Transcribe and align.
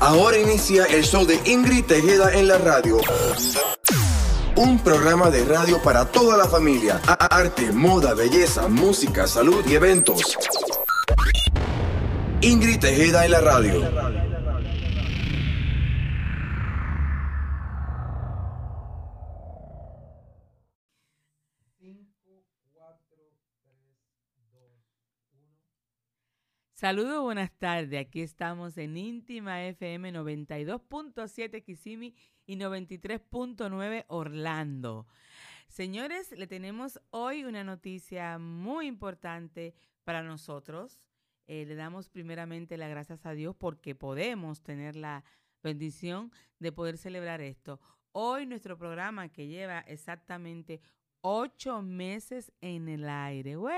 Ahora 0.00 0.38
inicia 0.38 0.86
el 0.86 1.04
show 1.04 1.26
de 1.26 1.40
Ingrid 1.44 1.84
Tejeda 1.84 2.32
en 2.32 2.48
la 2.48 2.58
radio. 2.58 2.98
Un 4.56 4.78
programa 4.78 5.30
de 5.30 5.44
radio 5.44 5.80
para 5.82 6.06
toda 6.06 6.36
la 6.36 6.46
familia. 6.46 7.00
Arte, 7.06 7.70
moda, 7.72 8.14
belleza, 8.14 8.68
música, 8.68 9.26
salud 9.26 9.64
y 9.66 9.74
eventos. 9.74 10.36
Ingrid 12.40 12.80
Tejeda 12.80 13.24
en 13.24 13.30
la 13.30 13.40
radio. 13.40 14.29
Saludos, 26.80 27.22
buenas 27.22 27.52
tardes. 27.58 28.00
Aquí 28.00 28.22
estamos 28.22 28.78
en 28.78 28.96
Íntima 28.96 29.62
FM 29.66 30.14
92.7 30.14 31.62
Kissimmee 31.62 32.14
y 32.46 32.56
93.9 32.56 34.06
Orlando. 34.08 35.06
Señores, 35.68 36.32
le 36.32 36.46
tenemos 36.46 36.98
hoy 37.10 37.44
una 37.44 37.64
noticia 37.64 38.38
muy 38.38 38.86
importante 38.86 39.74
para 40.04 40.22
nosotros. 40.22 41.02
Eh, 41.46 41.66
le 41.66 41.74
damos 41.74 42.08
primeramente 42.08 42.78
las 42.78 42.88
gracias 42.88 43.26
a 43.26 43.32
Dios 43.32 43.54
porque 43.54 43.94
podemos 43.94 44.62
tener 44.62 44.96
la 44.96 45.22
bendición 45.62 46.32
de 46.60 46.72
poder 46.72 46.96
celebrar 46.96 47.42
esto. 47.42 47.78
Hoy 48.12 48.46
nuestro 48.46 48.78
programa 48.78 49.28
que 49.28 49.48
lleva 49.48 49.80
exactamente 49.80 50.80
ocho 51.22 51.82
meses 51.82 52.52
en 52.60 52.88
el 52.88 53.08
aire. 53.08 53.56
¡Güey! 53.56 53.74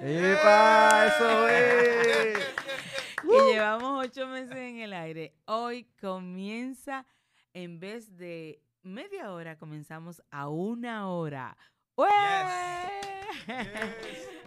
¡Epa! 0.00 1.06
¡Eso 1.06 1.48
es! 1.48 2.38
que 3.22 3.52
llevamos 3.52 4.06
ocho 4.06 4.26
meses 4.26 4.56
en 4.56 4.78
el 4.78 4.92
aire. 4.92 5.34
Hoy 5.46 5.84
comienza, 6.00 7.06
en 7.52 7.80
vez 7.80 8.16
de 8.16 8.62
media 8.82 9.32
hora, 9.32 9.56
comenzamos 9.56 10.22
a 10.30 10.48
una 10.48 11.08
hora. 11.08 11.56
¡Ué! 11.96 12.08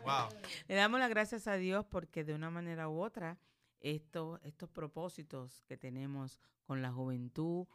Wow. 0.04 0.30
Le 0.68 0.76
damos 0.76 1.00
las 1.00 1.10
gracias 1.10 1.48
a 1.48 1.56
Dios 1.56 1.86
porque 1.86 2.24
de 2.24 2.34
una 2.34 2.50
manera 2.50 2.90
u 2.90 3.02
otra, 3.02 3.38
estos, 3.80 4.40
estos 4.44 4.70
propósitos 4.70 5.64
que 5.64 5.78
tenemos 5.78 6.40
con 6.64 6.82
la 6.82 6.92
juventud, 6.92 7.66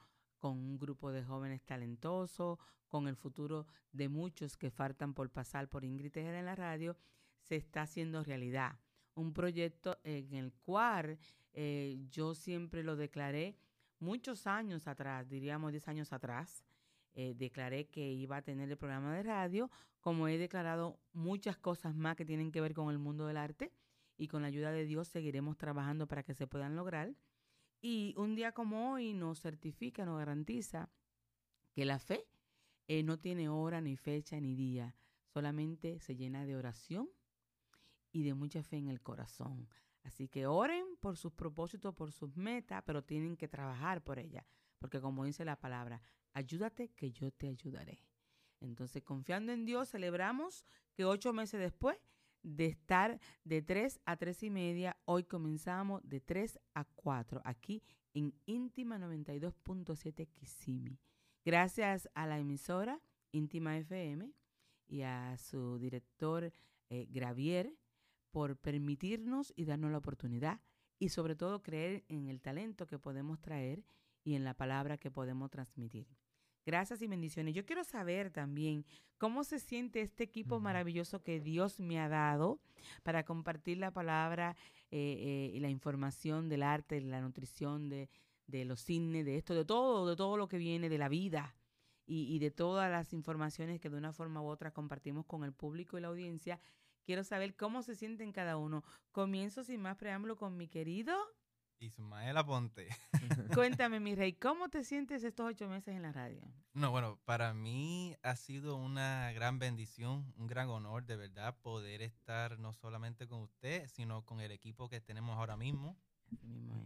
con 0.45 0.59
un 0.59 0.79
grupo 0.79 1.11
de 1.11 1.25
jóvenes 1.25 1.63
talentosos, 1.65 2.59
con 2.87 3.09
el 3.09 3.17
futuro 3.17 3.67
de 3.93 4.11
muchos 4.11 4.59
que 4.59 4.71
faltan 4.71 5.15
por 5.15 5.31
pasar 5.31 5.71
por 5.71 5.87
Ingrid 5.87 6.13
Tejeda 6.13 6.39
en 6.39 6.45
la 6.45 6.55
radio, 6.55 6.99
se 7.41 7.57
está 7.57 7.81
haciendo 7.81 8.23
realidad. 8.23 8.79
Un 9.15 9.33
proyecto 9.33 9.97
en 10.05 10.35
el 10.35 10.53
cual 10.53 11.19
eh, 11.55 11.97
yo 12.11 12.35
siempre 12.35 12.83
lo 12.83 12.95
declaré 12.95 13.57
muchos 14.01 14.47
años 14.47 14.87
atrás, 14.87 15.31
diríamos 15.31 15.73
10 15.73 15.89
años 15.89 16.13
atrás, 16.13 16.63
eh, 17.15 17.33
declaré 17.35 17.89
que 17.89 18.13
iba 18.13 18.37
a 18.37 18.43
tener 18.43 18.71
el 18.71 18.77
programa 18.77 19.15
de 19.15 19.23
radio, 19.23 19.71
como 20.03 20.29
he 20.29 20.37
declarado 20.37 21.01
muchas 21.15 21.57
cosas 21.57 21.95
más 21.95 22.17
que 22.17 22.27
tienen 22.27 22.53
que 22.53 22.61
ver 22.61 22.75
con 22.75 22.91
el 22.91 22.99
mundo 22.99 23.27
del 23.27 23.39
arte 23.39 23.73
y 24.19 24.29
con 24.29 24.43
la 24.43 24.49
ayuda 24.49 24.73
de 24.73 24.85
Dios 24.85 25.09
seguiremos 25.09 25.57
trabajando 25.57 26.07
para 26.07 26.23
que 26.23 26.35
se 26.35 26.47
puedan 26.47 26.77
lograr. 26.77 27.15
Y 27.87 28.15
un 28.17 28.35
día 28.35 28.53
como 28.53 28.93
hoy 28.93 29.13
nos 29.13 29.43
certifica, 29.43 30.07
nos 30.07 30.17
garantiza 30.17 30.89
que 31.75 31.85
la 31.85 31.99
fe 31.99 32.27
eh, 32.89 33.03
no 33.03 33.19
tiene 33.19 33.51
hora, 33.51 33.83
ni 33.83 33.95
fecha, 33.95 34.41
ni 34.41 34.55
día, 34.55 34.97
solamente 35.27 36.01
se 36.01 36.17
llena 36.17 36.47
de 36.47 36.57
oración 36.57 37.11
y 38.11 38.23
de 38.23 38.33
mucha 38.33 38.63
fe 38.63 38.79
en 38.79 38.89
el 38.89 39.03
corazón. 39.03 39.69
Así 40.03 40.29
que 40.29 40.47
oren 40.47 40.97
por 40.99 41.19
sus 41.19 41.35
propósitos, 41.35 41.95
por 41.95 42.11
sus 42.11 42.35
metas, 42.39 42.83
pero 42.87 43.05
tienen 43.05 43.37
que 43.37 43.49
trabajar 43.49 44.03
por 44.03 44.19
ellas. 44.19 44.47
Porque 44.79 44.99
como 44.99 45.27
dice 45.27 45.45
la 45.45 45.61
palabra, 45.61 46.01
ayúdate 46.33 46.89
que 46.89 47.13
yo 47.13 47.33
te 47.33 47.49
ayudaré. 47.49 48.03
Entonces, 48.61 49.03
confiando 49.03 49.53
en 49.53 49.67
Dios, 49.67 49.91
celebramos 49.91 50.65
que 50.95 51.05
ocho 51.05 51.35
meses 51.35 51.61
después 51.61 51.99
de 52.45 52.67
estar 52.67 53.19
de 53.43 53.63
3 53.63 54.01
a 54.05 54.17
3 54.17 54.45
y 54.45 54.51
media, 54.51 54.97
hoy 55.07 55.25
comenzamos 55.25 56.01
de 56.05 56.21
3 56.21 56.61
a 56.75 56.85
4 56.85 57.41
aquí 57.45 57.83
en 58.13 58.33
Íntima 58.47 58.99
92.7 58.99 60.29
Kissimmee. 60.29 61.01
Gracias 61.45 62.09
a 62.15 62.27
la 62.27 62.39
emisora 62.39 63.01
Íntima 63.33 63.77
FM 63.79 64.33
y 64.87 65.03
a 65.03 65.37
su 65.39 65.79
director 65.79 66.53
eh, 66.91 67.07
Gravier 67.11 67.75
por 68.31 68.57
permitirnos 68.57 69.53
y 69.57 69.65
darnos 69.65 69.91
la 69.91 69.99
oportunidad 69.99 70.61
y 70.99 71.09
sobre 71.09 71.35
todo 71.35 71.63
creer 71.63 72.05
en 72.09 72.29
el 72.29 72.41
talento 72.41 72.87
que 72.87 72.99
podemos 72.99 73.41
traer 73.41 73.85
y 74.23 74.35
en 74.35 74.45
la 74.45 74.55
palabra 74.55 74.99
que 74.99 75.11
podemos 75.11 75.51
transmitir. 75.51 76.07
Gracias 76.67 77.03
y 77.03 77.07
bendiciones. 77.07 77.55
Yo 77.55 77.67
quiero 77.67 77.85
saber 77.85 78.31
también 78.31 78.87
cómo 79.19 79.45
se 79.45 79.59
siente 79.59 80.01
este 80.01 80.25
equipo 80.25 80.61
maravilloso 80.61 81.23
que 81.23 81.39
Dios 81.39 81.79
me 81.79 82.01
ha 82.01 82.09
dado 82.09 82.59
para 83.03 83.25
compartir 83.25 83.79
la 83.79 83.91
palabra 83.91 84.57
eh, 84.91 85.17
eh, 85.19 85.51
y 85.55 85.61
la 85.61 85.69
información 85.69 86.49
del 86.49 86.63
arte, 86.63 86.97
de 86.97 87.03
la 87.03 87.21
nutrición, 87.21 87.91
de, 87.91 88.09
de 88.47 88.65
los 88.65 88.81
cines, 88.81 89.27
de 89.27 89.37
esto, 89.37 89.55
de 89.55 89.67
todo, 89.67 90.09
de 90.09 90.17
todo 90.17 90.39
lo 90.39 90.49
que 90.49 90.57
viene 90.57 90.89
de 90.89 90.99
la 90.99 91.09
vida 91.11 91.55
y, 92.07 92.35
y 92.35 92.39
de 92.39 92.51
todas 92.51 92.91
las 92.91 93.13
informaciones 93.13 93.79
que 93.79 93.91
de 93.91 93.99
una 93.99 94.15
forma 94.15 94.41
u 94.41 94.47
otra 94.47 94.73
compartimos 94.73 95.27
con 95.27 95.45
el 95.45 95.53
público 95.53 95.99
y 95.99 96.01
la 96.01 96.09
audiencia. 96.09 96.61
Quiero 97.05 97.25
saber 97.25 97.57
cómo 97.57 97.83
se 97.83 97.95
sienten 97.95 98.33
cada 98.33 98.57
uno. 98.57 98.83
Comienzo 99.13 99.65
sin 99.65 99.83
más 99.83 99.97
preámbulo 99.99 100.37
con 100.37 100.57
mi 100.57 100.69
querido. 100.69 101.15
Ismael 101.79 102.37
Aponte. 102.37 102.89
Cuéntame, 103.55 104.01
mi 104.01 104.15
rey, 104.15 104.33
¿cómo 104.33 104.69
te 104.69 104.85
sientes 104.85 105.25
estos 105.25 105.47
ocho 105.47 105.69
meses 105.69 105.95
en 105.95 106.03
la 106.03 106.13
radio? 106.13 106.43
No, 106.73 106.91
bueno, 106.91 107.19
para 107.25 107.55
mí 107.55 108.17
ha 108.23 108.37
sido 108.37 108.77
una 108.77 109.33
gran 109.33 109.59
bendición, 109.59 110.33
un 110.37 110.47
gran 110.47 110.69
honor 110.69 111.05
de 111.05 111.17
verdad 111.17 111.57
poder 111.63 112.03
estar 112.03 112.59
no 112.59 112.73
solamente 112.73 113.27
con 113.27 113.43
usted, 113.43 113.87
sino 113.89 114.25
con 114.25 114.41
el 114.41 114.51
equipo 114.51 114.89
que 114.89 115.01
tenemos 115.01 115.37
ahora 115.37 115.57
mismo. 115.57 115.97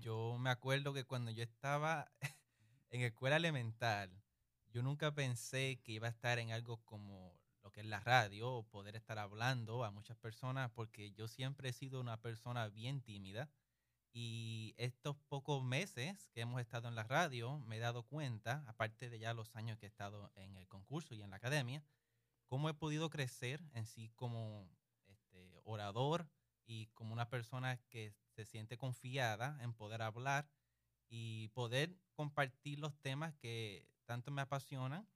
Yo 0.00 0.36
me 0.38 0.50
acuerdo 0.50 0.92
que 0.92 1.04
cuando 1.04 1.30
yo 1.30 1.42
estaba 1.42 2.10
en 2.90 3.02
escuela 3.02 3.36
elemental, 3.36 4.10
yo 4.70 4.82
nunca 4.82 5.14
pensé 5.14 5.80
que 5.82 5.92
iba 5.92 6.06
a 6.06 6.10
estar 6.10 6.38
en 6.38 6.52
algo 6.52 6.78
como 6.84 7.38
lo 7.62 7.72
que 7.72 7.80
es 7.80 7.86
la 7.86 8.00
radio 8.00 8.50
o 8.50 8.62
poder 8.64 8.96
estar 8.96 9.18
hablando 9.18 9.84
a 9.84 9.90
muchas 9.90 10.16
personas 10.16 10.70
porque 10.70 11.12
yo 11.12 11.28
siempre 11.28 11.70
he 11.70 11.72
sido 11.72 12.00
una 12.00 12.20
persona 12.20 12.68
bien 12.68 13.00
tímida 13.00 13.50
y 14.12 14.74
estos 14.78 15.16
pocos 15.28 15.62
meses 15.62 16.28
que 16.32 16.40
hemos 16.40 16.60
estado 16.60 16.88
en 16.88 16.94
la 16.94 17.04
radio 17.04 17.58
me 17.60 17.76
he 17.76 17.80
dado 17.80 18.02
cuenta, 18.04 18.64
aparte 18.66 19.10
de 19.10 19.18
ya 19.18 19.34
los 19.34 19.54
años 19.54 19.78
que 19.78 19.86
he 19.86 19.88
estado 19.88 20.32
en 20.34 20.56
el 20.56 20.66
concurso 20.68 21.14
y 21.14 21.22
en 21.22 21.30
la 21.30 21.36
academia, 21.36 21.84
cómo 22.46 22.68
he 22.68 22.74
podido 22.74 23.10
crecer 23.10 23.62
en 23.74 23.86
sí 23.86 24.10
como 24.16 24.68
este, 25.06 25.60
orador 25.64 26.28
y 26.66 26.86
como 26.88 27.12
una 27.12 27.28
persona 27.28 27.78
que 27.88 28.12
se 28.34 28.44
siente 28.44 28.76
confiada 28.76 29.58
en 29.62 29.74
poder 29.74 30.02
hablar 30.02 30.48
y 31.08 31.48
poder 31.48 31.96
compartir 32.14 32.78
los 32.78 32.98
temas 33.00 33.34
que 33.36 33.86
tanto 34.04 34.30
me 34.30 34.42
apasionan 34.42 35.06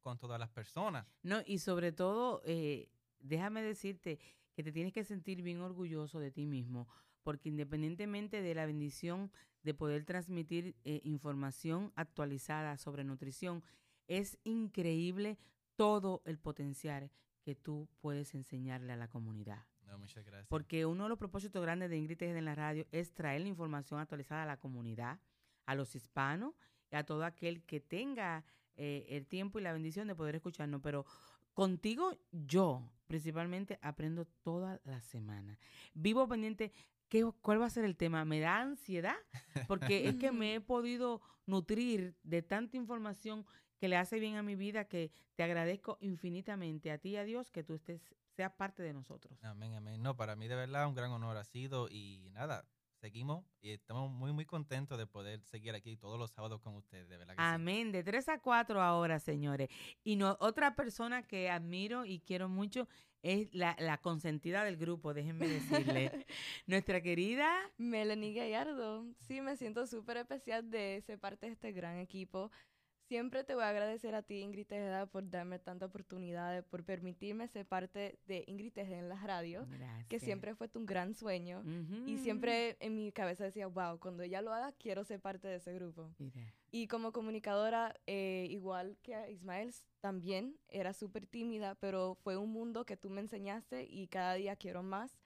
con 0.00 0.18
todas 0.18 0.40
las 0.40 0.50
personas. 0.50 1.06
No, 1.22 1.42
y 1.44 1.58
sobre 1.58 1.92
todo, 1.92 2.42
eh, 2.44 2.90
déjame 3.18 3.62
decirte 3.62 4.18
que 4.54 4.62
te 4.62 4.72
tienes 4.72 4.92
que 4.92 5.04
sentir 5.04 5.42
bien 5.42 5.60
orgulloso 5.60 6.18
de 6.18 6.30
ti 6.30 6.46
mismo, 6.46 6.88
porque 7.22 7.48
independientemente 7.48 8.42
de 8.42 8.54
la 8.54 8.66
bendición 8.66 9.30
de 9.62 9.74
poder 9.74 10.04
transmitir 10.04 10.76
eh, 10.84 11.00
información 11.04 11.92
actualizada 11.96 12.76
sobre 12.76 13.04
nutrición, 13.04 13.62
es 14.08 14.38
increíble 14.44 15.38
todo 15.76 16.22
el 16.24 16.38
potencial 16.38 17.10
que 17.42 17.54
tú 17.54 17.88
puedes 18.00 18.34
enseñarle 18.34 18.92
a 18.92 18.96
la 18.96 19.08
comunidad. 19.08 19.64
No, 19.86 19.98
muchas 19.98 20.24
gracias. 20.24 20.46
Porque 20.48 20.86
uno 20.86 21.04
de 21.04 21.08
los 21.08 21.18
propósitos 21.18 21.62
grandes 21.62 21.90
de 21.90 21.96
Ingrid 21.96 22.22
en 22.22 22.44
la 22.44 22.54
radio 22.54 22.86
es 22.92 23.12
traer 23.12 23.40
la 23.40 23.48
información 23.48 24.00
actualizada 24.00 24.44
a 24.44 24.46
la 24.46 24.58
comunidad, 24.58 25.20
a 25.66 25.74
los 25.74 25.94
hispanos 25.94 26.54
y 26.90 26.96
a 26.96 27.04
todo 27.04 27.24
aquel 27.24 27.62
que 27.64 27.80
tenga 27.80 28.44
eh, 28.76 29.06
el 29.10 29.26
tiempo 29.26 29.58
y 29.58 29.62
la 29.62 29.72
bendición 29.72 30.08
de 30.08 30.14
poder 30.14 30.36
escucharnos. 30.36 30.80
Pero 30.82 31.04
contigo 31.54 32.16
yo 32.30 32.88
principalmente 33.06 33.78
aprendo 33.82 34.24
toda 34.24 34.80
la 34.84 35.00
semana. 35.00 35.58
Vivo 35.94 36.28
pendiente, 36.28 36.72
¿qué, 37.10 37.30
¿cuál 37.42 37.60
va 37.60 37.66
a 37.66 37.70
ser 37.70 37.84
el 37.84 37.96
tema? 37.96 38.24
Me 38.24 38.40
da 38.40 38.60
ansiedad 38.60 39.16
porque 39.68 40.08
es 40.08 40.14
que 40.16 40.32
me 40.32 40.54
he 40.54 40.60
podido 40.62 41.20
nutrir 41.44 42.16
de 42.22 42.40
tanta 42.40 42.78
información 42.78 43.44
que 43.78 43.88
le 43.88 43.96
hace 43.96 44.18
bien 44.18 44.36
a 44.36 44.42
mi 44.42 44.54
vida 44.56 44.84
que 44.84 45.10
te 45.34 45.42
agradezco 45.42 45.98
infinitamente 46.00 46.90
a 46.90 46.98
ti 46.98 47.10
y 47.10 47.16
a 47.16 47.24
Dios 47.24 47.50
que 47.50 47.64
tú 47.64 47.74
estés, 47.74 48.00
seas 48.30 48.52
parte 48.52 48.82
de 48.82 48.92
nosotros. 48.92 49.42
Amén, 49.42 49.74
amén. 49.74 50.02
No, 50.02 50.16
para 50.16 50.36
mí 50.36 50.48
de 50.48 50.54
verdad 50.54 50.86
un 50.86 50.94
gran 50.94 51.10
honor 51.10 51.36
ha 51.36 51.44
sido 51.44 51.88
y 51.90 52.30
nada, 52.32 52.64
seguimos 53.00 53.44
y 53.60 53.70
estamos 53.70 54.10
muy, 54.10 54.32
muy 54.32 54.44
contentos 54.44 54.98
de 54.98 55.06
poder 55.06 55.40
seguir 55.42 55.74
aquí 55.74 55.96
todos 55.96 56.18
los 56.18 56.30
sábados 56.30 56.60
con 56.60 56.76
ustedes, 56.76 57.08
de 57.08 57.16
verdad 57.16 57.34
que 57.34 57.42
Amén, 57.42 57.90
de 57.92 58.02
3 58.04 58.28
a 58.28 58.38
4 58.38 58.80
ahora, 58.80 59.18
señores. 59.18 59.68
Y 60.04 60.16
no, 60.16 60.36
otra 60.40 60.74
persona 60.74 61.22
que 61.22 61.50
admiro 61.50 62.04
y 62.04 62.20
quiero 62.20 62.48
mucho 62.48 62.86
es 63.22 63.52
la, 63.54 63.76
la 63.78 63.98
consentida 63.98 64.64
del 64.64 64.76
grupo, 64.76 65.12
déjenme 65.14 65.46
decirle. 65.48 66.26
Nuestra 66.66 67.02
querida 67.02 67.50
Melanie 67.76 68.34
Gallardo. 68.34 69.06
Sí, 69.18 69.40
me 69.40 69.56
siento 69.56 69.86
súper 69.86 70.18
especial 70.18 70.70
de 70.70 71.02
ser 71.06 71.18
parte 71.18 71.46
de 71.46 71.52
este 71.52 71.72
gran 71.72 71.98
equipo. 71.98 72.50
Siempre 73.10 73.42
te 73.42 73.56
voy 73.56 73.64
a 73.64 73.70
agradecer 73.70 74.14
a 74.14 74.22
ti, 74.22 74.38
Ingrid 74.38 74.68
Tejeda, 74.68 75.04
por 75.04 75.28
darme 75.28 75.58
tanta 75.58 75.86
oportunidad, 75.86 76.64
por 76.66 76.84
permitirme 76.84 77.48
ser 77.48 77.66
parte 77.66 78.20
de 78.28 78.44
Ingrid 78.46 78.72
Tejeda 78.72 78.98
en 78.98 79.08
la 79.08 79.16
radio, 79.16 79.66
que 80.08 80.20
siempre 80.20 80.54
fue 80.54 80.68
tu 80.68 80.86
gran 80.86 81.12
sueño. 81.14 81.64
Y 82.06 82.18
siempre 82.18 82.76
en 82.78 82.94
mi 82.94 83.10
cabeza 83.10 83.42
decía, 83.42 83.66
wow, 83.66 83.98
cuando 83.98 84.22
ella 84.22 84.42
lo 84.42 84.52
haga, 84.52 84.70
quiero 84.78 85.02
ser 85.02 85.18
parte 85.18 85.48
de 85.48 85.56
ese 85.56 85.74
grupo. 85.74 86.08
Y 86.70 86.86
como 86.86 87.10
comunicadora, 87.10 87.96
eh, 88.06 88.46
igual 88.48 88.96
que 89.02 89.16
a 89.16 89.28
Ismael, 89.28 89.74
también 89.98 90.54
era 90.68 90.92
súper 90.92 91.26
tímida, 91.26 91.74
pero 91.74 92.14
fue 92.14 92.36
un 92.36 92.52
mundo 92.52 92.86
que 92.86 92.96
tú 92.96 93.10
me 93.10 93.22
enseñaste 93.22 93.88
y 93.90 94.06
cada 94.06 94.34
día 94.34 94.54
quiero 94.54 94.84
más. 94.84 95.18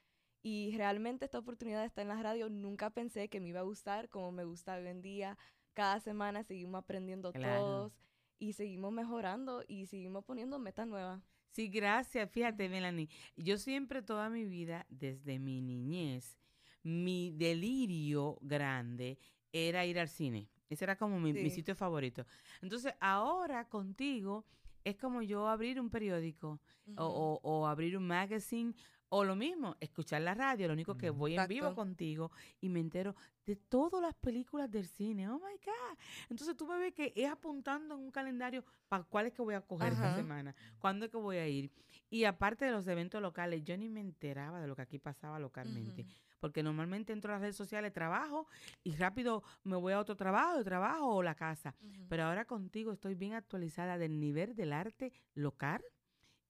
Y 0.43 0.75
realmente 0.75 1.27
esta 1.27 1.39
oportunidad 1.39 1.81
de 1.81 1.87
estar 1.87 2.01
en 2.01 2.09
la 2.09 2.23
radio 2.23 2.49
nunca 2.49 2.89
pensé 2.89 3.29
que 3.29 3.41
me 3.41 3.49
iba 3.49 3.61
a 3.61 3.65
gustar 3.65 4.09
como 4.09 4.33
me 4.33 4.45
gusta 4.45 4.75
hoy 4.75 4.87
en 4.87 5.03
día 5.03 5.37
cada 5.75 6.01
semana 6.01 6.43
seguimos 6.43 6.79
aprendiendo 6.79 7.33
todos 7.33 7.93
y 8.39 8.55
seguimos 8.55 8.93
mejorando 8.93 9.63
y 9.69 9.87
seguimos 9.87 10.25
poniendo 10.25 10.59
metas 10.59 10.87
nuevas. 10.87 11.21
Sí, 11.51 11.69
gracias. 11.69 12.31
Fíjate, 12.31 12.69
Melanie, 12.69 13.09
yo 13.37 13.59
siempre 13.59 14.03
toda 14.03 14.29
mi 14.29 14.45
vida, 14.45 14.87
desde 14.89 15.39
mi 15.39 15.61
niñez, 15.61 16.39
mi 16.83 17.31
delirio 17.31 18.39
grande 18.41 19.19
era 19.53 19.87
ir 19.87 19.99
al 20.01 20.09
cine. 20.09 20.49
Ese 20.69 20.85
era 20.85 20.97
como 20.97 21.21
mi, 21.21 21.51
sitio 21.51 21.77
favorito. 21.77 22.27
Entonces, 22.61 22.95
ahora 22.99 23.69
contigo 23.69 24.45
es 24.83 24.97
como 24.97 25.23
yo 25.23 25.47
abrir 25.49 25.81
un 25.81 25.91
periódico 25.91 26.61
o, 26.97 27.41
o, 27.43 27.67
abrir 27.67 27.97
un 27.97 28.07
magazine 28.07 28.75
o 29.09 29.25
lo 29.25 29.37
mismo, 29.37 29.77
escuchar 29.81 30.23
la 30.23 30.35
radio, 30.35 30.67
lo 30.67 30.75
único 30.75 30.97
que 30.97 31.11
voy 31.11 31.37
en 31.37 31.47
vivo 31.47 31.75
contigo 31.75 32.31
y 32.61 32.69
me 32.69 32.81
entero 32.81 33.15
de 33.47 33.57
todas 33.57 34.03
las 34.03 34.15
películas 34.15 34.71
del 34.71 34.87
cine. 34.87 35.29
Oh 35.29 35.39
my 35.39 35.57
God. 35.65 35.99
Entonces 36.31 36.57
tú 36.57 36.67
me 36.67 36.79
ves 36.79 36.95
que 36.95 37.13
es 37.15 37.31
apuntando 37.31 37.95
en 37.95 38.01
un 38.01 38.11
calendario 38.11 38.65
para 38.89 39.05
cuál 39.05 39.27
es 39.27 39.33
que 39.33 39.43
voy 39.43 39.55
a 39.55 39.61
coger 39.61 39.93
esta 39.93 40.15
semana, 40.15 40.55
cuándo 40.79 41.05
es 41.05 41.11
que 41.11 41.17
voy 41.17 41.37
a 41.37 41.47
ir. 41.47 41.71
Y 42.11 42.25
aparte 42.25 42.65
de 42.65 42.73
los 42.73 42.87
eventos 42.87 43.21
locales, 43.21 43.63
yo 43.65 43.77
ni 43.77 43.89
me 43.89 44.01
enteraba 44.01 44.61
de 44.61 44.67
lo 44.67 44.77
que 44.77 44.83
aquí 44.83 44.99
pasaba 44.99 45.39
localmente. 45.39 46.07
Porque 46.41 46.63
normalmente 46.63 47.13
entro 47.13 47.33
a 47.33 47.37
las 47.37 47.43
redes 47.43 47.57
sociales, 47.57 47.93
trabajo 47.93 48.49
y 48.83 48.97
rápido 48.97 49.43
me 49.63 49.77
voy 49.77 49.93
a 49.95 50.01
otro 50.01 50.17
trabajo, 50.17 50.63
trabajo 50.63 51.07
o 51.07 51.23
la 51.23 51.35
casa. 51.35 51.75
Pero 52.09 52.25
ahora 52.25 52.45
contigo 52.45 52.93
estoy 52.93 53.15
bien 53.15 53.35
actualizada 53.35 53.97
del 53.99 54.21
nivel 54.21 54.55
del 54.55 54.73
arte 54.73 55.13
local 55.35 55.83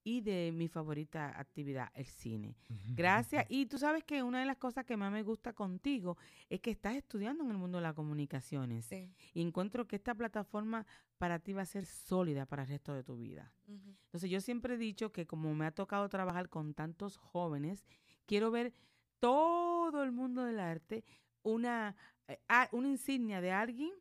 y 0.05 0.21
de 0.21 0.51
mi 0.53 0.67
favorita 0.67 1.37
actividad, 1.37 1.91
el 1.95 2.05
cine. 2.05 2.55
Gracias. 2.93 3.47
Y 3.49 3.65
tú 3.65 3.79
sabes 3.79 4.03
que 4.03 4.21
una 4.21 4.39
de 4.39 4.45
las 4.45 4.57
cosas 4.57 4.85
que 4.85 4.95
más 4.95 5.11
me 5.11 5.23
gusta 5.23 5.51
contigo 5.51 6.15
es 6.47 6.61
que 6.61 6.69
estás 6.69 6.95
estudiando 6.95 7.43
en 7.43 7.49
el 7.49 7.57
mundo 7.57 7.79
de 7.79 7.81
las 7.81 7.95
comunicaciones. 7.95 8.87
Y 9.33 9.41
encuentro 9.41 9.87
que 9.87 9.95
esta 9.95 10.13
plataforma 10.13 10.85
para 11.17 11.39
ti 11.39 11.53
va 11.53 11.63
a 11.63 11.65
ser 11.65 11.87
sólida 11.87 12.45
para 12.45 12.61
el 12.61 12.69
resto 12.69 12.93
de 12.93 13.03
tu 13.03 13.17
vida. 13.17 13.51
Entonces 13.67 14.29
yo 14.29 14.39
siempre 14.41 14.75
he 14.75 14.77
dicho 14.77 15.11
que 15.11 15.25
como 15.25 15.55
me 15.55 15.65
ha 15.65 15.71
tocado 15.71 16.07
trabajar 16.07 16.49
con 16.49 16.75
tantos 16.75 17.17
jóvenes, 17.17 17.83
quiero 18.27 18.51
ver 18.51 18.73
todo 19.19 20.03
el 20.03 20.11
mundo 20.11 20.43
del 20.43 20.59
arte 20.59 21.03
una, 21.41 21.95
eh, 22.27 22.37
una 22.71 22.89
insignia 22.89 23.41
de 23.41 23.51
alguien 23.51 23.91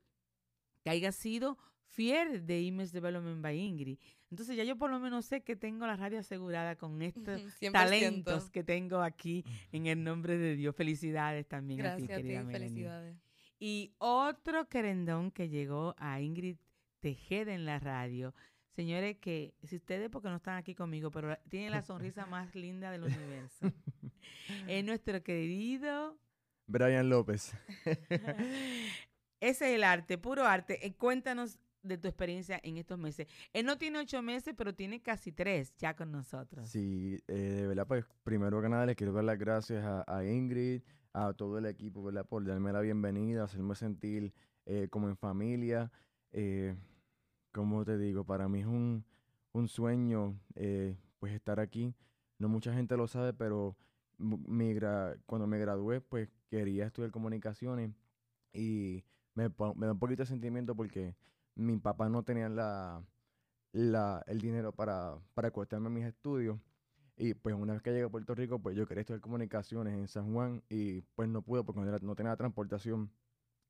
que 0.82 0.90
haya 0.90 1.12
sido 1.12 1.56
fiel 1.94 2.44
de 2.46 2.60
Image 2.62 2.92
Development 2.92 3.40
by 3.40 3.56
Ingrid. 3.56 3.98
Entonces 4.34 4.56
ya 4.56 4.64
yo 4.64 4.76
por 4.76 4.90
lo 4.90 4.98
menos 4.98 5.26
sé 5.26 5.42
que 5.42 5.54
tengo 5.54 5.86
la 5.86 5.94
radio 5.94 6.18
asegurada 6.18 6.74
con 6.74 7.02
estos 7.02 7.40
talentos 7.72 8.50
que 8.50 8.64
tengo 8.64 9.00
aquí 9.00 9.44
en 9.70 9.86
el 9.86 10.02
nombre 10.02 10.36
de 10.36 10.56
Dios. 10.56 10.74
Felicidades 10.74 11.46
también 11.46 11.78
Gracias 11.78 12.10
a 12.10 12.16
ti, 12.16 12.22
querida 12.22 12.40
a 12.40 12.46
ti, 12.46 12.52
Felicidades. 12.52 13.16
Y 13.60 13.92
otro 13.98 14.68
querendón 14.68 15.30
que 15.30 15.48
llegó 15.48 15.94
a 15.98 16.20
Ingrid 16.20 16.56
Tejeda 16.98 17.54
en 17.54 17.64
la 17.64 17.78
radio. 17.78 18.34
Señores, 18.74 19.18
que 19.18 19.54
si 19.62 19.76
ustedes, 19.76 20.10
porque 20.10 20.28
no 20.30 20.36
están 20.36 20.56
aquí 20.56 20.74
conmigo, 20.74 21.12
pero 21.12 21.38
tienen 21.48 21.70
la 21.70 21.82
sonrisa 21.82 22.26
más 22.26 22.56
linda 22.56 22.90
del 22.90 23.04
universo. 23.04 23.72
es 24.66 24.84
nuestro 24.84 25.22
querido 25.22 26.18
Brian 26.66 27.08
López. 27.08 27.54
Ese 29.40 29.68
es 29.68 29.74
el 29.76 29.84
arte, 29.84 30.18
puro 30.18 30.44
arte. 30.44 30.84
Eh, 30.84 30.94
cuéntanos 30.94 31.60
de 31.84 31.98
tu 31.98 32.08
experiencia 32.08 32.58
en 32.62 32.78
estos 32.78 32.98
meses. 32.98 33.28
Él 33.52 33.66
no 33.66 33.78
tiene 33.78 34.00
ocho 34.00 34.22
meses, 34.22 34.54
pero 34.56 34.74
tiene 34.74 35.00
casi 35.00 35.32
tres 35.32 35.74
ya 35.76 35.94
con 35.94 36.10
nosotros. 36.10 36.68
Sí, 36.68 37.18
eh, 37.28 37.32
de 37.32 37.66
verdad, 37.66 37.86
pues 37.86 38.04
primero 38.24 38.60
que 38.60 38.68
nada 38.68 38.86
les 38.86 38.96
quiero 38.96 39.12
dar 39.12 39.24
las 39.24 39.38
gracias 39.38 39.84
a, 39.84 40.24
Ingrid, 40.24 40.82
a 41.12 41.32
todo 41.34 41.58
el 41.58 41.66
equipo, 41.66 42.02
¿verdad? 42.02 42.26
Por 42.26 42.44
darme 42.44 42.72
la 42.72 42.80
bienvenida, 42.80 43.44
hacerme 43.44 43.74
sentir 43.74 44.32
eh, 44.66 44.88
como 44.90 45.08
en 45.08 45.16
familia. 45.16 45.92
Eh, 46.32 46.74
como 47.52 47.84
te 47.84 47.96
digo, 47.96 48.24
para 48.24 48.48
mí 48.48 48.60
es 48.60 48.66
un, 48.66 49.04
un 49.52 49.68
sueño 49.68 50.40
eh, 50.56 50.96
pues 51.20 51.32
estar 51.32 51.60
aquí. 51.60 51.94
No 52.38 52.48
mucha 52.48 52.74
gente 52.74 52.96
lo 52.96 53.06
sabe, 53.06 53.32
pero 53.32 53.76
mi 54.18 54.74
cuando 55.26 55.46
me 55.46 55.58
gradué, 55.58 56.00
pues 56.00 56.28
quería 56.48 56.86
estudiar 56.86 57.10
comunicaciones 57.10 57.92
y 58.52 59.04
me, 59.34 59.48
me 59.48 59.86
da 59.86 59.92
un 59.92 59.98
poquito 59.98 60.22
de 60.22 60.26
sentimiento 60.26 60.74
porque 60.74 61.14
mi 61.54 61.76
papá 61.78 62.08
no 62.08 62.22
tenía 62.22 62.48
la, 62.48 63.02
la, 63.72 64.24
el 64.26 64.40
dinero 64.40 64.72
para, 64.72 65.18
para 65.34 65.50
costarme 65.50 65.90
mis 65.90 66.04
estudios. 66.04 66.58
Y 67.16 67.34
pues 67.34 67.54
una 67.54 67.74
vez 67.74 67.82
que 67.82 67.90
llegué 67.90 68.04
a 68.04 68.08
Puerto 68.08 68.34
Rico, 68.34 68.58
pues 68.58 68.76
yo 68.76 68.86
quería 68.86 69.02
estudiar 69.02 69.20
comunicaciones 69.20 69.94
en 69.94 70.08
San 70.08 70.32
Juan 70.32 70.62
y 70.68 71.02
pues 71.14 71.28
no 71.28 71.42
pude 71.42 71.62
porque 71.62 71.80
no, 71.80 72.14
tenía 72.16 72.36
transportación. 72.36 73.10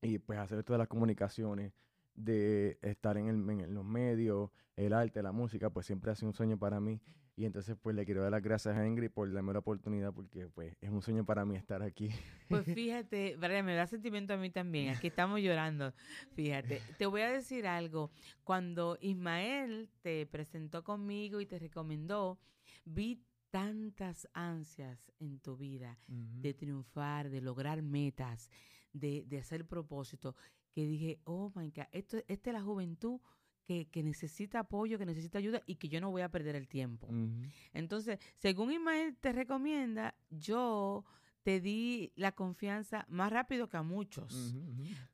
Y 0.00 0.19
pues 0.19 0.38
hacer 0.38 0.58
esto 0.58 0.72
de 0.72 0.78
las 0.78 0.88
comunicaciones, 0.88 1.72
de 2.14 2.78
estar 2.82 3.16
en, 3.16 3.28
el, 3.28 3.50
en 3.50 3.75
los 3.75 3.84
medios, 3.84 4.50
el 4.76 4.92
arte, 4.92 5.22
la 5.22 5.32
música, 5.32 5.70
pues 5.70 5.86
siempre 5.86 6.10
ha 6.10 6.14
sido 6.14 6.28
un 6.28 6.34
sueño 6.34 6.58
para 6.58 6.81
mí. 6.81 7.00
Y 7.36 7.46
entonces 7.46 7.76
pues 7.82 7.96
le 7.96 8.04
quiero 8.04 8.22
dar 8.22 8.31
las 8.31 8.42
gracias 8.42 8.76
a 8.76 8.86
Ingrid 8.86 9.10
por 9.10 9.32
darme 9.32 9.52
la 9.52 9.58
oportunidad 9.58 10.12
porque 10.12 10.46
pues 10.46 10.76
es 10.81 10.90
un 10.90 11.02
sueño 11.02 11.25
para 11.25 11.44
mí 11.44 11.56
estar 11.56 11.82
aquí. 11.82 12.10
Pues 12.48 12.64
fíjate, 12.75 13.36
Brian, 13.36 13.66
me 13.66 13.75
da 13.75 13.86
sentimiento 13.88 14.34
a 14.34 14.36
mí 14.36 14.50
también. 14.50 14.94
Aquí 14.94 15.08
estamos 15.08 15.40
llorando. 15.40 15.92
Fíjate, 16.34 16.81
te 16.96 17.06
voy 17.06 17.22
a 17.22 17.32
decir 17.32 17.66
algo. 17.66 18.12
Cuando 18.44 18.96
Ismael 19.00 19.88
te 20.02 20.26
presentó 20.26 20.84
conmigo 20.84 21.40
y 21.40 21.46
te 21.46 21.58
recomendó, 21.58 22.38
vi 22.84 23.20
tantas 23.50 24.28
ansias 24.32 25.12
en 25.19 25.40
tu 25.40 25.56
vida 25.56 25.98
de 26.06 26.54
triunfar, 26.54 27.31
de 27.31 27.40
lograr 27.40 27.82
metas, 27.82 28.48
de, 28.92 29.25
de 29.26 29.38
hacer 29.38 29.66
propósito, 29.66 30.36
que 30.72 30.86
dije, 30.86 31.20
oh 31.25 31.52
my 31.54 31.70
God, 31.70 31.86
esto, 31.92 32.19
esta 32.29 32.50
es 32.50 32.55
la 32.55 32.62
juventud 32.62 33.20
que, 33.65 34.03
necesita 34.03 34.61
apoyo, 34.61 34.99
que 34.99 35.06
necesita 35.06 35.39
ayuda 35.39 35.63
y 35.67 35.77
que 35.77 35.89
yo 35.89 36.01
no 36.01 36.11
voy 36.11 36.23
a 36.23 36.31
perder 36.31 36.55
el 36.55 36.69
tiempo. 36.69 37.09
Entonces, 37.73 38.19
según 38.37 38.73
Ismael 38.73 39.17
te 39.17 39.33
recomienda, 39.33 40.15
yo 40.31 41.05
te 41.43 41.61
di 41.61 42.13
la 42.17 42.33
confianza 42.33 43.06
más 43.09 43.33
rápido 43.33 43.69
que 43.69 43.77
a 43.77 43.83
muchos, 43.83 44.55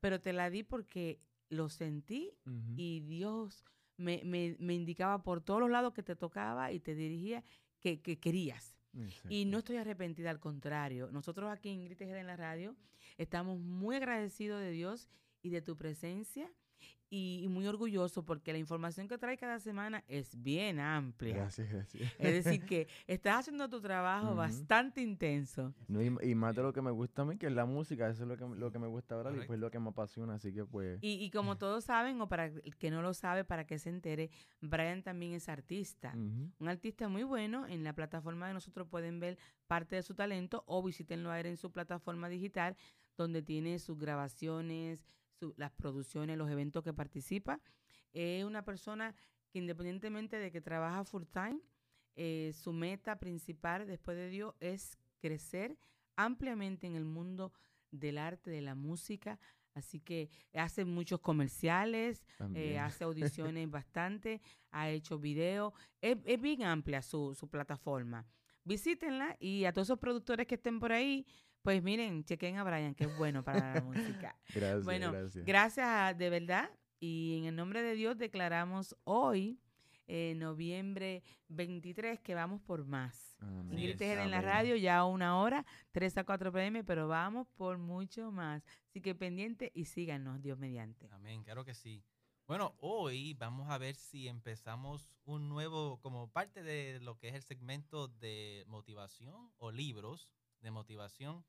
pero 0.01 0.21
te 0.21 0.33
la 0.33 0.51
di 0.51 0.63
porque 0.63 1.21
lo 1.49 1.69
sentí 1.69 2.33
y 2.77 3.01
Dios 3.01 3.65
me, 3.97 4.23
me, 4.25 4.75
indicaba 4.75 5.23
por 5.23 5.43
todos 5.43 5.61
los 5.61 5.71
lados 5.71 5.93
que 5.93 6.03
te 6.03 6.17
tocaba 6.17 6.73
y 6.73 6.81
te 6.81 6.95
dirigía 6.95 7.45
que, 7.81 8.01
querías. 8.01 8.77
Y 9.29 9.45
no 9.45 9.59
estoy 9.59 9.77
arrepentida, 9.77 10.31
al 10.31 10.41
contrario. 10.41 11.11
Nosotros 11.13 11.51
aquí 11.51 11.69
en 11.69 11.85
Grite 11.85 12.05
en 12.05 12.27
la 12.27 12.37
radio 12.37 12.77
estamos 13.19 13.61
muy 13.61 13.97
agradecidos 13.97 14.61
de 14.61 14.73
Dios 14.73 15.09
y 15.43 15.51
de 15.51 15.63
tu 15.63 15.77
presencia 15.77 16.51
y, 17.11 17.49
muy 17.51 17.67
orgulloso 17.67 18.25
porque 18.25 18.53
la 18.53 18.59
información 18.59 19.09
que 19.09 19.19
trae 19.19 19.37
cada 19.37 19.59
semana 19.59 20.05
es 20.07 20.41
bien 20.41 20.79
amplia. 20.79 21.35
Gracias, 21.35 21.69
gracias. 21.69 22.13
Es 22.19 22.45
decir, 22.45 22.65
que 22.65 22.87
estás 23.09 23.41
haciendo 23.41 23.69
tu 23.69 23.81
trabajo 23.81 24.37
bastante 24.37 25.01
intenso. 25.01 25.75
y, 26.23 26.35
más 26.37 26.55
de 26.55 26.63
lo 26.63 26.73
que 26.73 26.81
me 26.81 26.93
gusta 26.93 27.23
a 27.23 27.25
mí, 27.25 27.37
que 27.37 27.47
es 27.47 27.53
la 27.53 27.67
música, 27.67 28.09
eso 28.09 28.23
es 28.23 28.29
lo 28.29 28.37
que, 28.37 28.47
lo 28.57 28.71
que 28.71 28.79
me 28.79 28.87
gusta 28.87 29.17
ahora 29.17 29.33
y 29.37 29.45
pues 29.45 29.59
lo 29.59 29.71
que 29.71 29.81
me 29.81 29.89
apasiona, 29.89 30.35
así 30.35 30.53
que 30.53 30.65
pues... 30.65 30.99
Y, 31.03 31.29
como 31.31 31.59
todos 31.59 31.85
saben, 31.85 32.21
o 32.21 32.29
para 32.29 32.47
el 32.47 32.77
que 32.77 32.91
no 32.91 33.03
lo 33.03 33.13
sabe, 33.13 33.45
para 33.45 33.67
que 33.67 33.79
se 33.79 33.91
entere, 33.91 34.31
Brian 34.61 35.03
también 35.03 35.33
es 35.33 35.49
artista. 35.49 36.13
Un 36.15 36.69
artista 36.69 37.09
muy 37.09 37.25
bueno, 37.25 37.67
en 37.67 37.83
la 37.83 37.93
plataforma 37.93 38.47
de 38.47 38.55
nosotros 38.55 38.87
pueden 38.89 39.19
ver 39.19 39.37
parte 39.67 39.97
de 39.97 40.03
su 40.03 40.15
talento 40.15 40.63
o 40.67 40.81
visítenlo 40.83 41.31
a 41.31 41.41
él 41.41 41.47
en 41.47 41.57
su 41.57 41.73
plataforma 41.73 42.29
digital, 42.29 42.77
donde 43.17 43.43
tiene 43.43 43.81
sus 43.81 43.99
grabaciones, 43.99 45.05
las 45.57 45.71
producciones, 45.73 46.37
los 46.39 46.51
eventos 46.51 46.83
que 46.85 46.93
participa. 46.93 47.61
Es 48.13 48.45
una 48.45 48.65
persona 48.65 49.15
que 49.51 49.59
independientemente 49.59 50.39
de 50.39 50.51
que 50.51 50.61
trabaja 50.61 51.05
full 51.05 51.25
time, 51.33 51.61
eh, 52.17 52.53
su 52.55 52.73
meta 52.73 53.19
principal 53.19 53.87
después 53.87 54.17
de 54.17 54.29
Dios 54.29 54.55
es 54.61 54.99
crecer 55.21 55.79
ampliamente 56.17 56.87
en 56.87 56.97
el 56.97 57.05
mundo 57.05 57.53
del 57.91 58.19
arte, 58.19 58.51
de 58.51 58.61
la 58.61 58.75
música. 58.75 59.39
Así 59.75 60.01
que 60.01 60.29
hace 60.53 60.85
muchos 60.85 61.21
comerciales, 61.21 62.25
eh, 62.55 62.79
hace 62.79 63.05
audiciones 63.05 63.71
bastante, 63.71 64.43
ha 64.71 64.91
hecho 64.91 65.19
videos. 65.19 65.73
Es, 66.01 66.19
es 66.25 66.41
bien 66.41 66.65
amplia 66.65 67.03
su, 67.03 67.35
su 67.35 67.49
plataforma. 67.49 68.27
Visítenla 68.65 69.37
y 69.41 69.65
a 69.65 69.73
todos 69.73 69.87
esos 69.87 69.99
productores 69.99 70.47
que 70.47 70.57
estén 70.57 70.81
por 70.81 70.93
ahí, 70.93 71.27
pues 71.63 71.83
miren, 71.83 72.25
chequen 72.25 72.57
a 72.59 72.65
Brian, 72.65 72.95
que 72.95 73.05
es 73.05 73.17
bueno 73.19 73.43
para 73.45 73.75
la 73.75 73.81
música. 73.83 74.37
Gracias, 74.55 74.85
Bueno, 74.85 75.13
gracias. 75.13 75.45
Gracias 75.45 75.87
a- 75.87 76.15
de 76.15 76.31
verdad. 76.31 76.71
Y 76.99 77.39
en 77.39 77.45
el 77.47 77.57
nombre 77.57 77.83
de 77.83 77.95
Dios 77.95 78.19
declaramos 78.19 78.95
hoy, 79.05 79.59
eh, 80.07 80.35
noviembre 80.37 81.23
23, 81.49 82.21
que 82.21 82.35
vamos 82.35 82.61
por 82.61 82.85
más. 82.85 83.37
Amén. 83.41 83.73
Ingrid 83.79 83.91
es. 83.93 83.97
Tejeda 83.99 84.25
en 84.25 84.31
la 84.31 84.41
radio 84.41 84.77
ya 84.77 85.05
una 85.05 85.39
hora, 85.39 85.65
3 85.93 86.19
a 86.19 86.25
4 86.25 86.53
pm, 86.53 86.85
pero 86.85 87.09
vamos 87.09 87.47
por 87.57 87.79
mucho 87.79 88.31
más. 88.33 88.63
Así 88.89 89.01
que 89.01 89.15
pendiente 89.15 89.71
y 89.75 89.85
síganos, 89.87 90.43
Dios 90.43 90.59
mediante. 90.59 91.09
Amén, 91.13 91.43
claro 91.45 91.65
que 91.65 91.75
sí. 91.75 92.03
Bueno, 92.47 92.75
hoy 92.81 93.35
vamos 93.35 93.71
a 93.71 93.79
ver 93.79 93.95
si 93.95 94.27
empezamos 94.27 95.15
un 95.25 95.49
nuevo, 95.49 96.01
como 96.01 96.29
parte 96.29 96.65
de 96.65 96.99
lo 97.01 97.17
que 97.17 97.29
es 97.29 97.35
el 97.35 97.43
segmento 97.43 98.09
de 98.09 98.65
motivación 98.67 99.53
o 99.59 99.71
libros 99.71 100.29
de 100.61 100.71
motivación. 100.71 101.47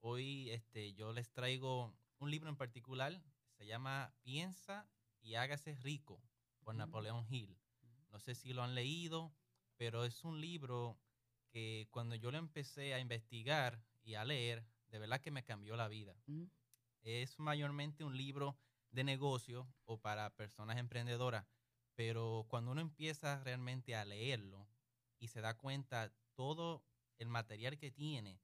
Hoy 0.00 0.50
este, 0.50 0.94
yo 0.94 1.12
les 1.12 1.32
traigo 1.32 1.98
un 2.18 2.30
libro 2.30 2.48
en 2.50 2.56
particular, 2.56 3.22
se 3.58 3.66
llama 3.66 4.14
Piensa 4.22 4.90
y 5.20 5.34
hágase 5.34 5.74
rico 5.76 6.22
por 6.62 6.74
Ujú. 6.74 6.76
Napoleón 6.76 7.26
Hill. 7.30 7.58
No 8.10 8.18
sé 8.20 8.34
si 8.34 8.52
lo 8.52 8.62
han 8.62 8.74
leído, 8.74 9.34
pero 9.76 10.04
es 10.04 10.24
un 10.24 10.40
libro 10.40 11.00
que 11.50 11.88
cuando 11.90 12.14
yo 12.16 12.30
lo 12.30 12.38
empecé 12.38 12.94
a 12.94 13.00
investigar 13.00 13.84
y 14.02 14.14
a 14.14 14.24
leer, 14.24 14.66
de 14.88 14.98
verdad 14.98 15.20
que 15.20 15.30
me 15.30 15.44
cambió 15.44 15.76
la 15.76 15.88
vida 15.88 16.20
Ujú. 16.26 16.48
es 17.02 17.38
mayormente 17.38 18.04
un 18.04 18.16
libro 18.16 18.58
de 18.90 19.04
negocio 19.04 19.74
o 19.84 20.00
para 20.00 20.36
personas 20.36 20.76
emprendedoras, 20.78 21.46
pero 21.94 22.46
cuando 22.48 22.72
uno 22.72 22.80
empieza 22.80 23.42
realmente 23.44 23.94
a 23.96 24.04
leerlo 24.04 24.68
y 25.18 25.28
se 25.28 25.40
da 25.40 25.56
cuenta 25.56 26.14
todo 26.34 26.84
el 27.18 27.28
material 27.28 27.78
que 27.78 27.90
tiene 27.90 28.42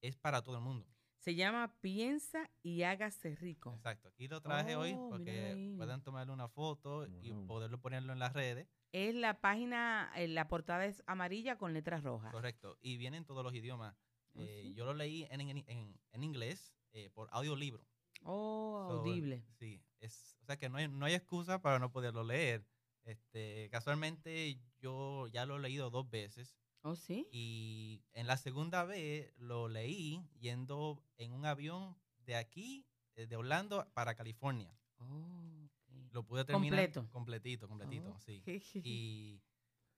es 0.00 0.16
para 0.16 0.42
todo 0.42 0.56
el 0.56 0.62
mundo. 0.62 0.86
Se 1.18 1.34
llama 1.34 1.74
Piensa 1.80 2.48
y 2.62 2.82
hágase 2.84 3.34
rico. 3.34 3.72
Exacto. 3.74 4.08
Aquí 4.08 4.28
lo 4.28 4.40
traje 4.40 4.76
hoy 4.76 4.94
Oh, 4.96 5.08
porque 5.10 5.32
míralo 5.32 5.56
ahí. 5.56 5.76
puedan 5.76 6.02
tomarle 6.02 6.32
una 6.32 6.48
foto 6.48 7.06
y 7.22 7.32
poderlo 7.46 7.80
ponerlo 7.80 8.12
en 8.12 8.18
las 8.20 8.32
redes. 8.32 8.68
Es 8.92 9.14
la 9.14 9.40
página, 9.40 10.10
eh, 10.16 10.28
la 10.28 10.48
portada 10.48 10.86
es 10.86 11.02
amarilla 11.06 11.58
con 11.58 11.74
letras 11.74 12.02
rojas. 12.04 12.32
Correcto. 12.32 12.78
Y 12.80 12.96
vienen 12.96 13.24
todos 13.24 13.42
los 13.44 13.54
idiomas. 13.54 13.94
Oh, 14.34 14.40
Eh, 14.40 14.62
sí. 14.66 14.74
Yo 14.74 14.84
lo 14.84 14.94
leí 14.94 15.26
en, 15.30 15.40
en, 15.40 15.64
en- 15.66 16.00
en 16.12 16.22
inglés 16.24 16.72
eh, 16.92 17.10
por 17.10 17.28
audiolibro. 17.32 17.84
Oh, 18.22 18.86
So, 18.88 18.98
audible. 19.00 19.44
Sí, 19.58 19.82
es, 20.00 20.36
o 20.42 20.46
sea 20.46 20.56
que 20.56 20.68
no 20.68 20.78
hay, 20.78 20.88
no 20.88 21.04
hay 21.04 21.14
excusa 21.14 21.60
para 21.60 21.78
no 21.78 21.90
poderlo 21.90 22.22
leer. 22.24 22.64
Este, 23.04 23.68
casualmente 23.70 24.58
yo 24.80 25.26
ya 25.28 25.44
lo 25.46 25.56
he 25.56 25.60
leído 25.60 25.90
dos 25.90 26.08
veces 26.08 26.56
Oh, 26.82 26.94
sí. 26.94 27.26
y 27.32 28.02
en 28.12 28.26
la 28.26 28.36
segunda 28.36 28.84
vez 28.84 29.32
lo 29.38 29.68
leí 29.68 30.24
yendo 30.38 31.02
en 31.16 31.32
un 31.32 31.44
avión 31.44 31.96
de 32.24 32.36
aquí, 32.36 32.86
eh, 33.16 33.26
de 33.26 33.36
Orlando 33.36 33.86
para 33.94 34.14
California. 34.14 34.72
Oh, 34.98 35.64
ok. 35.64 36.12
Lo 36.12 36.22
pude 36.24 36.44
terminar 36.44 36.78
Completo. 36.78 37.10
completito, 37.12 37.68
completito, 37.68 38.10
Oh, 38.10 38.18
sí. 38.20 38.42
Y 38.84 39.42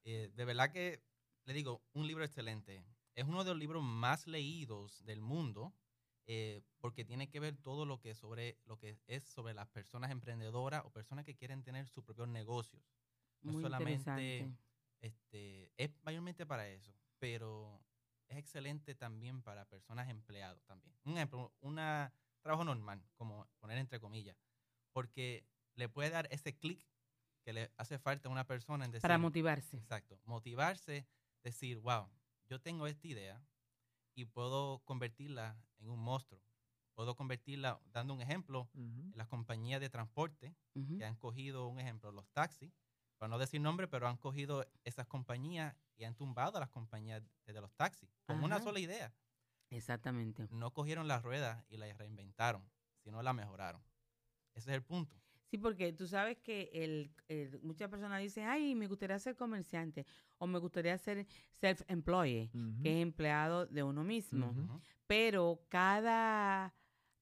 eh, 0.05 0.31
de 0.35 0.45
verdad 0.45 0.73
que, 0.73 1.03
le 1.45 1.53
digo, 1.53 1.83
un 1.93 2.07
libro 2.07 2.25
excelente. 2.25 2.83
Es 3.15 3.25
uno 3.25 3.45
de 3.45 3.51
los 3.51 3.59
libros 3.59 3.83
más 3.83 4.27
leídos 4.27 5.05
del 5.05 5.21
mundo 5.21 5.75
eh, 6.27 6.63
porque 6.79 7.05
tiene 7.05 7.29
que 7.29 7.41
ver 7.41 7.57
todo 7.57 7.85
lo 7.85 8.01
que, 8.01 8.15
sobre, 8.15 8.59
lo 8.65 8.79
que 8.79 8.97
es 9.07 9.25
sobre 9.25 9.53
las 9.53 9.69
personas 9.69 10.11
emprendedoras 10.11 10.85
o 10.85 10.91
personas 10.91 11.25
que 11.25 11.35
quieren 11.35 11.63
tener 11.63 11.89
sus 11.89 12.05
propios 12.05 12.29
negocios. 12.29 12.83
no 13.43 13.53
Muy 13.53 13.63
solamente. 13.63 14.55
Este, 15.01 15.73
es 15.77 15.91
mayormente 16.03 16.47
para 16.47 16.69
eso, 16.69 16.95
pero 17.19 17.83
es 18.29 18.37
excelente 18.37 18.95
también 18.95 19.43
para 19.43 19.65
personas 19.65 20.09
empleados 20.09 20.63
también. 20.65 20.95
Un 21.05 21.17
ejemplo, 21.17 21.53
un 21.61 21.77
trabajo 22.43 22.65
normal, 22.65 23.03
como 23.17 23.49
poner 23.59 23.79
entre 23.79 24.01
comillas, 24.01 24.37
porque 24.93 25.47
le 25.75 25.89
puede 25.89 26.11
dar 26.11 26.29
ese 26.31 26.57
clic 26.57 26.87
que 27.43 27.53
le 27.53 27.73
hace 27.77 27.99
falta 27.99 28.29
a 28.29 28.33
una 28.33 28.47
persona 28.47 28.85
en 28.85 28.91
decir, 28.91 29.03
Para 29.03 29.19
motivarse. 29.19 29.77
Exacto. 29.77 30.21
Motivarse, 30.25 31.07
decir, 31.43 31.79
wow, 31.79 32.11
yo 32.47 32.61
tengo 32.61 32.87
esta 32.87 33.09
idea 33.09 33.43
y 34.15 34.27
puedo 34.27 34.81
convertirla 34.85 35.57
en 35.79 35.89
un 35.89 36.01
monstruo. 36.01 36.43
Puedo 36.95 37.17
convertirla, 37.17 37.81
dando 37.87 38.13
un 38.13 38.21
ejemplo, 38.21 38.69
en 38.75 39.13
las 39.15 39.27
compañías 39.29 39.81
de 39.81 39.89
transporte 39.89 40.55
que 40.75 41.05
han 41.05 41.17
cogido, 41.17 41.67
un 41.69 41.81
ejemplo, 41.81 42.13
los 42.13 42.29
taxis, 42.33 42.75
para 43.21 43.29
no 43.29 43.39
decir 43.39 43.61
nombre, 43.61 43.87
pero 43.87 44.09
han 44.09 44.17
cogido 44.17 44.67
esas 44.83 45.07
compañías 45.07 45.77
y 45.99 46.05
han 46.05 46.15
tumbado 46.15 46.57
a 46.57 46.61
las 46.61 46.71
compañías 46.71 47.23
de, 47.45 47.61
los 47.61 47.71
taxis 47.75 48.09
con 48.25 48.43
una 48.43 48.63
sola 48.63 48.81
idea. 48.81 49.13
Exactamente. 49.69 50.49
No 50.51 50.73
cogieron 50.73 51.07
las 51.07 51.23
ruedas 51.23 51.63
y 51.69 51.77
las 51.77 51.95
reinventaron, 51.99 52.65
sino 53.05 53.23
la 53.23 53.35
mejoraron. 53.35 53.83
Ese 54.55 54.71
es 54.71 54.77
el 54.77 54.83
punto. 54.83 55.21
Sí, 55.51 55.59
porque 55.59 55.93
tú 55.93 56.07
sabes 56.07 56.39
que 56.39 56.71
el, 56.73 57.13
el- 57.29 57.61
muchas 57.61 57.91
personas 57.91 58.23
dicen, 58.23 58.47
ay, 58.47 58.75
me 58.75 58.87
gustaría 58.87 59.19
ser 59.19 59.37
comerciante 59.37 60.07
o 60.39 60.47
me 60.47 60.59
gustaría 60.59 60.97
ser 60.97 61.27
self-employed, 61.61 62.49
que 62.83 62.97
es 62.97 63.03
empleado 63.03 63.67
de 63.67 63.83
uno 63.83 64.03
mismo. 64.03 64.81
Pero 65.07 65.61
cada 65.69 66.75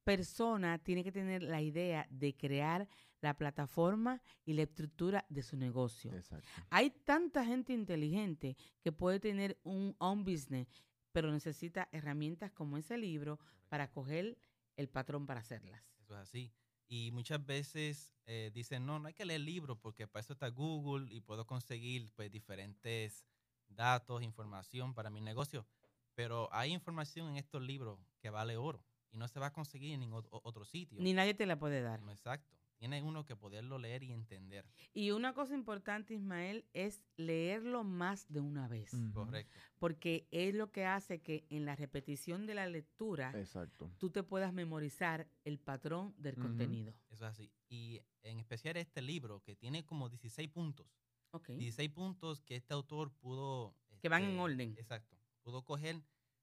persona 0.04 0.78
tiene 0.78 1.02
que 1.02 1.10
tener 1.10 1.42
la 1.42 1.60
idea 1.60 2.06
de 2.08 2.36
crear 2.36 2.88
la 3.20 3.34
plataforma 3.34 4.22
y 4.44 4.52
la 4.52 4.62
estructura 4.62 5.26
de 5.28 5.42
su 5.42 5.56
negocio. 5.56 6.14
Exacto. 6.14 6.48
Hay 6.70 6.90
tanta 6.90 7.44
gente 7.44 7.72
inteligente 7.72 8.56
que 8.80 8.92
puede 8.92 9.20
tener 9.20 9.58
un 9.64 9.96
own 9.98 10.24
business, 10.24 10.68
pero 11.12 11.32
necesita 11.32 11.88
herramientas 11.92 12.52
como 12.52 12.76
ese 12.76 12.96
libro 12.96 13.38
para 13.68 13.90
coger 13.90 14.38
el 14.76 14.88
patrón 14.88 15.26
para 15.26 15.40
hacerlas. 15.40 15.82
Eso 16.00 16.14
es 16.14 16.20
así. 16.20 16.52
Y 16.86 17.10
muchas 17.12 17.44
veces 17.44 18.14
eh, 18.24 18.50
dicen, 18.54 18.86
no, 18.86 18.98
no 18.98 19.08
hay 19.08 19.14
que 19.14 19.26
leer 19.26 19.42
libros 19.42 19.78
porque 19.78 20.06
para 20.06 20.22
eso 20.22 20.32
está 20.32 20.48
Google 20.48 21.12
y 21.12 21.20
puedo 21.20 21.46
conseguir 21.46 22.10
pues, 22.14 22.30
diferentes 22.30 23.26
datos, 23.68 24.22
información 24.22 24.94
para 24.94 25.10
mi 25.10 25.20
negocio. 25.20 25.66
Pero 26.14 26.48
hay 26.52 26.72
información 26.72 27.28
en 27.28 27.36
estos 27.36 27.62
libros 27.62 27.98
que 28.20 28.30
vale 28.30 28.56
oro 28.56 28.82
y 29.10 29.18
no 29.18 29.28
se 29.28 29.38
va 29.38 29.46
a 29.46 29.52
conseguir 29.52 29.92
en 29.92 30.00
ningún 30.00 30.24
otro 30.30 30.64
sitio. 30.64 30.98
Ni 31.00 31.12
nadie 31.12 31.34
te 31.34 31.46
la 31.46 31.58
puede 31.58 31.82
dar. 31.82 32.00
Exacto. 32.08 32.56
Tiene 32.78 33.02
uno 33.02 33.24
que 33.24 33.34
poderlo 33.34 33.76
leer 33.78 34.04
y 34.04 34.12
entender. 34.12 34.64
Y 34.94 35.10
una 35.10 35.34
cosa 35.34 35.54
importante, 35.54 36.14
Ismael, 36.14 36.64
es 36.72 37.02
leerlo 37.16 37.82
más 37.82 38.26
de 38.28 38.40
una 38.40 38.68
vez, 38.68 38.94
Ujú. 38.94 39.12
Correcto. 39.12 39.58
porque 39.80 40.28
es 40.30 40.54
lo 40.54 40.70
que 40.70 40.84
hace 40.86 41.20
que 41.20 41.44
en 41.50 41.64
la 41.64 41.74
repetición 41.74 42.46
de 42.46 42.54
la 42.54 42.66
lectura 42.68 43.32
Exacto. 43.36 43.90
tú 43.98 44.10
te 44.10 44.22
puedas 44.22 44.52
memorizar 44.52 45.28
el 45.44 45.58
patrón 45.58 46.14
del 46.18 46.34
Ujú. 46.38 46.42
contenido. 46.48 46.94
Eso 47.10 47.14
es 47.26 47.32
así. 47.32 47.52
Y 47.68 48.00
en 48.22 48.38
especial 48.38 48.76
este 48.76 49.02
libro 49.02 49.40
que 49.42 49.56
tiene 49.56 49.84
como 49.84 50.08
16 50.08 50.48
puntos. 50.48 50.86
Ok. 51.32 51.48
16 51.50 51.90
puntos 51.90 52.40
que 52.40 52.54
este 52.56 52.74
autor 52.74 53.12
pudo... 53.12 53.74
Que 54.00 54.08
van 54.08 54.22
en 54.22 54.30
este, 54.30 54.40
orden. 54.40 54.74
Exacto. 54.78 55.18
Pudo 55.42 55.64
coger... 55.64 56.00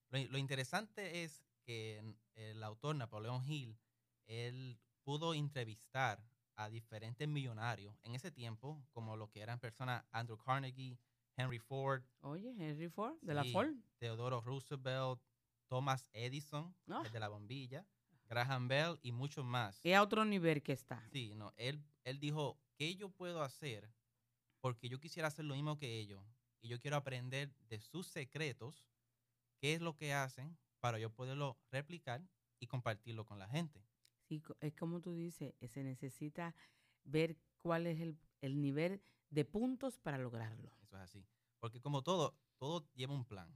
Lo, 0.09 0.19
lo 0.29 0.37
interesante 0.37 1.23
es 1.23 1.43
que 1.63 1.97
n- 1.97 2.15
el 2.35 2.61
autor, 2.61 2.95
Napoleón 2.95 3.41
Hill, 3.49 3.77
él 4.27 4.77
pudo 5.05 5.33
entrevistar 5.33 6.21
a 6.55 6.69
diferentes 6.69 7.27
millonarios 7.27 7.95
en 8.03 8.15
ese 8.15 8.31
tiempo, 8.31 8.83
como 8.91 9.15
lo 9.15 9.29
que 9.29 9.39
eran 9.41 9.59
personas 9.59 10.03
Andrew 10.11 10.37
Carnegie, 10.37 10.97
Henry 11.37 11.59
Ford, 11.59 12.03
Oye, 12.21 12.49
Henry 12.57 12.89
Ford, 12.89 13.15
de 13.21 13.33
la 13.33 13.43
Sí. 13.43 13.51
Ford. 13.53 13.69
Theodore 13.99 14.41
Roosevelt, 14.43 15.21
Thomas 15.67 16.07
Edison, 16.11 16.75
Ah. 16.87 17.03
el 17.05 17.11
de 17.11 17.19
la 17.19 17.27
bombilla, 17.29 17.85
Graham 18.27 18.67
Bell 18.67 18.99
y 19.03 19.11
muchos 19.11 19.45
más. 19.45 19.79
Es 19.85 19.95
a 19.95 20.01
otro 20.01 20.25
nivel 20.25 20.61
que 20.63 20.73
está. 20.73 21.07
Sí, 21.11 21.35
no, 21.35 21.53
él, 21.57 21.81
él 22.03 22.19
dijo, 22.19 22.59
¿qué 22.75 22.95
yo 22.95 23.09
puedo 23.09 23.41
hacer? 23.43 23.89
Porque 24.61 24.89
yo 24.89 24.99
quisiera 24.99 25.27
hacer 25.27 25.45
lo 25.45 25.53
mismo 25.53 25.77
que 25.77 25.99
ellos 25.99 26.25
y 26.61 26.67
yo 26.69 26.79
quiero 26.79 26.95
aprender 26.97 27.53
de 27.69 27.79
sus 27.79 28.07
secretos, 28.07 28.83
qué 29.59 29.73
es 29.75 29.81
lo 29.81 29.95
que 29.95 30.13
hacen 30.13 30.57
para 30.79 30.97
yo 30.99 31.11
poderlo 31.11 31.59
replicar 31.69 32.21
y 32.59 32.65
compartirlo 32.67 33.25
con 33.25 33.37
la 33.37 33.47
gente. 33.47 33.85
Sí, 34.27 34.41
es 34.59 34.73
como 34.75 35.01
tú 35.01 35.13
dices, 35.13 35.53
eh, 35.59 35.67
se 35.67 35.83
necesita 35.83 36.55
ver 37.03 37.37
cuál 37.57 37.87
es 37.87 37.99
el, 37.99 38.17
el 38.41 38.59
nivel 38.61 39.01
de 39.29 39.45
puntos 39.45 39.97
para 39.99 40.17
lograrlo. 40.17 40.71
Eso 40.81 40.95
es 40.97 41.03
así. 41.03 41.25
Porque 41.59 41.79
como 41.81 42.01
todo, 42.03 42.35
todo 42.57 42.87
lleva 42.95 43.13
un 43.13 43.25
plan. 43.25 43.49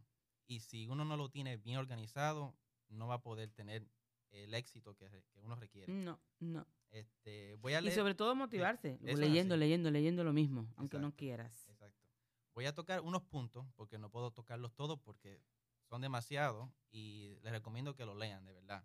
Y 0.45 0.59
si 0.61 0.87
uno 0.87 1.05
no 1.05 1.17
lo 1.17 1.29
tiene 1.29 1.57
bien 1.57 1.77
organizado, 1.77 2.55
no 2.89 3.07
va 3.07 3.15
a 3.15 3.21
poder 3.21 3.51
tener 3.51 3.87
el 4.31 4.53
éxito 4.53 4.95
que, 4.95 5.09
que 5.31 5.41
uno 5.41 5.55
requiere. 5.55 5.91
No, 5.91 6.19
no. 6.39 6.67
Este, 6.91 7.55
voy 7.55 7.73
a 7.73 7.79
Y 7.81 7.83
leer. 7.85 7.95
sobre 7.95 8.15
todo 8.15 8.35
motivarse, 8.35 8.97
leyendo, 9.01 9.55
leyendo, 9.57 9.91
leyendo 9.91 10.23
lo 10.23 10.33
mismo, 10.33 10.67
aunque 10.75 10.97
no 10.99 11.15
quieras. 11.15 11.67
Exacto. 11.67 12.07
Voy 12.55 12.65
a 12.65 12.73
tocar 12.73 13.01
unos 13.01 13.21
puntos 13.23 13.65
porque 13.75 13.97
no 13.99 14.09
puedo 14.09 14.31
tocarlos 14.31 14.73
todos 14.73 14.99
porque 14.99 15.41
son 15.87 16.01
demasiados 16.01 16.69
y 16.91 17.37
les 17.41 17.51
recomiendo 17.51 17.95
que 17.95 18.05
lo 18.05 18.15
lean, 18.15 18.43
de 18.45 18.53
verdad. 18.53 18.83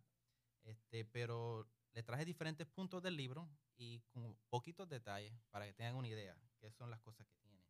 Este, 0.64 1.04
pero 1.04 1.68
le 1.92 2.02
traje 2.02 2.25
diferentes 2.25 2.66
puntos 2.66 3.02
del 3.02 3.16
libro 3.16 3.49
y 3.76 4.00
con 4.11 4.37
poquitos 4.49 4.88
detalles 4.88 5.33
para 5.50 5.66
que 5.66 5.75
tengan 5.75 5.97
una 5.97 6.09
idea 6.09 6.37
qué 6.59 6.71
son 6.71 6.90
las 6.90 7.00
cosas 7.00 7.26
que 7.26 7.37
tiene. 7.38 7.62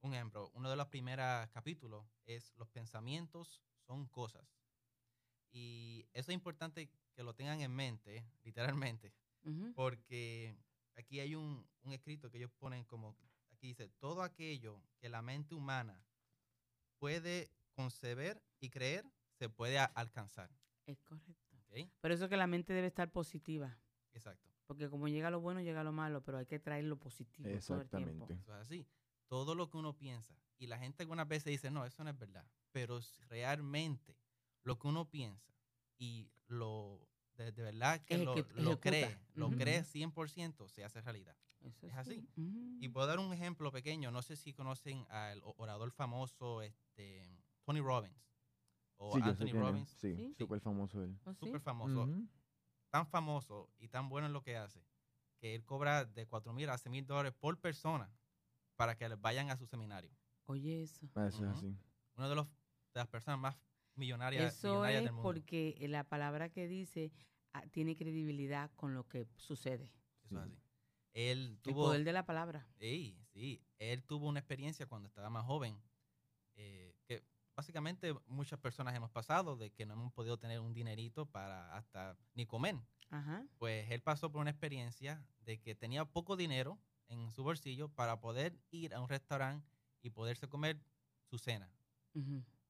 Un 0.00 0.14
ejemplo, 0.14 0.50
uno 0.54 0.70
de 0.70 0.76
los 0.76 0.86
primeros 0.88 1.48
capítulos 1.50 2.06
es 2.24 2.52
los 2.56 2.68
pensamientos 2.68 3.62
son 3.86 4.06
cosas. 4.06 4.46
Y 5.50 6.06
eso 6.12 6.30
es 6.30 6.34
importante 6.34 6.90
que 7.14 7.22
lo 7.22 7.34
tengan 7.34 7.60
en 7.60 7.72
mente, 7.72 8.24
literalmente, 8.44 9.12
porque 9.74 10.56
aquí 10.96 11.20
hay 11.20 11.34
un, 11.34 11.68
un 11.82 11.92
escrito 11.92 12.30
que 12.30 12.38
ellos 12.38 12.50
ponen 12.58 12.84
como, 12.84 13.16
aquí 13.50 13.68
dice, 13.68 13.88
todo 13.98 14.22
aquello 14.22 14.82
que 14.98 15.08
la 15.08 15.22
mente 15.22 15.54
humana 15.54 16.04
puede 16.98 17.50
conceber 17.72 18.42
y 18.60 18.70
creer, 18.70 19.04
se 19.38 19.48
puede 19.48 19.78
alcanzar. 19.78 20.50
Es 20.86 21.00
correcto. 21.02 21.45
¿Ok? 21.84 21.90
Por 22.00 22.12
eso 22.12 22.28
que 22.28 22.36
la 22.36 22.46
mente 22.46 22.72
debe 22.72 22.86
estar 22.86 23.10
positiva. 23.10 23.78
Exacto. 24.12 24.50
Porque 24.66 24.88
como 24.90 25.08
llega 25.08 25.30
lo 25.30 25.40
bueno, 25.40 25.60
llega 25.60 25.84
lo 25.84 25.92
malo, 25.92 26.22
pero 26.22 26.38
hay 26.38 26.46
que 26.46 26.58
traer 26.58 26.84
lo 26.84 26.98
positivo 26.98 27.48
todo 27.48 27.80
el 27.80 27.88
tiempo. 27.88 28.24
Exactamente. 28.24 28.34
Eso 28.34 28.54
es 28.54 28.60
así. 28.60 28.86
Todo 29.28 29.54
lo 29.54 29.70
que 29.70 29.76
uno 29.76 29.96
piensa. 29.96 30.36
Y 30.58 30.66
la 30.66 30.78
gente 30.78 31.02
algunas 31.02 31.28
veces 31.28 31.50
dice, 31.50 31.70
no, 31.70 31.84
eso 31.84 32.02
no 32.02 32.10
es 32.10 32.18
verdad. 32.18 32.46
Pero 32.72 33.00
realmente 33.28 34.16
lo 34.62 34.78
que 34.78 34.88
uno 34.88 35.08
piensa 35.08 35.54
y 35.98 36.30
lo 36.48 37.08
de, 37.36 37.52
de 37.52 37.62
verdad 37.62 38.00
que 38.04 38.18
lo, 38.18 38.34
lo 38.54 38.80
cree, 38.80 39.18
lo 39.34 39.50
cree 39.50 39.82
100%, 39.82 40.68
se 40.68 40.84
hace 40.84 41.00
realidad. 41.00 41.36
Eso 41.60 41.86
Es 41.86 41.92
sí. 41.92 41.98
así. 41.98 42.28
Y 42.80 42.88
puedo 42.88 43.06
dar 43.06 43.18
un 43.18 43.32
ejemplo 43.32 43.70
pequeño. 43.70 44.10
No 44.10 44.22
sé 44.22 44.36
si 44.36 44.52
conocen 44.52 45.06
al 45.10 45.42
orador 45.56 45.90
famoso 45.90 46.62
este, 46.62 47.44
Tony 47.64 47.80
Robbins 47.80 48.26
o 48.96 49.14
Sí, 49.16 49.20
Anthony 49.22 49.46
es. 49.46 49.52
Robbins. 49.52 49.88
Sí, 49.90 50.14
Sí. 50.16 50.34
súper 50.38 50.60
famoso 50.60 51.02
él. 51.02 51.18
¿Oh, 51.24 51.32
sí? 51.32 51.38
Súper 51.46 51.60
famoso. 51.60 52.08
Tan 52.90 53.06
famoso 53.06 53.70
y 53.78 53.88
tan 53.88 54.08
bueno 54.08 54.26
en 54.26 54.32
lo 54.32 54.42
que 54.42 54.56
hace 54.56 54.84
que 55.38 55.54
él 55.54 55.64
cobra 55.66 56.04
de 56.06 56.26
4 56.26 56.52
mil 56.54 56.68
a 56.70 56.78
6 56.78 56.90
mil 56.90 57.06
dólares 57.06 57.34
por 57.38 57.58
persona 57.60 58.10
para 58.76 58.96
que 58.96 59.06
vayan 59.16 59.50
a 59.50 59.56
su 59.56 59.66
seminario. 59.66 60.10
Oye, 60.46 60.82
eso. 60.82 61.06
Ah, 61.14 61.26
Eso 61.26 61.44
es 61.44 61.50
así. 61.50 61.76
Uno 62.16 62.28
de, 62.30 62.34
los, 62.36 62.46
de 62.46 63.00
las 63.00 63.08
personas 63.08 63.38
más 63.38 63.56
millonarias, 63.96 64.54
Eso 64.56 64.68
millonarias 64.68 64.98
es 65.00 65.04
del 65.04 65.12
mundo. 65.12 65.28
porque 65.28 65.76
la 65.88 66.04
palabra 66.04 66.48
que 66.48 66.66
dice 66.68 67.12
ah, 67.52 67.66
tiene 67.70 67.96
credibilidad 67.96 68.70
con 68.76 68.94
lo 68.94 69.06
que 69.08 69.26
sucede. 69.36 69.92
Eso 70.22 70.38
es 70.38 70.44
Sí. 70.46 70.50
así. 70.52 70.62
Él 71.12 71.38
El 71.50 71.58
tuvo, 71.60 71.82
poder 71.84 72.04
de 72.04 72.12
la 72.12 72.24
palabra. 72.24 72.66
sí, 72.78 73.18
sí, 73.32 73.62
él 73.78 74.02
tuvo 74.04 74.26
una 74.28 74.38
experiencia 74.40 74.86
cuando 74.86 75.08
estaba 75.08 75.28
más 75.30 75.44
joven 75.44 75.78
eh, 76.54 76.85
básicamente 77.56 78.14
muchas 78.26 78.60
personas 78.60 78.94
hemos 78.94 79.10
pasado 79.10 79.56
de 79.56 79.70
que 79.70 79.86
no 79.86 79.94
hemos 79.94 80.12
podido 80.12 80.38
tener 80.38 80.60
un 80.60 80.74
dinerito 80.74 81.26
para 81.26 81.74
hasta 81.74 82.16
ni 82.34 82.46
comer. 82.46 82.76
Ajá. 83.10 83.44
Pues 83.58 83.90
él 83.90 84.02
pasó 84.02 84.30
por 84.30 84.42
una 84.42 84.50
experiencia 84.50 85.24
de 85.40 85.58
que 85.58 85.74
tenía 85.74 86.04
poco 86.04 86.36
dinero 86.36 86.78
en 87.08 87.30
su 87.30 87.42
bolsillo 87.42 87.88
para 87.88 88.20
poder 88.20 88.58
ir 88.70 88.94
a 88.94 89.00
un 89.00 89.08
restaurante 89.08 89.66
y 90.02 90.10
poderse 90.10 90.48
comer 90.48 90.80
su 91.24 91.38
cena. 91.38 91.70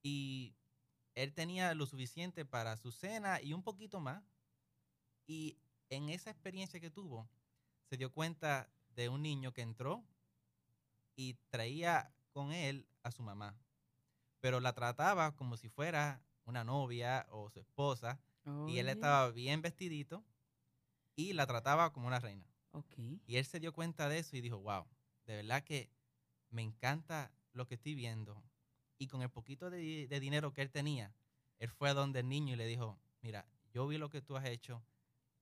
y 0.02 0.54
él 1.14 1.32
tenía 1.32 1.74
lo 1.74 1.86
suficiente 1.86 2.44
para 2.44 2.76
su 2.76 2.92
cena 2.92 3.40
y 3.40 3.52
un 3.54 3.62
poquito 3.62 4.00
más. 4.00 4.22
Y 5.26 5.58
en 5.88 6.10
esa 6.10 6.30
experiencia 6.30 6.78
que 6.78 6.90
tuvo, 6.90 7.28
se 7.88 7.96
dio 7.96 8.12
cuenta 8.12 8.68
de 8.90 9.08
un 9.08 9.22
niño 9.22 9.52
que 9.52 9.62
entró 9.62 10.04
y 11.16 11.34
traía 11.48 12.14
con 12.30 12.52
él 12.52 12.86
a 13.02 13.10
su 13.10 13.22
mamá, 13.22 13.56
pero 14.46 14.60
la 14.60 14.74
trataba 14.74 15.34
como 15.34 15.56
si 15.56 15.68
fuera 15.68 16.22
una 16.44 16.62
novia 16.62 17.26
o 17.30 17.50
su 17.50 17.58
esposa, 17.58 18.20
y 18.68 18.78
él 18.78 18.88
estaba 18.88 19.28
bien 19.32 19.60
vestidito 19.60 20.24
y 21.16 21.32
la 21.32 21.48
trataba 21.48 21.92
como 21.92 22.06
una 22.06 22.20
reina. 22.20 22.46
Y 23.26 23.38
él 23.38 23.44
se 23.44 23.58
dio 23.58 23.72
cuenta 23.72 24.08
de 24.08 24.20
eso 24.20 24.36
y 24.36 24.40
dijo, 24.40 24.60
wow, 24.60 24.86
de 25.26 25.34
verdad 25.34 25.64
que 25.64 25.90
me 26.50 26.62
encanta 26.62 27.32
lo 27.54 27.66
que 27.66 27.74
estoy 27.74 27.96
viendo. 27.96 28.40
Y 28.98 29.08
con 29.08 29.20
el 29.22 29.30
poquito 29.30 29.68
de, 29.68 29.78
di- 29.78 30.06
de 30.06 30.20
dinero 30.20 30.52
que 30.52 30.62
él 30.62 30.70
tenía, 30.70 31.12
él 31.58 31.68
fue 31.70 31.88
a 31.90 31.94
donde 31.94 32.20
el 32.20 32.28
niño 32.28 32.54
y 32.54 32.56
le 32.56 32.66
dijo, 32.66 33.00
mira, 33.22 33.48
yo 33.72 33.88
vi 33.88 33.98
lo 33.98 34.10
que 34.10 34.22
tú 34.22 34.36
has 34.36 34.44
hecho, 34.44 34.80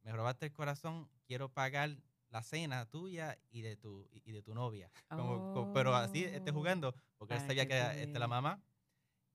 me 0.02 0.12
robaste 0.12 0.46
el 0.46 0.52
corazón, 0.54 1.10
quiero 1.26 1.50
pagar 1.50 1.90
la 2.30 2.42
cena 2.42 2.86
tuya 2.86 3.38
y 3.50 3.60
de 3.60 3.76
tu, 3.76 4.08
y 4.12 4.32
de 4.32 4.42
tu 4.42 4.54
novia. 4.54 4.90
Como- 5.18 5.72
pero 5.74 5.94
así, 5.94 6.24
este, 6.24 6.52
Oh, 6.52 6.54
jugando, 6.54 6.94
porque 7.18 7.34
él 7.34 7.40
sabía 7.48 7.66
que 7.66 7.74
era 7.74 7.94
este, 7.98 8.18
la 8.18 8.28
mamá. 8.28 8.62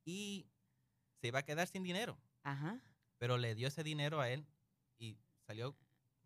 Y 0.10 0.50
se 1.22 1.28
iba 1.28 1.40
a 1.40 1.44
quedar 1.44 1.68
sin 1.68 1.84
dinero 1.84 2.18
Ajá. 2.44 2.80
pero 3.18 3.38
le 3.38 3.54
dio 3.54 3.68
ese 3.68 3.84
dinero 3.84 4.22
a 4.22 4.30
él 4.30 4.46
y 4.98 5.18
salió 5.46 5.76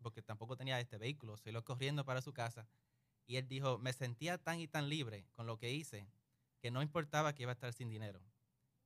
porque 0.02 0.22
tampoco 0.22 0.56
tenía 0.56 0.80
este 0.80 0.96
vehículo, 0.98 1.36
salió 1.36 1.62
corriendo 1.64 2.04
para 2.04 2.22
su 2.22 2.32
casa 2.32 2.66
y 3.26 3.36
él 3.36 3.46
dijo, 3.48 3.78
me 3.78 3.92
sentía 3.92 4.38
tan 4.38 4.60
y 4.60 4.68
tan 4.68 4.88
libre 4.88 5.26
con 5.32 5.46
lo 5.46 5.58
que 5.58 5.72
hice 5.72 6.06
que 6.60 6.70
no 6.70 6.82
importaba 6.82 7.34
que 7.34 7.42
iba 7.42 7.52
a 7.52 7.54
estar 7.54 7.72
sin 7.72 7.88
dinero. 7.90 8.20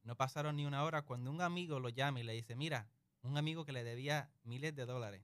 No 0.03 0.17
pasaron 0.17 0.57
ni 0.57 0.67
una 0.67 0.83
hora 0.85 1.03
cuando 1.03 1.31
un 1.31 1.41
amigo 1.43 1.79
lo 1.81 1.91
llama 1.91 2.21
y 2.21 2.25
le 2.25 2.33
dice, 2.33 2.57
mira, 2.57 2.89
un 3.23 3.37
amigo 3.37 3.65
que 3.65 3.73
le 3.73 3.85
debía 3.85 4.31
miles 4.45 4.75
de 4.75 4.87
dólares, 4.87 5.23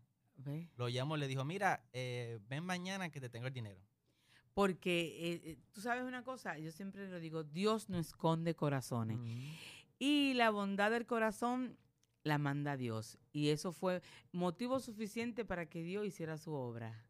lo 0.76 0.88
llamó 0.88 1.16
y 1.16 1.20
le 1.20 1.26
dijo, 1.28 1.44
mira, 1.44 1.84
eh, 1.92 2.38
ven 2.48 2.64
mañana 2.64 3.10
que 3.10 3.20
te 3.20 3.28
tengo 3.28 3.46
el 3.46 3.52
dinero. 3.52 3.80
Porque 4.55 5.33
eh, 5.33 5.40
eh, 5.45 5.59
tú 5.73 5.81
sabes 5.81 6.05
una 6.05 6.23
cosa, 6.23 6.59
yo 6.59 6.71
siempre 6.71 7.09
lo 7.09 7.19
digo, 7.19 7.43
Dios 7.43 7.88
no 7.88 7.99
esconde 7.99 8.55
corazones. 8.55 9.19
Y 9.99 10.35
la 10.35 10.51
bondad 10.51 10.90
del 10.90 11.07
corazón 11.07 11.77
la 12.23 12.38
manda 12.38 12.77
Dios. 12.77 13.19
Y 13.33 13.49
eso 13.51 13.73
fue 13.73 14.01
motivo 14.33 14.81
suficiente 14.81 15.45
para 15.45 15.67
que 15.67 15.83
Dios 15.83 16.07
hiciera 16.07 16.38
su 16.38 16.53
obra. 16.53 17.05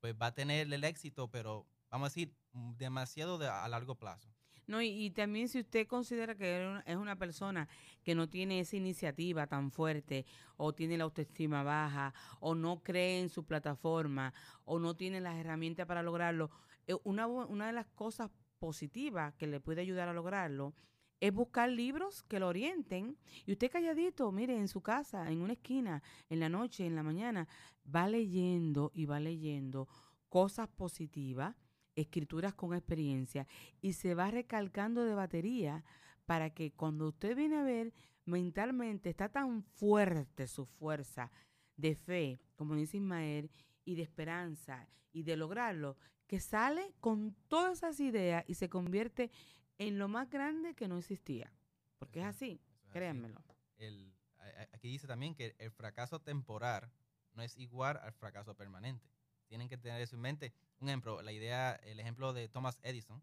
pues 0.00 0.14
va 0.14 0.28
a 0.28 0.34
tener 0.34 0.72
el 0.72 0.82
éxito, 0.82 1.28
pero 1.30 1.66
vamos 1.90 2.06
a 2.06 2.08
decir, 2.08 2.34
mm, 2.52 2.72
demasiado 2.78 3.36
de- 3.36 3.48
a 3.48 3.68
largo 3.68 3.96
plazo. 3.96 4.34
No, 4.66 4.80
y, 4.80 4.88
y 4.88 5.10
también 5.10 5.50
si 5.50 5.60
usted 5.60 5.86
considera 5.86 6.34
que 6.36 6.80
es 6.86 6.96
una- 6.96 7.16
persona 7.16 7.68
que 8.02 8.14
no 8.14 8.30
tiene 8.30 8.60
esa 8.60 8.76
iniciativa 8.78 9.46
tan 9.46 9.70
fuerte, 9.70 10.24
o 10.56 10.72
tiene 10.74 10.96
la 10.96 11.04
autoestima 11.04 11.62
baja, 11.64 12.14
o 12.40 12.54
no 12.54 12.82
cree 12.82 13.20
en 13.20 13.28
su 13.28 13.44
plataforma, 13.44 14.32
o 14.64 14.78
no 14.78 14.96
tiene 14.96 15.20
las 15.20 15.36
herramientas 15.36 15.86
para 15.86 16.02
lograrlo, 16.02 16.50
eh, 16.86 16.94
una, 17.04 17.26
una 17.26 17.66
de 17.66 17.74
las 17.74 17.88
cosas 17.88 18.30
positivas 18.58 19.34
que 19.34 19.46
le 19.48 19.60
puede 19.60 19.82
ayudar 19.82 20.08
a 20.08 20.14
lograrlo 20.14 20.72
es 21.20 21.32
buscar 21.32 21.68
libros 21.68 22.22
que 22.24 22.38
lo 22.38 22.48
orienten. 22.48 23.16
Y 23.46 23.52
usted 23.52 23.70
calladito, 23.70 24.30
mire, 24.32 24.56
en 24.56 24.68
su 24.68 24.80
casa, 24.80 25.30
en 25.30 25.40
una 25.40 25.54
esquina, 25.54 26.02
en 26.28 26.40
la 26.40 26.48
noche, 26.48 26.86
en 26.86 26.94
la 26.94 27.02
mañana, 27.02 27.48
va 27.84 28.08
leyendo 28.08 28.90
y 28.94 29.06
va 29.06 29.20
leyendo 29.20 29.88
cosas 30.28 30.68
positivas, 30.68 31.56
escrituras 31.94 32.54
con 32.54 32.74
experiencia, 32.74 33.46
y 33.80 33.94
se 33.94 34.14
va 34.14 34.30
recalcando 34.30 35.04
de 35.04 35.14
batería 35.14 35.84
para 36.26 36.50
que 36.50 36.72
cuando 36.72 37.08
usted 37.08 37.34
viene 37.34 37.56
a 37.56 37.62
ver 37.62 37.94
mentalmente 38.26 39.08
está 39.08 39.30
tan 39.30 39.62
fuerte 39.62 40.46
su 40.46 40.66
fuerza 40.66 41.32
de 41.76 41.94
fe, 41.94 42.40
como 42.54 42.74
dice 42.74 42.98
Ismael, 42.98 43.50
y 43.84 43.94
de 43.94 44.02
esperanza 44.02 44.86
y 45.12 45.22
de 45.22 45.36
lograrlo, 45.36 45.96
que 46.26 46.38
sale 46.40 46.92
con 47.00 47.34
todas 47.48 47.78
esas 47.78 47.98
ideas 48.00 48.44
y 48.46 48.54
se 48.54 48.68
convierte 48.68 49.30
en 49.78 49.98
lo 49.98 50.08
más 50.08 50.28
grande 50.30 50.74
que 50.74 50.88
no 50.88 50.98
existía. 50.98 51.52
Porque 51.98 52.20
es 52.20 52.26
así, 52.26 52.52
es 52.52 52.82
así. 52.84 52.90
créanmelo. 52.92 53.42
El- 53.76 54.12
aquí 54.72 54.88
dice 54.88 55.06
también 55.06 55.34
que 55.34 55.54
el 55.58 55.70
fracaso 55.70 56.20
temporal 56.20 56.90
no 57.34 57.42
es 57.42 57.56
igual 57.56 57.98
al 58.02 58.12
fracaso 58.12 58.54
permanente. 58.54 59.06
Tienen 59.48 59.68
que 59.68 59.78
tener 59.78 60.00
eso 60.00 60.16
en 60.16 60.22
mente. 60.22 60.52
Un 60.80 60.88
ejemplo, 60.88 61.22
la 61.22 61.32
idea, 61.32 61.74
el 61.84 62.00
ejemplo 62.00 62.32
de 62.32 62.48
Thomas 62.48 62.78
Edison, 62.82 63.22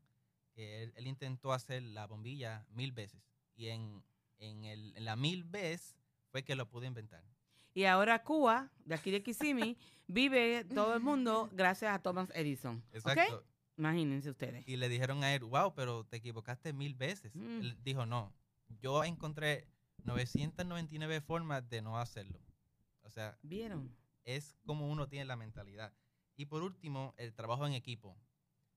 que 0.53 0.83
él, 0.83 0.93
él 0.95 1.07
intentó 1.07 1.53
hacer 1.53 1.83
la 1.83 2.07
bombilla 2.07 2.65
mil 2.69 2.91
veces 2.91 3.21
y 3.55 3.67
en, 3.67 4.03
en, 4.37 4.63
el, 4.65 4.95
en 4.95 5.05
la 5.05 5.15
mil 5.15 5.43
vez 5.43 5.95
fue 6.29 6.43
que 6.43 6.55
lo 6.55 6.67
pudo 6.69 6.85
inventar. 6.85 7.23
Y 7.73 7.83
ahora 7.85 8.23
Cuba, 8.23 8.71
de 8.85 8.95
aquí 8.95 9.11
de 9.11 9.21
Kissimmee, 9.21 9.77
vive 10.07 10.63
todo 10.63 10.93
el 10.93 11.01
mundo 11.01 11.49
gracias 11.51 11.93
a 11.93 11.99
Thomas 12.01 12.29
Edison. 12.33 12.83
Exacto. 12.93 13.43
Imagínense 13.77 14.29
ustedes. 14.29 14.67
Y 14.67 14.77
le 14.77 14.89
dijeron 14.89 15.23
a 15.23 15.33
él, 15.33 15.43
wow, 15.43 15.73
pero 15.73 16.05
te 16.05 16.17
equivocaste 16.17 16.73
mil 16.73 16.95
veces. 16.95 17.35
Mm. 17.35 17.61
Él 17.61 17.77
dijo, 17.83 18.05
no, 18.05 18.33
yo 18.79 19.03
encontré 19.03 19.67
999 20.03 21.21
formas 21.21 21.67
de 21.69 21.81
no 21.81 21.99
hacerlo. 21.99 22.39
O 23.01 23.09
sea, 23.09 23.37
¿Vieron? 23.41 23.95
es 24.23 24.55
como 24.65 24.89
uno 24.89 25.07
tiene 25.07 25.25
la 25.25 25.35
mentalidad. 25.35 25.93
Y 26.35 26.45
por 26.45 26.63
último, 26.63 27.13
el 27.17 27.33
trabajo 27.33 27.65
en 27.65 27.73
equipo. 27.73 28.17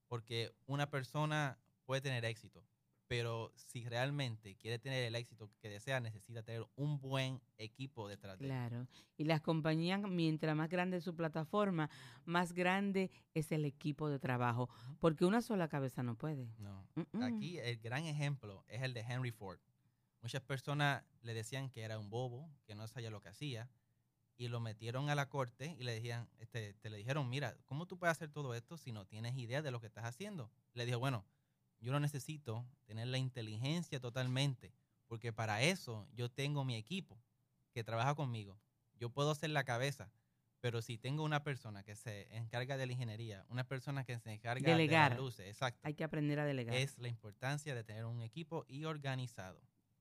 Porque 0.09 0.55
una 0.67 0.91
persona 0.91 1.59
puede 1.85 2.01
tener 2.01 2.25
éxito, 2.25 2.65
pero 3.09 3.51
si 3.57 3.89
realmente 3.89 4.55
quiere 4.57 4.79
tener 4.79 5.03
el 5.05 5.15
éxito 5.15 5.51
que 5.61 5.71
desea, 5.71 5.99
necesita 5.99 6.43
tener 6.43 6.67
un 6.77 7.01
buen 7.01 7.41
equipo 7.57 8.07
detrás 8.07 8.39
de 8.39 8.45
él. 8.45 8.51
Claro. 8.51 8.87
Y 9.17 9.25
las 9.25 9.41
compañías, 9.41 10.01
mientras 10.03 10.55
más 10.55 10.69
grande 10.69 10.99
es 10.99 11.05
su 11.05 11.17
plataforma, 11.17 11.89
más 12.27 12.53
grande 12.53 13.11
es 13.33 13.51
el 13.51 13.65
equipo 13.65 14.11
de 14.11 14.19
trabajo. 14.19 14.69
Porque 15.01 15.25
una 15.25 15.41
sola 15.41 15.69
cabeza 15.69 16.03
no 16.03 16.17
puede. 16.17 16.53
No. 16.59 16.87
Aquí 17.23 17.59
el 17.59 17.79
gran 17.79 18.05
ejemplo 18.05 18.63
es 18.69 18.83
el 18.83 18.93
de 18.93 19.01
Henry 19.01 19.33
Ford. 19.33 19.59
Muchas 20.21 20.43
personas 20.43 21.03
le 21.23 21.33
decían 21.33 21.71
que 21.71 21.83
era 21.83 21.99
un 21.99 22.11
bobo, 22.11 22.51
que 22.67 22.75
no 22.75 22.87
sabía 22.89 23.11
lo 23.11 23.23
que 23.23 23.31
hacía, 23.31 23.71
y 24.37 24.49
lo 24.49 24.61
metieron 24.61 25.09
a 25.09 25.15
la 25.15 25.29
corte 25.29 25.77
y 25.79 25.83
le 25.83 25.93
decían, 25.93 26.29
este, 26.39 26.75
te 26.75 26.91
le 26.91 26.99
dijeron, 26.99 27.29
mira, 27.29 27.57
¿cómo 27.65 27.87
tú 27.87 27.99
puedes 27.99 28.13
hacer 28.13 28.31
todo 28.31 28.55
esto 28.55 28.77
si 28.77 28.93
no 28.93 29.07
tienes 29.07 29.37
idea 29.37 29.63
de 29.63 29.71
lo 29.71 29.81
que 29.81 29.87
estás 29.87 30.05
haciendo? 30.05 30.51
Le 30.75 30.87
dijo, 30.87 30.99
bueno, 30.99 31.25
yo 31.81 31.93
no 31.93 32.01
necesito 32.01 32.67
tener 32.85 33.07
la 33.09 33.19
inteligencia 33.19 34.01
totalmente, 34.01 34.73
porque 35.07 35.33
para 35.33 35.63
eso 35.63 36.07
yo 36.15 36.31
tengo 36.31 36.65
mi 36.65 36.75
equipo 36.77 37.19
que 37.73 37.85
trabaja 37.85 38.15
conmigo. 38.15 38.59
Yo 38.95 39.11
puedo 39.11 39.35
ser 39.35 39.51
la 39.51 39.65
cabeza, 39.65 40.11
pero 40.61 40.83
si 40.83 40.99
tengo 40.99 41.23
una 41.23 41.45
persona 41.45 41.85
que 41.85 41.95
se 41.95 42.27
encarga 42.37 42.77
de 42.77 42.87
la 42.87 42.93
ingeniería, 42.93 43.45
una 43.49 43.65
persona 43.65 44.05
que 44.05 44.19
se 44.19 44.33
encarga 44.33 44.71
Delegar. 44.73 45.11
de 45.13 45.17
las 45.17 45.25
luces, 45.25 45.47
exacto 45.47 45.81
Hay 45.85 45.95
que 45.95 46.05
aprender 46.05 46.41
a 46.41 46.45
delegar. 46.45 46.75
es 46.75 46.99
la 46.99 47.09
importancia 47.09 47.75
de 47.75 47.85
tener 47.85 48.05
un 48.05 48.23
equipo 48.23 48.65
y 48.67 48.85
organizado. 48.85 49.61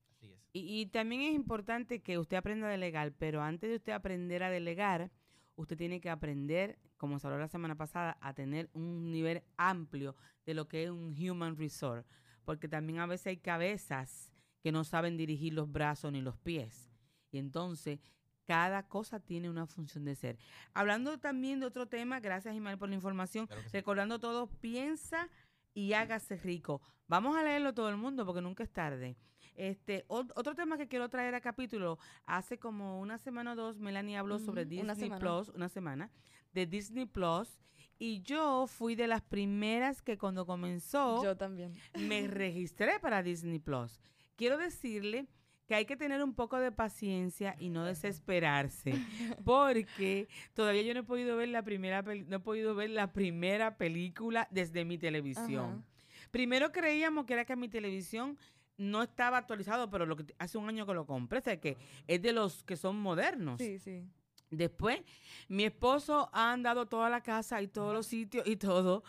Así 0.09 0.31
es. 0.33 0.41
Y, 0.53 0.81
y 0.81 0.85
también 0.87 1.21
es 1.21 1.35
importante 1.35 2.01
que 2.01 2.17
usted 2.17 2.37
aprenda 2.37 2.67
a 2.67 2.71
delegar, 2.71 3.11
pero 3.13 3.43
antes 3.43 3.69
de 3.69 3.75
usted 3.75 3.91
aprender 3.93 4.41
a 4.41 4.49
delegar, 4.49 5.11
usted 5.55 5.77
tiene 5.77 6.01
que 6.01 6.09
aprender, 6.09 6.79
como 6.97 7.19
se 7.19 7.27
habló 7.27 7.39
la 7.39 7.47
semana 7.47 7.75
pasada, 7.75 8.17
a 8.21 8.33
tener 8.33 8.69
un 8.73 9.11
nivel 9.11 9.43
amplio 9.57 10.15
de 10.45 10.53
lo 10.53 10.67
que 10.67 10.83
es 10.83 10.89
un 10.89 11.15
human 11.17 11.55
resource. 11.57 12.07
Porque 12.43 12.67
también 12.67 12.99
a 12.99 13.05
veces 13.05 13.27
hay 13.27 13.37
cabezas 13.37 14.31
que 14.61 14.71
no 14.71 14.83
saben 14.83 15.17
dirigir 15.17 15.53
los 15.53 15.71
brazos 15.71 16.11
ni 16.11 16.21
los 16.21 16.37
pies. 16.37 16.89
Y 17.31 17.37
entonces, 17.37 17.99
cada 18.45 18.87
cosa 18.87 19.19
tiene 19.19 19.49
una 19.49 19.67
función 19.67 20.05
de 20.05 20.15
ser. 20.15 20.37
Hablando 20.73 21.17
también 21.19 21.59
de 21.59 21.65
otro 21.65 21.87
tema, 21.87 22.19
gracias 22.19 22.55
Ismael 22.55 22.77
por 22.77 22.87
la 22.89 22.95
información, 22.95 23.47
Claro 23.47 23.61
sí. 23.63 23.69
recordando 23.73 24.19
todo, 24.19 24.47
piensa 24.47 25.29
y 25.73 25.93
hágase 25.93 26.37
rico. 26.37 26.81
Vamos 27.07 27.35
a 27.35 27.43
leerlo 27.43 27.73
todo 27.73 27.89
el 27.89 27.97
mundo 27.97 28.25
porque 28.25 28.41
nunca 28.41 28.63
es 28.63 28.71
tarde. 28.71 29.17
Este, 29.55 30.05
ot- 30.07 30.31
otro 30.35 30.55
tema 30.55 30.77
que 30.77 30.87
quiero 30.87 31.09
traer 31.09 31.35
a 31.35 31.41
capítulo, 31.41 31.99
hace 32.25 32.57
como 32.57 32.99
una 33.01 33.17
semana 33.17 33.53
o 33.53 33.55
dos, 33.55 33.79
Melanie 33.79 34.17
habló 34.17 34.39
sobre 34.39 34.63
Ujú, 34.63 34.81
una 34.81 34.93
Disney 34.93 35.09
semana. 35.09 35.19
Plus, 35.19 35.49
una 35.49 35.67
semana, 35.69 36.09
de 36.57 36.65
Disney 36.65 37.05
Plus, 37.05 37.59
y 37.99 38.21
yo 38.23 38.65
fui 38.65 38.95
de 38.95 39.05
las 39.05 39.21
primeras 39.21 40.01
que 40.01 40.17
cuando 40.17 40.47
comenzó 40.47 41.23
Yo 41.23 41.37
también. 41.37 41.71
me 41.99 42.27
registré 42.27 42.99
para 42.99 43.21
Disney 43.21 43.59
Plus. 43.59 43.99
Quiero 44.35 44.57
decirle 44.57 45.27
que 45.67 45.75
hay 45.75 45.85
que 45.85 45.95
tener 45.95 46.23
un 46.23 46.33
poco 46.33 46.57
de 46.57 46.71
paciencia 46.71 47.55
y 47.59 47.69
no 47.69 47.85
desesperarse, 47.85 48.93
porque 49.45 50.27
todavía 50.55 50.81
yo 50.81 50.95
no 50.95 51.01
he 51.01 51.03
podido 51.03 51.37
ver 51.37 51.49
la 51.49 51.61
primera 51.61 52.01
no 52.01 52.37
he 52.37 52.39
podido 52.39 52.73
ver 52.73 52.89
la 52.89 53.13
primera 53.13 53.77
película 53.77 54.47
desde 54.49 54.83
mi 54.83 54.97
televisión. 54.97 55.85
Primero 56.31 56.71
creíamos 56.71 57.25
que 57.25 57.33
era 57.33 57.45
que 57.45 57.55
mi 57.55 57.69
televisión 57.69 58.37
no 58.77 59.03
estaba 59.03 59.37
actualizado, 59.37 59.89
pero 59.91 60.05
lo 60.07 60.15
que 60.15 60.33
hace 60.39 60.57
un 60.57 60.69
año 60.69 60.87
que 60.87 60.93
lo 60.95 61.05
compré, 61.05 61.39
o 61.39 61.41
sea 61.41 61.59
que 61.59 61.77
es 62.07 62.21
de 62.21 62.31
los 62.31 62.63
que 62.63 62.77
son 62.77 62.97
modernos. 62.99 63.59
Sí, 63.59 63.77
sí. 63.77 64.07
Después, 64.49 65.01
mi 65.49 65.65
esposo 65.65 66.29
ha 66.31 66.53
andado 66.53 66.85
toda 66.85 67.09
la 67.09 67.21
casa 67.21 67.61
y 67.61 67.67
todos 67.67 67.93
los 67.93 68.07
sitios 68.07 68.47
y 68.47 68.55
todo. 68.55 69.03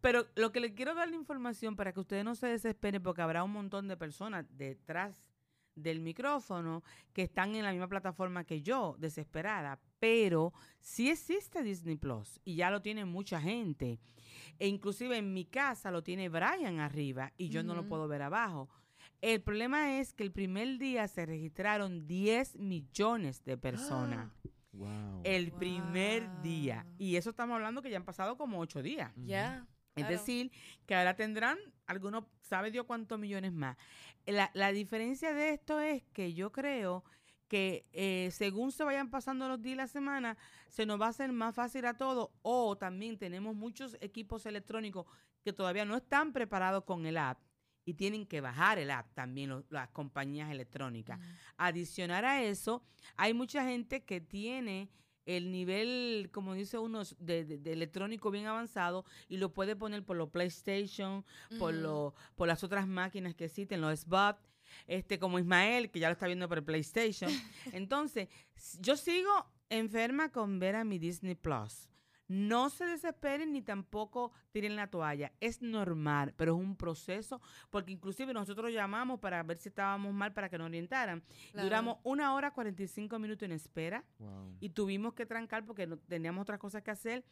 Pero 0.00 0.26
lo 0.34 0.50
que 0.50 0.60
le 0.60 0.74
quiero 0.74 0.94
dar 0.94 1.08
la 1.08 1.16
información 1.16 1.76
para 1.76 1.92
que 1.92 2.00
ustedes 2.00 2.24
no 2.24 2.34
se 2.34 2.48
desesperen, 2.48 3.02
porque 3.02 3.22
habrá 3.22 3.44
un 3.44 3.52
montón 3.52 3.86
de 3.86 3.96
personas 3.96 4.46
detrás 4.56 5.14
del 5.76 6.00
micrófono 6.00 6.82
que 7.12 7.22
están 7.22 7.54
en 7.54 7.64
la 7.64 7.70
misma 7.70 7.88
plataforma 7.88 8.44
que 8.44 8.62
yo, 8.62 8.96
desesperada. 8.98 9.80
Pero 9.98 10.52
sí 10.80 11.08
existe 11.08 11.62
Disney 11.62 11.96
Plus 11.96 12.40
y 12.44 12.56
ya 12.56 12.70
lo 12.70 12.82
tiene 12.82 13.04
mucha 13.04 13.40
gente. 13.40 14.00
E 14.58 14.66
inclusive 14.66 15.16
en 15.16 15.32
mi 15.32 15.44
casa 15.44 15.90
lo 15.90 16.02
tiene 16.02 16.28
Brian 16.28 16.80
arriba 16.80 17.32
y 17.36 17.48
yo 17.48 17.62
no 17.62 17.74
lo 17.74 17.86
puedo 17.86 18.08
ver 18.08 18.22
abajo. 18.22 18.68
El 19.20 19.42
problema 19.42 19.98
es 19.98 20.14
que 20.14 20.22
el 20.22 20.32
primer 20.32 20.78
día 20.78 21.06
se 21.06 21.26
registraron 21.26 22.06
10 22.06 22.56
millones 22.56 23.44
de 23.44 23.56
personas. 23.58 24.30
Wow. 24.72 25.22
El 25.24 25.52
primer 25.52 26.42
día. 26.42 26.86
Y 26.98 27.16
eso 27.16 27.30
estamos 27.30 27.54
hablando 27.54 27.82
que 27.82 27.90
ya 27.90 27.96
han 27.96 28.04
pasado 28.04 28.36
como 28.36 28.58
ocho 28.58 28.82
días. 28.82 29.12
Ya. 29.16 29.66
Es 29.96 30.04
claro. 30.04 30.10
decir, 30.10 30.52
que 30.86 30.94
ahora 30.94 31.16
tendrán, 31.16 31.58
algunos, 31.86 32.24
sabe 32.42 32.70
Dios 32.70 32.86
cuántos 32.86 33.18
millones 33.18 33.52
más. 33.52 33.76
La, 34.26 34.50
la 34.54 34.72
diferencia 34.72 35.34
de 35.34 35.50
esto 35.50 35.80
es 35.80 36.04
que 36.12 36.32
yo 36.32 36.52
creo 36.52 37.04
que 37.48 37.84
eh, 37.92 38.30
según 38.30 38.70
se 38.70 38.84
vayan 38.84 39.10
pasando 39.10 39.48
los 39.48 39.60
días 39.60 39.74
y 39.74 39.76
la 39.76 39.88
semana, 39.88 40.38
se 40.68 40.86
nos 40.86 41.00
va 41.00 41.06
a 41.06 41.10
hacer 41.10 41.32
más 41.32 41.54
fácil 41.54 41.84
a 41.84 41.94
todo. 41.94 42.32
O 42.42 42.78
también 42.78 43.18
tenemos 43.18 43.56
muchos 43.56 43.96
equipos 44.00 44.46
electrónicos 44.46 45.06
que 45.42 45.52
todavía 45.52 45.84
no 45.84 45.96
están 45.96 46.32
preparados 46.32 46.84
con 46.84 47.06
el 47.06 47.16
app 47.16 47.40
y 47.84 47.94
tienen 47.94 48.26
que 48.26 48.40
bajar 48.40 48.78
el 48.78 48.90
app 48.90 49.12
también 49.14 49.64
las 49.70 49.88
compañías 49.90 50.50
electrónicas. 50.50 51.18
Adicionar 51.56 52.24
a 52.24 52.42
eso, 52.42 52.82
hay 53.16 53.34
mucha 53.34 53.64
gente 53.64 54.04
que 54.04 54.20
tiene 54.20 54.88
el 55.26 55.52
nivel, 55.52 56.30
como 56.32 56.54
dice 56.54 56.78
uno, 56.78 57.02
de, 57.18 57.44
de- 57.44 57.58
de 57.58 57.72
electrónico 57.72 58.30
bien 58.30 58.46
avanzado 58.46 59.04
y 59.28 59.36
lo 59.36 59.52
puede 59.52 59.76
poner 59.76 60.04
por 60.04 60.16
los 60.16 60.30
PlayStation, 60.30 61.24
por, 61.58 61.74
lo- 61.74 62.14
por 62.36 62.48
las 62.48 62.64
otras 62.64 62.86
máquinas 62.88 63.34
que 63.34 63.44
existen, 63.44 63.80
los 63.80 64.00
SBOT, 64.00 64.38
este, 64.86 65.18
como 65.18 65.38
Ismael, 65.38 65.90
que 65.90 66.00
ya 66.00 66.08
lo 66.08 66.12
está 66.14 66.26
viendo 66.26 66.48
por 66.48 66.58
el 66.58 66.64
PlayStation. 66.64 67.30
Entonces, 67.72 68.28
yo 68.80 68.96
sigo 68.96 69.30
enferma 69.68 70.30
con 70.32 70.58
ver 70.58 70.74
a 70.76 70.84
mi 70.84 70.98
Disney 70.98 71.34
Plus. 71.34 71.86
No 72.30 72.70
se 72.70 72.86
desesperen 72.86 73.52
ni 73.52 73.60
tampoco 73.60 74.30
tiren 74.52 74.76
la 74.76 74.86
toalla. 74.86 75.32
Es 75.40 75.62
normal, 75.62 76.32
pero 76.36 76.54
es 76.54 76.60
un 76.60 76.76
proceso, 76.76 77.40
porque 77.70 77.90
inclusive 77.90 78.32
nosotros 78.32 78.72
llamamos 78.72 79.18
para 79.18 79.42
ver 79.42 79.56
si 79.56 79.68
estábamos 79.68 80.14
mal 80.14 80.32
para 80.32 80.48
que 80.48 80.56
nos 80.56 80.66
orientaran. 80.66 81.24
Claro. 81.50 81.64
Duramos 81.66 81.98
una 82.04 82.32
hora 82.34 82.52
45 82.52 83.18
minutos 83.18 83.42
en 83.46 83.52
espera 83.52 84.04
Wow. 84.20 84.56
y 84.60 84.68
tuvimos 84.70 85.14
que 85.14 85.26
trancar 85.26 85.66
porque 85.66 85.88
no, 85.88 85.98
teníamos 85.98 86.42
otras 86.42 86.60
cosas 86.60 86.84
que 86.84 86.92
hacer. 86.92 87.24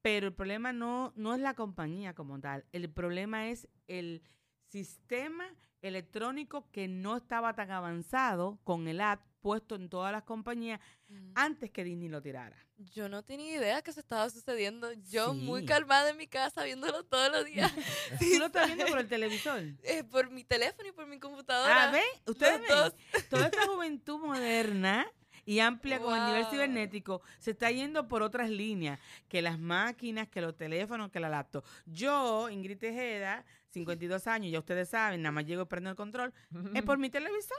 Pero 0.00 0.28
el 0.28 0.32
problema 0.32 0.72
no, 0.72 1.12
no 1.16 1.34
es 1.34 1.40
la 1.40 1.52
compañía 1.52 2.14
como 2.14 2.40
tal. 2.40 2.64
El 2.72 2.88
problema 2.88 3.48
es 3.48 3.68
el 3.88 4.22
sistema 4.68 5.44
electrónico 5.82 6.70
que 6.72 6.88
no 6.88 7.18
estaba 7.18 7.52
tan 7.54 7.70
avanzado 7.70 8.58
con 8.64 8.88
el 8.88 9.02
app 9.02 9.20
puesto 9.40 9.74
en 9.74 9.88
todas 9.88 10.12
las 10.12 10.22
compañías 10.24 10.80
Mm. 11.08 11.32
antes 11.34 11.70
que 11.72 11.82
Disney 11.82 12.08
lo 12.08 12.22
tirara. 12.22 12.56
Yo 12.94 13.08
no 13.08 13.24
tenía 13.24 13.56
idea 13.56 13.82
que 13.82 13.90
eso 13.90 13.98
estaba 13.98 14.30
sucediendo. 14.30 14.92
Yo 15.10 15.34
muy 15.34 15.62
Sí. 15.62 15.66
calmada 15.66 16.10
en 16.10 16.16
mi 16.16 16.28
casa 16.28 16.62
viéndolo 16.62 17.02
todos 17.04 17.32
los 17.32 17.44
días. 17.46 17.72
¿Tú 18.20 18.38
lo 18.38 18.46
estás 18.46 18.66
viendo 18.68 18.86
por 18.86 18.98
el 19.00 19.08
televisor? 19.08 19.60
eh, 19.82 20.04
por 20.04 20.30
mi 20.30 20.44
teléfono 20.44 20.88
y 20.88 20.92
por 20.92 21.06
mi 21.08 21.18
computadora. 21.18 21.88
Ah, 21.88 21.90
¿ven? 21.92 22.02
Ustedes 22.26 22.60
ven. 22.60 22.68
dos. 22.68 22.94
Toda 23.28 23.46
esta 23.46 23.66
juventud 23.66 24.20
moderna 24.20 25.04
y 25.44 25.58
amplia 25.58 25.98
con 25.98 26.16
el 26.16 26.24
nivel 26.26 26.42
Wow. 26.42 26.50
cibernético 26.52 27.22
se 27.40 27.50
está 27.52 27.70
yendo 27.72 28.06
por 28.06 28.22
otras 28.22 28.50
líneas, 28.50 29.00
que 29.28 29.42
las 29.42 29.58
máquinas, 29.58 30.28
que 30.28 30.40
los 30.40 30.56
teléfonos, 30.56 31.10
que 31.10 31.18
la 31.18 31.28
laptop. 31.28 31.64
Yo, 31.86 32.48
Ingrid 32.50 32.78
Tejeda, 32.78 33.44
52 33.70 34.26
años, 34.26 34.52
ya 34.52 34.58
ustedes 34.58 34.88
saben, 34.88 35.22
nada 35.22 35.32
más 35.32 35.46
llego 35.46 35.62
y 35.62 35.66
prendo 35.66 35.90
el 35.90 35.96
control, 35.96 36.32
es 36.74 36.82
por 36.82 36.98
mi 36.98 37.10
televisor. 37.10 37.56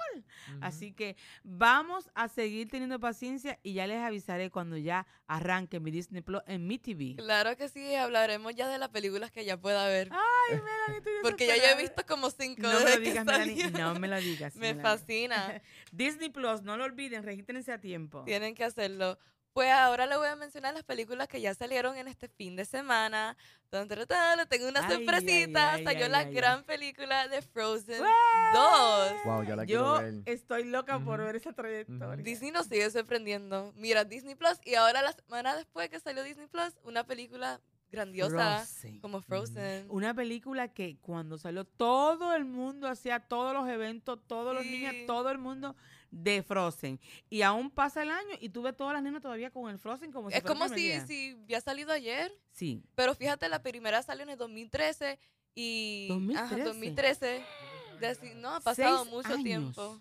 Así 0.61 0.91
que 0.91 1.15
vamos 1.43 2.09
a 2.15 2.27
seguir 2.27 2.69
teniendo 2.69 2.99
paciencia 2.99 3.59
y 3.63 3.73
ya 3.73 3.87
les 3.87 3.99
avisaré 3.99 4.49
cuando 4.51 4.77
ya 4.77 5.07
arranque 5.27 5.79
mi 5.79 5.91
Disney 5.91 6.21
Plus 6.21 6.41
en 6.47 6.67
mi 6.67 6.77
TV. 6.77 7.15
Claro 7.17 7.55
que 7.55 7.69
sí, 7.69 7.95
hablaremos 7.95 8.53
ya 8.55 8.67
de 8.67 8.77
las 8.77 8.89
películas 8.89 9.31
que 9.31 9.45
ya 9.45 9.57
pueda 9.57 9.87
ver. 9.87 10.09
Ay, 10.11 10.55
Melanie, 10.57 10.97
estoy 10.97 11.13
Porque 11.23 11.47
ya 11.47 11.55
yo 11.57 11.63
he 11.63 11.81
visto 11.81 12.05
como 12.05 12.29
cinco 12.29 12.61
No 12.63 12.79
me 12.79 12.95
lo 12.95 12.97
digas, 12.97 13.25
Melanie, 13.25 13.71
no 13.71 13.95
me 13.99 14.07
lo 14.07 14.19
digas. 14.19 14.55
Me 14.61 14.73
Melanie. 14.73 14.81
fascina. 14.83 15.61
Disney 15.91 16.29
Plus, 16.29 16.61
no 16.61 16.77
lo 16.77 16.83
olviden, 16.85 17.23
regístrense 17.23 17.71
a 17.71 17.79
tiempo. 17.79 18.23
Tienen 18.23 18.53
que 18.55 18.63
hacerlo. 18.63 19.17
Pues 19.53 19.69
ahora 19.71 20.05
le 20.05 20.15
voy 20.15 20.27
a 20.27 20.35
mencionar 20.37 20.73
las 20.73 20.83
películas 20.83 21.27
que 21.27 21.41
ya 21.41 21.53
salieron 21.53 21.97
en 21.97 22.07
este 22.07 22.29
fin 22.29 22.55
de 22.55 22.63
semana. 22.65 23.35
Le 23.71 23.85
tengo 24.47 24.67
una 24.69 24.85
Ay, 24.85 24.95
sorpresita. 24.95 25.73
ay, 25.73 25.79
ay, 25.79 25.83
Salió 25.85 26.07
la 26.09 26.19
ay, 26.19 26.25
ay. 26.27 26.33
gran 26.33 26.63
película 26.63 27.27
de 27.27 27.41
Frozen 27.41 27.99
¡Guau! 27.99 29.09
2. 29.13 29.23
Wow, 29.25 29.43
ya 29.43 29.55
la 29.55 29.65
quiero 29.65 29.97
Yo 29.97 30.01
ver. 30.01 30.13
estoy 30.25 30.63
loca 30.65 30.99
por 30.99 31.19
ver 31.23 31.35
esa 31.35 31.53
trayectoria. 31.53 32.23
Disney 32.23 32.51
nos 32.51 32.67
sigue 32.67 32.89
sorprendiendo. 32.89 33.71
Mira, 33.75 34.03
Disney 34.05 34.35
Plus. 34.35 34.57
Y 34.65 34.75
ahora, 34.75 35.01
la 35.01 35.13
semana 35.13 35.55
después 35.55 35.89
que 35.89 35.99
salió 35.99 36.23
Disney 36.23 36.47
Plus, 36.47 36.73
una 36.83 37.05
película 37.05 37.61
grandiosa 37.91 38.59
Frozen. 38.65 38.99
como 39.01 39.21
Frozen. 39.21 39.85
Una 39.89 40.13
película 40.13 40.69
que 40.69 40.97
cuando 41.01 41.37
salió 41.37 41.65
todo 41.65 42.33
el 42.35 42.45
mundo 42.45 42.87
hacía 42.87 43.19
todos 43.19 43.53
los 43.53 43.67
eventos, 43.69 44.19
todos 44.27 44.53
los 44.55 44.65
niños, 44.65 44.95
todo 45.07 45.29
el 45.29 45.37
mundo 45.37 45.75
de 46.11 46.43
Frozen. 46.43 46.99
Y 47.29 47.41
aún 47.41 47.71
pasa 47.71 48.03
el 48.03 48.11
año 48.11 48.35
y 48.39 48.49
tú 48.49 48.61
ves 48.61 48.75
todas 48.75 48.93
las 48.93 49.01
nenas 49.01 49.21
todavía 49.21 49.49
con 49.49 49.69
el 49.71 49.79
Frozen 49.79 50.11
como 50.11 50.29
si 50.29 50.35
Es 50.37 50.41
fuera 50.43 50.53
como 50.59 50.69
si, 50.75 50.99
si 51.07 51.37
había 51.43 51.61
salido 51.61 51.91
ayer. 51.91 52.31
Sí. 52.51 52.83
Pero 52.95 53.15
fíjate, 53.15 53.47
la 53.49 53.63
primera 53.63 54.03
salió 54.03 54.23
en 54.23 54.29
el 54.29 54.37
2013 54.37 55.17
y... 55.55 56.09
Ajá, 56.35 56.55
2013. 56.57 56.63
2013. 56.65 57.45
Deci- 58.01 58.35
no, 58.35 58.55
ha 58.55 58.59
pasado 58.61 58.99
Seis 59.03 59.11
mucho 59.13 59.27
años. 59.29 59.43
tiempo. 59.43 59.99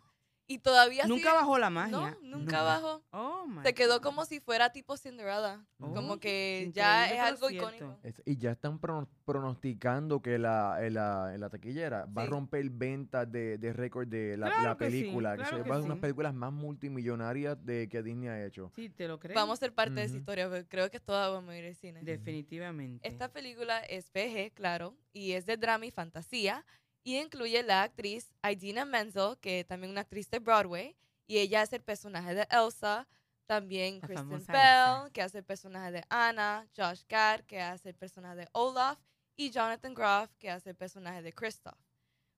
Y 0.51 0.59
todavía 0.59 1.07
Nunca 1.07 1.31
sigue- 1.31 1.33
bajó 1.37 1.59
la 1.59 1.71
magia. 1.71 1.93
No, 2.23 2.39
nunca 2.39 2.59
No. 2.59 2.65
bajó. 2.65 3.03
Oh, 3.13 3.47
my 3.47 3.63
Se 3.63 3.73
quedó 3.73 3.99
God. 3.99 4.03
como 4.03 4.25
si 4.25 4.41
fuera 4.41 4.73
tipo 4.73 4.97
Cinderella. 4.97 5.65
Oh, 5.79 5.95
como 5.95 6.19
que 6.19 6.73
ya 6.75 7.09
es 7.09 7.21
algo 7.21 7.49
cierto. 7.51 7.69
icónico. 7.77 8.01
Es- 8.03 8.21
y 8.27 8.37
ya 8.37 8.51
están 8.51 8.81
prono- 8.81 9.07
pronosticando 9.25 10.21
que 10.21 10.39
la, 10.39 10.79
en 10.85 10.95
la, 10.95 11.37
la 11.39 11.51
taquillera 11.51 12.07
va 12.07 12.23
a 12.23 12.25
Sí. 12.25 12.31
romper 12.33 12.69
ventas 12.69 13.31
de, 13.31 13.59
de 13.59 13.73
récord 13.73 14.09
de 14.09 14.37
la, 14.37 14.49
Claro 14.49 14.63
la 14.71 14.77
que 14.77 14.91
sí, 14.91 15.01
película. 15.03 15.31
que 15.37 15.37
claro 15.43 15.57
se 15.59 15.63
que 15.63 15.69
va 15.71 15.77
a 15.77 15.79
ser 15.79 15.85
una 15.85 15.95
de 15.95 15.95
sí. 15.95 15.99
las 15.99 15.99
películas 16.01 16.35
más 16.35 16.53
multimillonarias 16.53 17.65
de 17.65 17.89
que 17.89 18.03
Disney 18.03 18.29
ha 18.29 18.45
hecho. 18.45 18.73
Sí, 18.75 18.89
te 18.91 19.07
lo 19.07 19.21
creo. 19.21 19.37
Vamos 19.37 19.59
a 19.59 19.61
ser 19.61 19.73
parte 19.73 19.95
de 19.95 20.03
esa 20.05 20.17
historia, 20.17 20.51
pero 20.51 20.67
creo 20.69 20.91
que 20.91 20.99
todas 20.99 21.31
vamos 21.31 21.51
a 21.51 21.57
ir 21.57 21.65
al 21.67 21.77
cine. 21.77 22.01
Definitivamente. 22.03 23.07
Esta 23.07 23.29
película 23.29 23.79
es 23.83 24.11
PG, 24.11 24.53
claro, 24.53 24.97
y 25.13 25.33
es 25.33 25.47
de 25.47 25.57
drama 25.57 25.87
y 25.87 25.93
fantasía, 25.93 26.67
y 27.05 27.19
incluye 27.19 27.63
la 27.63 27.83
actriz 27.83 28.33
Idina 28.43 28.85
Menzel, 28.85 29.37
que 29.41 29.61
es 29.61 29.67
también 29.67 29.91
una 29.91 30.03
actriz 30.03 30.31
de 30.31 30.39
Broadway, 30.39 30.97
y 31.27 31.39
ella 31.39 31.63
es 31.63 31.73
el 31.73 31.83
personaje 31.83 32.35
de 32.35 32.47
Elsa, 32.51 33.07
también 33.47 33.99
La 34.01 34.07
Kristen 34.07 34.29
Bell, 34.29 34.41
Elsa. 34.41 35.11
que 35.13 35.23
hace 35.23 35.39
el 35.39 35.45
personaje 35.45 35.91
de 35.93 36.05
Anna, 36.09 36.67
Josh 36.77 37.03
Gad, 37.09 37.41
que 37.43 37.61
hace 37.61 37.89
el 37.91 37.95
personaje 37.97 38.37
de 38.37 38.49
Olaf, 38.53 38.99
y 39.37 39.51
Jonathan 39.51 39.95
Groff, 39.95 40.31
que 40.39 40.51
hace 40.51 40.71
el 40.71 40.77
personaje 40.77 41.23
de 41.23 41.33
Kristoff. 41.33 41.79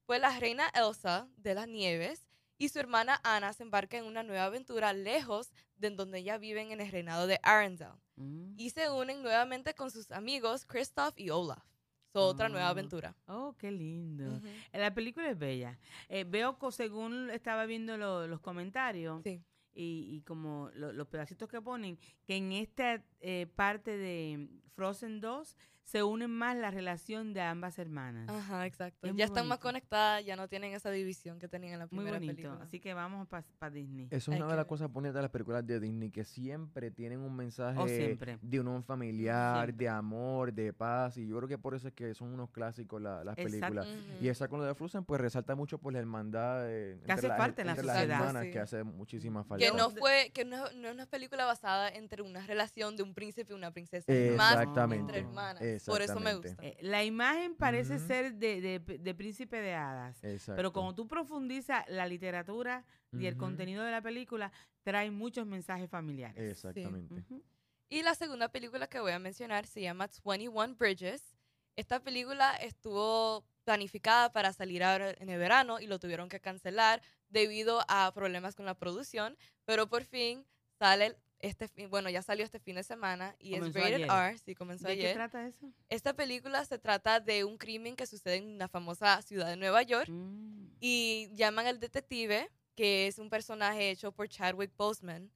Pues 0.06 0.20
la 0.20 0.38
reina 0.38 0.68
Elsa 0.74 1.28
de 1.36 1.54
las 1.54 1.66
Nieves 1.68 2.26
y 2.58 2.68
su 2.68 2.78
hermana 2.78 3.20
Anna 3.24 3.52
se 3.52 3.62
embarcan 3.64 4.00
en 4.00 4.06
una 4.06 4.22
nueva 4.22 4.44
aventura 4.44 4.92
lejos 4.92 5.52
de 5.76 5.90
donde 5.90 6.18
ellas 6.18 6.38
viven 6.38 6.70
en 6.70 6.80
el 6.80 6.90
reinado 6.92 7.26
de 7.26 7.40
Arendelle 7.42 7.92
Mm. 8.14 8.54
y 8.58 8.68
se 8.70 8.90
unen 8.90 9.22
nuevamente 9.22 9.74
con 9.74 9.90
sus 9.90 10.10
amigos 10.12 10.66
Kristoff 10.66 11.14
y 11.18 11.30
Olaf. 11.30 11.64
So, 12.12 12.26
otra 12.26 12.48
nueva 12.48 12.66
Ah. 12.66 12.70
aventura. 12.70 13.14
Oh, 13.26 13.54
qué 13.58 13.70
lindo. 13.70 14.40
Eh, 14.72 14.78
La 14.78 14.92
película 14.92 15.30
es 15.30 15.38
bella. 15.38 15.78
Eh, 16.08 16.24
veo, 16.28 16.58
según 16.70 17.30
estaba 17.30 17.64
viendo 17.66 17.96
lo- 17.96 18.26
los 18.26 18.40
comentarios 18.40 19.22
Sí. 19.22 19.40
y, 19.74 20.08
y 20.16 20.20
como 20.22 20.70
lo- 20.74 20.92
los 20.92 21.06
pedacitos 21.08 21.48
que 21.48 21.62
ponen, 21.62 21.98
que 22.26 22.36
en 22.36 22.52
esta 22.52 23.02
eh, 23.20 23.46
parte 23.56 23.96
de 23.96 24.48
Frozen 24.74 25.20
2 25.20 25.56
se 25.84 26.02
unen 26.02 26.30
más 26.30 26.56
la 26.56 26.70
relación 26.70 27.34
de 27.34 27.40
ambas 27.42 27.78
hermanas. 27.78 28.28
Ajá, 28.28 28.66
exacto. 28.66 28.98
Es 29.06 29.10
ya 29.10 29.12
muy 29.14 29.22
están 29.22 29.48
más 29.48 29.58
conectadas, 29.58 30.24
ya 30.24 30.36
no 30.36 30.48
tienen 30.48 30.72
esa 30.72 30.90
división 30.90 31.38
que 31.38 31.48
tenían 31.48 31.74
en 31.74 31.78
la 31.80 31.84
Muy 31.86 31.96
primera 32.04 32.18
bonito. 32.18 32.34
película. 32.36 32.62
Así 32.62 32.80
que 32.80 32.94
vamos 32.94 33.26
para 33.28 33.44
Disney. 33.70 34.06
Eso 34.10 34.16
es 34.16 34.28
Hay 34.28 34.36
una 34.36 34.46
que 34.46 34.52
de 34.52 34.56
las 34.56 34.66
cosas 34.66 34.90
bonitas 34.90 35.14
de 35.16 35.22
las 35.22 35.30
películas 35.30 35.66
de 35.66 35.80
Disney, 35.80 36.10
que 36.10 36.24
siempre 36.24 36.90
tienen 36.90 37.20
un 37.20 37.34
mensaje 37.36 37.78
Oh, 37.78 37.86
siempre. 37.88 38.38
de 38.40 38.60
unión 38.60 38.82
familiar, 38.84 39.66
Siempre. 39.66 39.84
de 39.84 39.88
amor, 39.90 40.52
de 40.52 40.72
paz. 40.72 41.16
Y 41.18 41.26
yo 41.26 41.36
creo 41.36 41.48
que 41.48 41.58
por 41.58 41.74
eso 41.74 41.88
es 41.88 41.94
que 41.94 42.14
son 42.14 42.28
unos 42.32 42.50
clásicos 42.50 43.00
la- 43.02 43.24
las 43.24 43.36
Exacto. 43.36 43.58
películas. 43.58 43.88
Y 44.20 44.28
esa 44.28 44.48
con 44.48 44.60
lo 44.60 44.66
de 44.66 44.74
Frozen, 44.74 45.04
pues 45.04 45.20
resalta 45.20 45.54
mucho 45.54 45.78
por 45.78 45.92
la 45.92 45.98
hermandad 45.98 46.70
eh, 46.70 46.92
entre, 46.92 47.12
hace 47.12 47.28
la- 47.28 47.36
falta 47.36 47.62
en 47.62 47.66
la 47.66 47.72
entre 47.72 47.86
las 47.86 47.96
sociedad. 47.96 48.18
hermanas, 48.20 48.44
Sí. 48.44 48.50
que 48.52 48.58
hace 48.60 48.84
muchísima 48.84 49.44
falta. 49.44 49.64
que 49.64 49.76
no 49.76 49.88
de- 49.90 50.00
fue, 50.00 50.30
que 50.32 50.44
no, 50.44 50.70
no 50.72 50.88
es 50.88 50.94
una 50.94 51.06
película 51.06 51.44
basada 51.44 51.88
entre 51.88 52.22
una 52.22 52.46
relación 52.46 52.96
de 52.96 53.02
un 53.02 53.14
príncipe 53.14 53.52
y 53.52 53.56
una 53.56 53.70
princesa, 53.72 54.10
es 54.12 54.36
más 54.36 54.52
Exactamente. 54.54 55.00
entre 55.02 55.18
hermanas. 55.20 55.62
Por 55.86 56.02
eso 56.02 56.20
me 56.20 56.34
gusta. 56.34 56.56
Eh, 56.62 56.76
la 56.80 57.04
imagen 57.04 57.54
parece 57.54 57.96
Ujú. 57.96 58.06
ser 58.06 58.34
de, 58.34 58.60
de- 58.60 58.78
de 58.98 59.14
príncipe 59.14 59.60
de 59.60 59.74
hadas. 59.74 60.22
Exacto. 60.24 60.56
Pero 60.56 60.72
como 60.72 60.94
tú 60.94 61.06
profundizas 61.08 61.84
la 61.88 62.06
literatura 62.06 62.84
y 63.12 63.26
el 63.26 63.34
Ujú. 63.34 63.40
contenido 63.44 63.82
de 63.84 63.90
la 63.90 64.00
película, 64.02 64.52
trae 64.82 65.10
muchos 65.10 65.46
mensajes 65.46 65.88
familiares. 65.90 66.50
Exactamente. 66.50 67.14
Ujú. 67.14 67.42
Y 67.88 68.02
la 68.02 68.14
segunda 68.14 68.48
película 68.48 68.86
que 68.86 69.00
voy 69.00 69.12
a 69.12 69.18
mencionar 69.18 69.66
se 69.66 69.82
llama 69.82 70.08
21 70.24 70.74
Bridges. 70.76 71.36
Esta 71.76 72.00
película 72.00 72.54
estuvo 72.56 73.44
planificada 73.64 74.32
para 74.32 74.52
salir 74.52 74.82
ahora 74.82 75.10
en 75.18 75.28
el 75.28 75.38
verano 75.38 75.78
y 75.78 75.86
lo 75.86 75.98
tuvieron 75.98 76.28
que 76.28 76.40
cancelar 76.40 77.00
debido 77.28 77.84
a 77.88 78.12
problemas 78.14 78.54
con 78.54 78.66
la 78.66 78.74
producción, 78.74 79.36
pero 79.64 79.88
por 79.88 80.04
fin 80.04 80.44
sale 80.78 81.16
este 81.42 81.68
bueno, 81.88 82.08
ya 82.08 82.22
salió 82.22 82.44
este 82.44 82.58
fin 82.60 82.76
de 82.76 82.82
semana 82.84 83.36
y 83.38 83.50
Comenzó 83.58 83.78
es 83.80 83.84
rated 83.84 83.94
ayer. 83.96 84.10
R, 84.10 84.38
sí, 84.38 84.54
comenzó 84.54 84.86
¿De 84.88 84.94
qué 84.96 85.02
ayer. 85.02 85.14
trata 85.14 85.46
eso? 85.46 85.70
Esta 85.90 86.14
película 86.14 86.64
se 86.64 86.78
trata 86.78 87.20
de 87.20 87.44
un 87.44 87.58
crimen 87.58 87.94
que 87.96 88.06
sucede 88.06 88.36
en 88.36 88.46
una 88.54 88.68
famosa 88.68 89.20
ciudad 89.22 89.48
de 89.48 89.56
Nueva 89.56 89.82
York 89.82 90.08
Mm. 90.08 90.68
y 90.80 91.28
llaman 91.34 91.66
al 91.66 91.78
detective, 91.80 92.48
que 92.74 93.06
es 93.08 93.18
un 93.18 93.28
personaje 93.28 93.90
hecho 93.90 94.12
por 94.12 94.28
Chadwick 94.28 94.72
Boseman, 94.76 95.30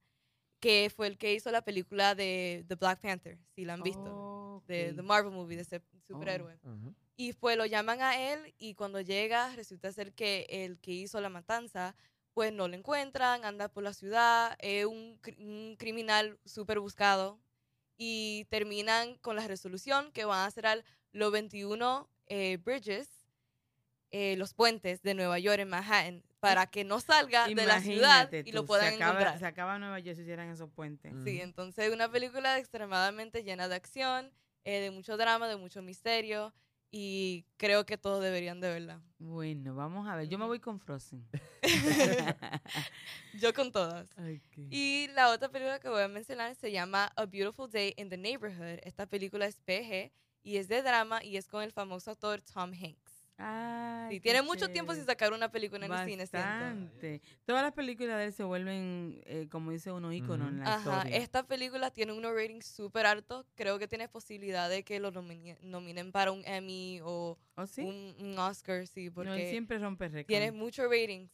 que 0.60 0.90
fue 0.94 1.06
el 1.08 1.18
que 1.18 1.34
hizo 1.34 1.50
la 1.50 1.62
película 1.62 2.14
de 2.14 2.64
The 2.68 2.76
Black 2.76 3.00
Panther, 3.00 3.38
si 3.54 3.64
la 3.66 3.74
han 3.74 3.82
visto, 3.82 4.62
de 4.66 4.90
Ok. 4.90 4.96
The 4.96 5.02
Marvel 5.02 5.32
Movie, 5.32 5.56
de 5.56 5.62
ese 5.62 5.82
superhéroe. 6.06 6.54
Ajá. 6.62 6.94
Y 7.18 7.32
pues 7.34 7.56
lo 7.56 7.66
llaman 7.66 8.00
a 8.02 8.30
él 8.32 8.54
y 8.58 8.74
cuando 8.74 9.00
llega 9.00 9.54
resulta 9.56 9.92
ser 9.92 10.12
que 10.12 10.46
el 10.50 10.78
que 10.78 10.92
hizo 10.92 11.20
la 11.20 11.28
matanza, 11.30 11.94
pues 12.36 12.52
no 12.52 12.68
lo 12.68 12.76
encuentran, 12.76 13.46
anda 13.46 13.68
por 13.68 13.82
la 13.82 13.94
ciudad, 13.94 14.58
es 14.58 14.84
un, 14.84 15.18
un 15.38 15.74
criminal 15.78 16.38
súper 16.44 16.80
buscado 16.80 17.40
y 17.96 18.44
terminan 18.50 19.16
con 19.22 19.36
la 19.36 19.48
resolución 19.48 20.12
que 20.12 20.26
van 20.26 20.46
a 20.46 20.50
cerrar 20.50 20.84
los 21.12 21.32
21 21.32 22.10
eh, 22.26 22.58
bridges, 22.58 23.08
eh, 24.10 24.36
los 24.36 24.52
puentes 24.52 25.00
de 25.00 25.14
Nueva 25.14 25.38
York 25.38 25.60
en 25.60 25.70
Manhattan, 25.70 26.22
para 26.38 26.66
que 26.66 26.84
no 26.84 27.00
salga 27.00 27.48
de 27.48 27.54
la 27.54 27.80
ciudad 27.80 28.28
Imagínate 28.28 28.42
y 28.44 28.52
lo 28.52 28.66
puedan 28.66 28.90
se 28.90 28.96
acaba, 28.96 29.12
encontrar. 29.12 29.38
Se 29.38 29.46
acaba 29.46 29.78
Nueva 29.78 29.98
York 30.00 30.16
si 30.16 30.20
hicieran 30.20 30.50
esos 30.50 30.68
puentes. 30.68 31.12
Sí, 31.24 31.36
Ujú. 31.36 31.42
entonces 31.42 31.90
una 31.90 32.10
película 32.10 32.58
extremadamente 32.58 33.44
llena 33.44 33.66
de 33.66 33.76
acción, 33.76 34.30
eh, 34.64 34.80
de 34.80 34.90
mucho 34.90 35.16
drama, 35.16 35.48
de 35.48 35.56
mucho 35.56 35.80
misterio 35.80 36.52
y 36.90 37.44
creo 37.56 37.84
que 37.84 37.98
todos 37.98 38.22
deberían 38.22 38.60
de 38.60 38.68
verla. 38.68 39.00
Bueno, 39.18 39.74
vamos 39.74 40.08
a 40.08 40.16
ver. 40.16 40.28
Yo 40.28 40.38
me 40.38 40.46
voy 40.46 40.60
con 40.60 40.78
Frozen. 40.78 41.26
Yo 43.40 43.52
con 43.54 43.72
todas. 43.72 44.08
Y 44.70 45.08
la 45.14 45.30
otra 45.30 45.48
película 45.48 45.78
que 45.78 45.88
voy 45.88 46.02
a 46.02 46.08
mencionar 46.08 46.54
se 46.54 46.70
llama 46.70 47.12
A 47.16 47.26
Beautiful 47.26 47.70
Day 47.70 47.94
in 47.96 48.08
the 48.08 48.16
Neighborhood. 48.16 48.78
Esta 48.82 49.06
película 49.06 49.46
es 49.46 49.56
PG 49.56 50.12
y 50.42 50.56
es 50.58 50.68
de 50.68 50.82
drama 50.82 51.24
y 51.24 51.36
es 51.36 51.48
con 51.48 51.62
el 51.62 51.72
famoso 51.72 52.12
actor 52.12 52.40
Tom 52.40 52.72
Hanks. 52.72 53.05
Ay, 53.38 54.14
Sí, 54.14 54.20
tiene 54.20 54.40
mucho 54.42 54.68
tiempo 54.70 54.94
sin 54.94 55.04
sacar 55.04 55.32
una 55.32 55.50
película 55.50 55.84
en 55.84 55.92
el 55.92 56.04
cine, 56.04 56.26
siento. 56.26 57.20
Todas 57.44 57.62
las 57.62 57.72
películas 57.72 58.18
de 58.18 58.24
él 58.24 58.32
se 58.32 58.44
vuelven, 58.44 59.20
eh, 59.26 59.48
como 59.50 59.72
dice 59.72 59.90
uno, 59.92 60.12
íconos 60.12 60.48
en 60.52 60.60
la 60.60 60.66
Ajá, 60.66 60.78
historia. 61.02 61.16
esta 61.16 61.42
película 61.46 61.90
tiene 61.90 62.12
unos 62.12 62.32
ratings 62.32 62.66
súper 62.66 63.04
altos. 63.06 63.46
Creo 63.56 63.78
que 63.78 63.88
tiene 63.88 64.08
posibilidad 64.08 64.70
de 64.70 64.84
que 64.84 65.00
lo 65.00 65.10
nomine- 65.12 65.58
nominen 65.60 66.12
para 66.12 66.32
un 66.32 66.42
Emmy 66.46 67.00
o 67.02 67.36
¿Oh, 67.56 67.66
sí? 67.66 67.82
un, 67.82 68.14
un 68.18 68.38
Oscar, 68.38 68.86
sí, 68.86 69.10
No, 69.10 69.22
él 69.22 69.28
porque 69.28 69.50
siempre 69.50 69.78
rompe 69.78 70.06
récords. 70.08 70.26
tiene 70.26 70.52
muchos 70.52 70.84
ratings. 70.88 71.30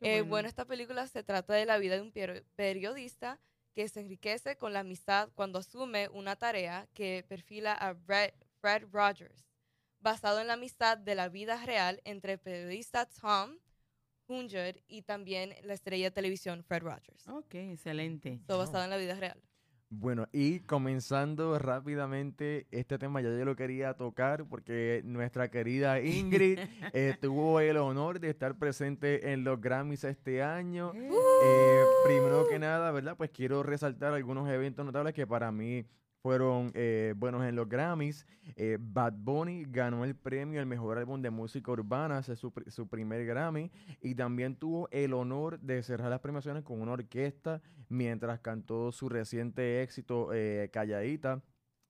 Eh, 0.00 0.22
bueno, 0.22 0.48
esta 0.48 0.64
película 0.64 1.06
se 1.06 1.22
trata 1.22 1.54
de 1.54 1.66
la 1.66 1.78
vida 1.78 1.94
de 1.96 2.02
un 2.02 2.12
periodista 2.56 3.38
que 3.74 3.88
se 3.88 4.00
enriquece 4.00 4.56
con 4.56 4.72
la 4.72 4.80
amistad 4.80 5.28
cuando 5.34 5.58
asume 5.60 6.08
una 6.08 6.34
tarea 6.36 6.88
que 6.92 7.24
perfila 7.28 7.72
a 7.72 7.94
Fred 7.94 8.84
Rogers, 8.90 9.44
basado 10.02 10.40
en 10.40 10.48
la 10.48 10.54
amistad 10.54 10.98
de 10.98 11.14
la 11.14 11.28
vida 11.28 11.64
real 11.64 12.00
entre 12.04 12.34
el 12.34 12.38
periodista 12.38 13.06
Tom 13.06 13.58
Hunjud 14.26 14.76
y 14.88 15.02
también 15.02 15.54
la 15.64 15.74
estrella 15.74 16.06
de 16.06 16.10
televisión 16.10 16.64
Fred 16.64 16.82
Rogers. 16.82 17.28
Ok, 17.28 17.54
excelente. 17.54 18.40
Todo 18.46 18.58
basado 18.58 18.84
en 18.84 18.90
la 18.90 18.96
vida 18.96 19.14
real. 19.14 19.40
Bueno, 19.94 20.26
y 20.32 20.60
comenzando 20.60 21.58
rápidamente, 21.58 22.66
este 22.70 22.98
tema 22.98 23.20
ya 23.20 23.28
yo 23.28 23.44
lo 23.44 23.54
quería 23.56 23.92
tocar 23.92 24.46
porque 24.48 25.02
nuestra 25.04 25.50
querida 25.50 26.00
Ingrid 26.00 26.58
eh, 26.94 27.14
tuvo 27.20 27.60
el 27.60 27.76
honor 27.76 28.18
de 28.18 28.30
estar 28.30 28.56
presente 28.56 29.32
en 29.32 29.44
los 29.44 29.60
Grammys 29.60 30.04
este 30.04 30.42
año. 30.42 30.92
Eh, 30.94 31.84
primero 32.06 32.48
que 32.48 32.58
nada, 32.58 32.90
¿verdad? 32.90 33.18
Pues 33.18 33.30
quiero 33.30 33.62
resaltar 33.62 34.14
algunos 34.14 34.48
eventos 34.48 34.86
notables 34.86 35.12
que 35.12 35.26
para 35.26 35.52
mí 35.52 35.84
fueron 36.22 36.70
eh, 36.74 37.14
buenos 37.16 37.44
en 37.44 37.56
los 37.56 37.68
Grammys. 37.68 38.26
Eh, 38.56 38.78
Bad 38.80 39.14
Bunny 39.16 39.64
ganó 39.68 40.04
el 40.04 40.14
premio 40.14 40.60
al 40.60 40.66
mejor 40.66 40.98
álbum 40.98 41.20
de 41.20 41.30
música 41.30 41.72
urbana, 41.72 42.20
es 42.20 42.38
su, 42.38 42.52
su 42.68 42.86
primer 42.88 43.26
Grammy, 43.26 43.70
y 44.00 44.14
también 44.14 44.54
tuvo 44.54 44.88
el 44.92 45.12
honor 45.12 45.58
de 45.60 45.82
cerrar 45.82 46.10
las 46.10 46.20
premiaciones 46.20 46.62
con 46.62 46.80
una 46.80 46.92
orquesta 46.92 47.60
mientras 47.88 48.40
cantó 48.40 48.92
su 48.92 49.08
reciente 49.08 49.82
éxito, 49.82 50.32
eh, 50.32 50.70
Calladita. 50.72 51.42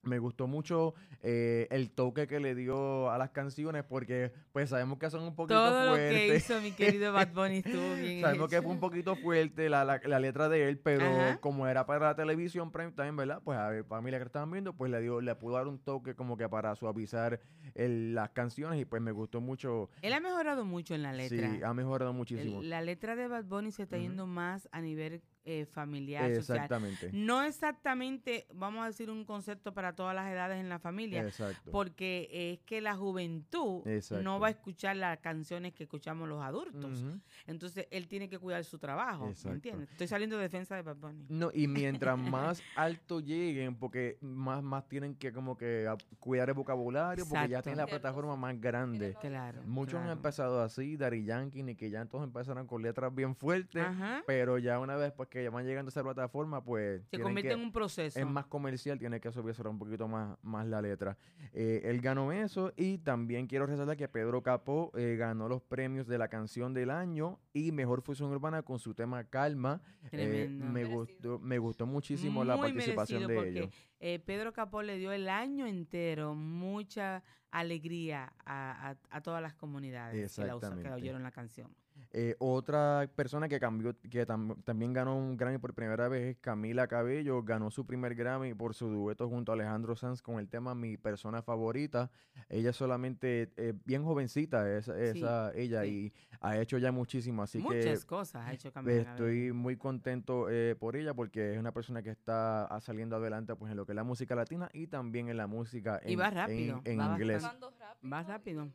Me 0.03 0.19
gustó 0.19 0.47
mucho 0.47 0.93
eh, 1.21 1.67
el 1.71 1.89
toque 1.91 2.27
que 2.27 2.41
le 2.41 2.55
dio 2.55 3.09
a 3.09 3.17
las 3.17 3.29
canciones 3.29 3.85
porque 3.85 4.33
pues 4.51 4.69
sabemos 4.69 4.97
que 4.99 5.09
son 5.09 5.23
un 5.23 5.33
poquito 5.33 5.55
Todo 5.55 5.91
lo 5.91 5.95
que 5.95 6.09
fuertes. 6.09 6.43
hizo 6.49 6.61
mi 6.61 6.71
querido 6.73 7.13
Bad 7.13 7.29
Bunny 7.33 7.57
estuvo 7.59 7.95
bien 7.95 8.21
Sabemos 8.21 8.49
que 8.49 8.61
fue 8.61 8.71
un 8.71 8.79
poquito 8.81 9.15
fuerte 9.15 9.69
la, 9.69 9.85
la, 9.85 10.01
la 10.03 10.19
letra 10.19 10.49
de 10.49 10.67
él, 10.67 10.77
pero 10.77 11.05
Ajá. 11.05 11.37
como 11.39 11.67
era 11.67 11.85
para 11.85 12.07
la 12.07 12.15
televisión 12.15 12.69
prime 12.71 12.91
time, 12.91 13.13
¿verdad? 13.13 13.41
Pues 13.43 13.57
a 13.57 13.69
ver, 13.69 13.85
familia 13.85 14.19
que 14.19 14.25
estaban 14.25 14.51
viendo, 14.51 14.73
pues 14.73 14.91
le 14.91 14.99
dio, 14.99 15.21
le 15.21 15.33
pudo 15.35 15.55
dar 15.55 15.67
un 15.67 15.79
toque 15.79 16.15
como 16.15 16.35
que 16.35 16.49
para 16.49 16.75
suavizar 16.75 17.39
el- 17.73 18.13
las 18.13 18.31
canciones 18.31 18.81
y 18.81 18.85
pues 18.85 19.01
me 19.01 19.13
gustó 19.13 19.39
mucho. 19.39 19.89
Él 20.01 20.11
ha 20.11 20.19
mejorado 20.19 20.65
mucho 20.65 20.93
en 20.95 21.03
la 21.03 21.13
letra. 21.13 21.49
Sí, 21.49 21.61
ha 21.63 21.73
mejorado 21.73 22.11
El- 22.11 22.17
muchísimo. 22.17 22.61
la 22.61 22.81
letra 22.81 23.15
de 23.15 23.29
Bad 23.29 23.45
Bunny 23.45 23.71
se 23.71 23.83
está 23.83 23.95
Ujú. 23.95 24.03
yendo 24.05 24.27
más 24.27 24.67
a 24.73 24.81
nivel 24.81 25.21
eh, 25.45 25.65
familiar, 25.65 26.33
social. 26.35 26.57
Exactamente. 26.57 27.09
No 27.11 27.43
exactamente, 27.43 28.47
vamos 28.53 28.83
a 28.83 28.87
decir, 28.87 29.09
un 29.09 29.25
concepto 29.25 29.73
para 29.73 29.93
todas 29.93 30.15
las 30.15 30.31
edades 30.31 30.59
en 30.59 30.69
la 30.69 30.79
familia, 30.79 31.23
Exacto. 31.23 31.69
porque 31.71 32.29
es 32.31 32.59
que 32.65 32.79
la 32.79 32.95
juventud 32.95 33.85
Exacto. 33.85 34.23
no 34.23 34.39
va 34.39 34.47
a 34.47 34.51
escuchar 34.51 34.95
las 34.95 35.19
canciones 35.19 35.73
que 35.73 35.83
escuchamos 35.83 36.29
los 36.29 36.41
adultos. 36.41 37.03
Entonces, 37.45 37.87
él 37.91 38.07
tiene 38.07 38.29
que 38.29 38.39
cuidar 38.39 38.63
su 38.63 38.79
trabajo, 38.79 39.27
Exacto. 39.27 39.49
¿me 39.49 39.55
entiendes? 39.55 39.89
Estoy 39.91 40.07
saliendo 40.07 40.37
de 40.37 40.43
defensa 40.43 40.75
de 40.75 40.81
Bad 40.81 40.95
Bunny. 40.95 41.25
No, 41.27 41.51
y 41.53 41.67
mientras 41.67 42.17
más 42.17 42.63
alto 42.75 43.19
lleguen, 43.19 43.75
porque 43.75 44.17
más, 44.21 44.63
más 44.63 44.87
tienen 44.87 45.15
que 45.15 45.33
como 45.33 45.57
que 45.57 45.93
cuidar 46.19 46.49
el 46.49 46.55
vocabulario, 46.55 47.25
porque 47.27 47.49
ya 47.49 47.61
tienen 47.61 47.79
la 47.79 47.87
plataforma 47.87 48.35
más 48.37 48.59
grande. 48.61 49.15
Claro. 49.19 49.61
Muchos 49.65 49.99
han 49.99 50.09
empezado 50.09 50.61
así, 50.61 50.95
Daddy 50.95 51.25
Yankee, 51.25 51.63
Nicky 51.63 51.91
Jam, 51.91 52.07
todos 52.07 52.23
empezaron 52.23 52.65
con 52.65 52.81
letras 52.81 53.13
bien 53.13 53.35
fuertes. 53.35 53.83
Ajá. 53.83 54.23
Pero 54.25 54.57
ya 54.57 54.79
una 54.79 54.95
vez 54.95 55.11
pues 55.11 55.29
que 55.33 55.43
ya 55.43 55.49
van 55.49 55.65
llegando 55.65 55.89
a 55.89 55.91
esa 55.91 56.03
plataforma, 56.03 56.63
pues 56.63 57.01
Se 57.09 57.17
convierte 57.19 57.49
que- 57.49 57.53
en 57.55 57.61
un 57.61 57.71
proceso. 57.71 58.19
es 58.19 58.25
más 58.27 58.45
comercial, 58.45 58.99
tiene 58.99 59.19
que 59.19 59.31
subirse 59.31 59.63
un 59.67 59.79
poquito 59.79 60.07
más, 60.07 60.37
más 60.43 60.67
la 60.67 60.79
letra. 60.79 61.17
Eh, 61.53 61.81
él 61.85 62.01
ganó 62.01 62.31
eso 62.31 62.71
y 62.77 62.99
también 62.99 63.47
quiero 63.47 63.65
resaltar 63.65 63.97
que 63.97 64.07
Pedro 64.07 64.43
Capó 64.43 64.91
eh, 64.95 65.15
ganó 65.17 65.49
los 65.49 65.63
premios 65.63 66.05
de 66.05 66.19
la 66.19 66.27
canción 66.27 66.75
del 66.75 66.91
año 66.91 67.39
y 67.51 67.71
mejor 67.71 68.03
fusión 68.03 68.29
urbana 68.29 68.61
con 68.61 68.77
su 68.77 68.93
tema 68.93 69.23
Calma. 69.23 69.81
Eh, 70.03 70.09
Tremendo. 70.11 70.65
me 70.65 70.71
Merecido. 70.71 70.99
gustó, 70.99 71.39
me 71.39 71.57
gustó 71.57 71.85
muchísimo 71.87 72.43
la 72.43 72.55
participación 72.55 73.25
de 73.25 73.33
porque, 73.35 73.49
ellos. 73.49 73.69
eh, 74.01 74.19
Pedro 74.23 74.53
Capó 74.53 74.83
le 74.83 74.99
dio 74.99 75.11
el 75.13 75.27
año 75.29 75.65
entero 75.65 76.35
mucha 76.35 77.23
alegría 77.49 78.33
a, 78.45 78.89
a- 78.91 78.97
a 79.09 79.21
todas 79.21 79.41
las 79.41 79.55
comunidades 79.55 80.35
que, 80.35 80.45
la 80.45 80.55
usa- 80.55 80.75
que 80.79 80.91
oyeron 80.91 81.23
la 81.23 81.31
canción. 81.31 81.75
Eh, 82.15 82.35
otra 82.37 83.09
persona 83.15 83.49
que 83.49 83.59
cambió, 83.59 83.95
que 83.99 84.27
tam- 84.27 84.63
también 84.63 84.93
ganó 84.93 85.17
un 85.17 85.35
Grammy 85.35 85.57
por 85.57 85.73
primera 85.73 86.07
vez 86.09 86.35
es 86.35 86.37
Camila 86.39 86.87
Cabello. 86.87 87.41
Ganó 87.41 87.71
su 87.71 87.87
primer 87.87 88.13
Grammy 88.13 88.53
por 88.53 88.75
su 88.75 88.87
dueto 88.87 89.27
junto 89.27 89.51
a 89.51 89.55
Alejandro 89.55 89.95
Sanz 89.95 90.21
con 90.21 90.37
el 90.37 90.47
tema 90.47 90.75
Mi 90.75 90.95
persona 90.95 91.41
favorita. 91.41 92.11
Ella 92.49 92.71
solamente 92.71 93.51
eh, 93.57 93.73
bien 93.85 94.03
jovencita, 94.03 94.71
esa, 94.77 94.93
Sí, 94.93 95.19
esa- 95.19 95.53
ella, 95.55 95.81
sí. 95.81 95.87
y 95.89 96.13
ha 96.39 96.57
hecho 96.59 96.77
ya 96.77 96.91
muchísimo. 96.91 97.41
Así 97.41 97.57
Muchas 97.57 98.01
que 98.01 98.05
cosas 98.07 98.45
ha 98.47 98.53
hecho 98.53 98.71
Camila 98.71 99.03
Cabello. 99.05 99.11
estoy 99.27 99.51
muy 99.51 99.75
contento 99.77 100.49
eh, 100.51 100.75
por 100.79 100.95
ella 100.95 101.15
porque 101.15 101.53
es 101.53 101.59
una 101.59 101.71
persona 101.71 102.03
que 102.03 102.11
está 102.11 102.65
ah, 102.65 102.79
saliendo 102.79 103.15
adelante 103.15 103.55
pues 103.55 103.71
en 103.71 103.77
lo 103.77 103.87
que 103.87 103.93
es 103.93 103.95
la 103.95 104.03
música 104.03 104.35
latina 104.35 104.69
y 104.71 104.85
también 104.85 105.29
en 105.29 105.37
la 105.37 105.47
música 105.47 105.99
en, 106.03 106.11
Y 106.11 106.15
va 106.15 106.29
rápido, 106.29 106.79
en 106.85 106.99
va 106.99 107.05
inglés. 107.15 107.41
Rápido 107.41 107.73
Más 108.03 108.27
rápido. 108.27 108.69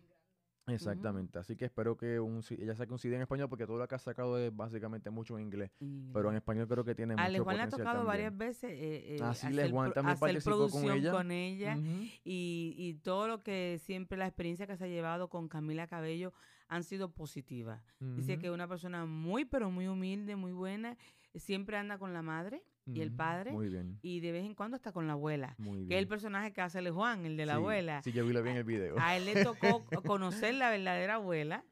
Exactamente. 0.69 1.39
Así 1.39 1.57
que 1.57 1.65
espero 1.67 1.97
que 1.97 2.21
un, 2.21 2.43
ella 2.51 2.75
saque 2.75 2.93
un 2.93 2.99
CD 2.99 3.17
en 3.17 3.23
español 3.23 3.49
porque 3.49 3.67
todo 3.67 3.79
lo 3.79 3.89
que 3.89 3.95
ha 3.95 3.99
sacado 3.99 4.39
es 4.39 4.55
básicamente 4.55 5.11
mucho 5.11 5.37
en 5.39 5.45
inglés. 5.45 5.71
Pero 6.13 6.31
en 6.31 6.37
español 6.37 6.69
creo 6.69 6.85
que 6.85 6.95
tiene 6.95 7.15
a 7.15 7.29
mucho 7.29 7.45
Juan 7.45 7.57
le 7.57 7.63
ha 7.63 7.69
tocado 7.69 7.87
también. 7.87 8.07
varias 8.07 8.37
veces 8.37 8.71
eh, 8.73 9.17
eh, 9.17 9.19
Ah, 9.23 9.35
sí, 9.35 9.47
hacer, 9.47 9.55
Les 9.55 9.71
Juan 9.71 9.93
también 9.93 10.13
hacer 10.15 10.21
participó 10.29 10.51
con 10.51 10.69
producción 10.71 10.99
ella. 10.99 11.13
con 11.13 11.31
ella 11.31 11.77
Ujú. 11.79 12.03
y, 12.25 12.75
y 12.77 12.95
todo 13.03 13.29
lo 13.29 13.43
que 13.43 13.79
siempre 13.83 14.19
la 14.19 14.27
experiencia 14.27 14.67
que 14.67 14.77
se 14.77 14.85
ha 14.85 14.89
llevado 14.89 15.29
con 15.29 15.49
Camila 15.49 15.87
Cabello 15.87 16.33
han 16.69 16.85
sido 16.85 17.11
positivas. 17.13 17.83
Dice 17.99 18.39
que 18.39 18.49
es 18.49 18.53
una 18.53 18.69
persona 18.69 19.07
muy, 19.07 19.47
pero 19.47 19.71
muy 19.71 19.87
humilde, 19.89 20.37
muy 20.37 20.53
buena. 20.53 20.99
Siempre 21.35 21.79
anda 21.79 21.97
con 21.99 22.13
la 22.13 22.21
madre 22.21 22.63
y 22.95 23.01
el 23.01 23.13
padre 23.13 23.53
Muy 23.53 23.69
bien. 23.69 23.99
y 24.03 24.21
de 24.21 24.33
vez 24.33 24.45
en 24.45 24.55
cuando 24.55 24.77
hasta 24.77 24.93
con 24.93 25.07
la 25.07 25.13
abuela. 25.15 25.55
Muy 25.59 25.79
bien. 25.79 25.89
Que 25.89 25.95
es 25.97 26.01
el 26.03 26.09
personaje 26.09 26.53
que 26.53 26.61
hace 26.61 26.79
el 26.79 26.91
Juan, 26.91 27.27
el 27.27 27.37
de 27.37 27.47
la 27.47 27.53
Sí, 27.55 27.57
abuela. 27.57 28.03
Sí, 28.03 28.13
yo 28.13 28.27
vi 28.27 28.33
lo 28.33 28.43
vi 28.43 28.51
en 28.51 28.57
el 28.57 28.65
video. 28.65 28.97
A 28.99 29.17
él 29.17 29.25
le 29.27 29.43
tocó 29.45 29.85
conocer 30.05 30.55
la 30.55 30.71
verdadera 30.71 31.15
abuela 31.17 31.65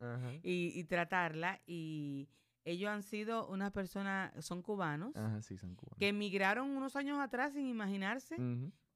y, 0.42 0.72
y 0.78 0.84
tratarla. 0.84 1.60
Y 1.66 2.28
ellos 2.64 2.90
han 2.90 3.02
sido 3.02 3.46
unas 3.48 3.70
personas, 3.72 4.32
son 4.44 4.60
cubanos, 4.62 5.14
Ajá, 5.16 5.40
sí, 5.42 5.56
son 5.56 5.74
cubanos. 5.74 5.98
que 5.98 6.08
emigraron 6.08 6.68
unos 6.70 6.96
años 6.96 7.18
atrás 7.20 7.52
sin 7.52 7.66
imaginarse 7.66 8.36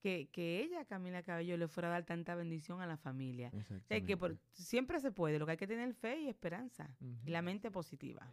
que, 0.00 0.28
que 0.32 0.62
ella, 0.62 0.84
Camila 0.86 1.22
Cabello, 1.22 1.56
le 1.58 1.68
fuera 1.68 1.88
a 1.88 1.92
dar 1.92 2.04
tanta 2.04 2.34
bendición 2.34 2.80
a 2.80 2.86
la 2.86 2.96
familia. 2.96 3.52
O 3.54 3.80
sea, 3.86 4.00
que 4.00 4.16
por- 4.16 4.38
siempre 4.52 4.98
se 4.98 5.12
puede, 5.12 5.38
lo 5.38 5.44
que 5.46 5.52
hay 5.52 5.58
que 5.58 5.66
tener 5.66 5.92
fe 5.94 6.20
y 6.20 6.28
esperanza 6.28 6.88
y 7.24 7.30
la 7.30 7.42
mente 7.42 7.70
positiva. 7.70 8.26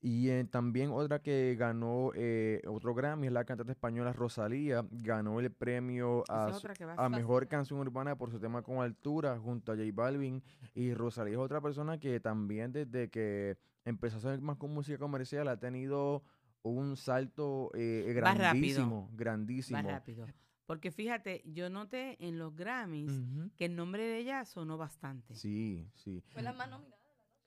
Y 0.00 0.28
eh, 0.28 0.44
también 0.44 0.90
otra 0.92 1.20
que 1.20 1.56
ganó 1.58 2.10
eh, 2.14 2.62
otro 2.68 2.94
Grammy 2.94 3.26
es 3.28 3.32
la 3.32 3.44
cantante 3.44 3.72
española 3.72 4.12
Rosalía. 4.12 4.86
Ganó 4.90 5.40
el 5.40 5.50
premio 5.50 6.22
a, 6.28 6.52
su- 6.52 6.68
a 6.96 7.08
mejor 7.08 7.48
canción 7.48 7.80
urbana 7.80 8.16
por 8.16 8.30
su 8.30 8.38
tema 8.38 8.62
con 8.62 8.78
altura 8.78 9.38
junto 9.38 9.72
a 9.72 9.76
J 9.76 9.88
Balvin. 9.92 10.42
Y 10.74 10.92
Rosalía 10.94 11.32
es 11.34 11.38
otra 11.40 11.60
persona 11.60 11.98
que 11.98 12.20
también 12.20 12.72
desde 12.72 13.08
que 13.08 13.56
empezó 13.84 14.16
a 14.16 14.18
hacer 14.18 14.40
más 14.40 14.58
con 14.58 14.72
música 14.72 14.98
comercial 14.98 15.48
ha 15.48 15.58
tenido 15.58 16.22
un 16.62 16.96
salto 16.96 17.70
eh, 17.74 18.04
Va 18.22 18.34
rápido. 18.34 18.40
grandísimo, 18.42 19.10
grandísimo. 19.14 19.78
Más 19.82 19.86
rápido. 19.90 20.26
Porque 20.66 20.90
fíjate, 20.90 21.42
yo 21.46 21.70
noté 21.70 22.16
en 22.24 22.38
los 22.38 22.54
Grammys 22.56 23.22
que 23.56 23.66
el 23.66 23.76
nombre 23.76 24.02
de 24.04 24.18
ella 24.18 24.44
sonó 24.44 24.76
bastante. 24.76 25.34
Sí, 25.36 25.88
sí. 25.94 26.22
Fue 26.28 26.42
la 26.42 26.52
más 26.52 26.68
nominada. 26.68 26.95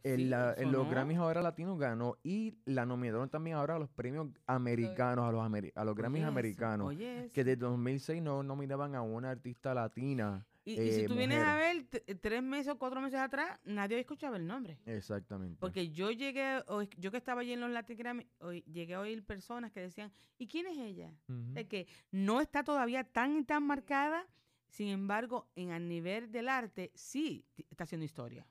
En, 0.03 0.15
Sí, 0.17 0.25
la- 0.25 0.53
en 0.57 0.71
los. 0.71 0.89
Grammys 0.89 1.17
ahora 1.17 1.41
latinos 1.41 1.77
ganó 1.77 2.17
y 2.23 2.55
la 2.65 2.85
nominaron 2.85 3.29
también 3.29 3.57
ahora 3.57 3.75
a 3.75 3.79
los 3.79 3.89
premios 3.89 4.29
americanos, 4.47 5.25
a 5.27 5.31
los, 5.31 5.41
a 5.75 5.83
los 5.85 5.95
Grammys 5.95 6.21
Oye 6.21 6.27
americanos. 6.27 6.87
Oye 6.87 7.29
que 7.33 7.43
desde 7.43 7.57
2006 7.61 8.21
no 8.21 8.43
nominaban 8.43 8.95
a 8.95 9.01
una 9.01 9.29
artista 9.31 9.73
latina. 9.73 10.45
y, 10.65 10.73
y 10.73 10.91
si 10.93 11.01
eh, 11.01 11.07
tú 11.07 11.15
vienes 11.15 11.39
a 11.43 11.55
ver, 11.55 11.83
t- 11.87 12.15
tres 12.15 12.43
meses 12.43 12.73
o 12.73 12.77
cuatro 12.77 13.01
meses 13.01 13.19
atrás, 13.19 13.59
nadie 13.65 13.99
escuchaba 13.99 14.37
el 14.37 14.45
nombre. 14.45 14.77
Exactamente. 14.85 15.57
Porque 15.59 15.89
yo 15.89 16.11
llegué, 16.11 16.59
o- 16.67 16.83
yo 16.83 17.11
que 17.11 17.17
estaba 17.17 17.41
allí 17.41 17.53
en 17.53 17.59
los 17.61 17.71
Latin 17.71 17.97
Grammy, 17.97 18.27
llegué 18.71 18.93
a 18.93 18.99
oír 18.99 19.23
personas 19.25 19.71
que 19.71 19.79
decían, 19.81 20.11
¿y 20.37 20.47
quién 20.47 20.67
es 20.67 20.77
ella? 20.77 21.11
De 21.27 21.67
que 21.67 21.87
no 22.11 22.39
está 22.39 22.63
todavía 22.63 23.03
tan 23.03 23.37
y 23.37 23.43
tan 23.43 23.63
marcada, 23.65 24.25
sin 24.69 24.89
embargo, 24.89 25.47
en 25.55 25.71
el 25.71 25.87
nivel 25.87 26.31
del 26.31 26.47
arte 26.49 26.91
sí 26.93 27.43
está 27.69 27.85
haciendo 27.85 28.05
historia. 28.05 28.45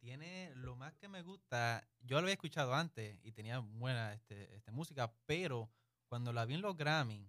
Tiene 0.00 0.50
lo 0.56 0.76
más 0.76 0.96
que 0.96 1.08
me 1.08 1.22
gusta. 1.22 1.86
Yo 2.00 2.16
lo 2.16 2.22
había 2.22 2.32
escuchado 2.32 2.74
antes 2.74 3.18
y 3.22 3.32
tenía 3.32 3.58
buena 3.58 4.14
este, 4.14 4.54
este, 4.56 4.70
música, 4.72 5.12
pero 5.26 5.70
cuando 6.08 6.32
la 6.32 6.46
vi 6.46 6.54
en 6.54 6.62
los 6.62 6.76
Grammy 6.76 7.28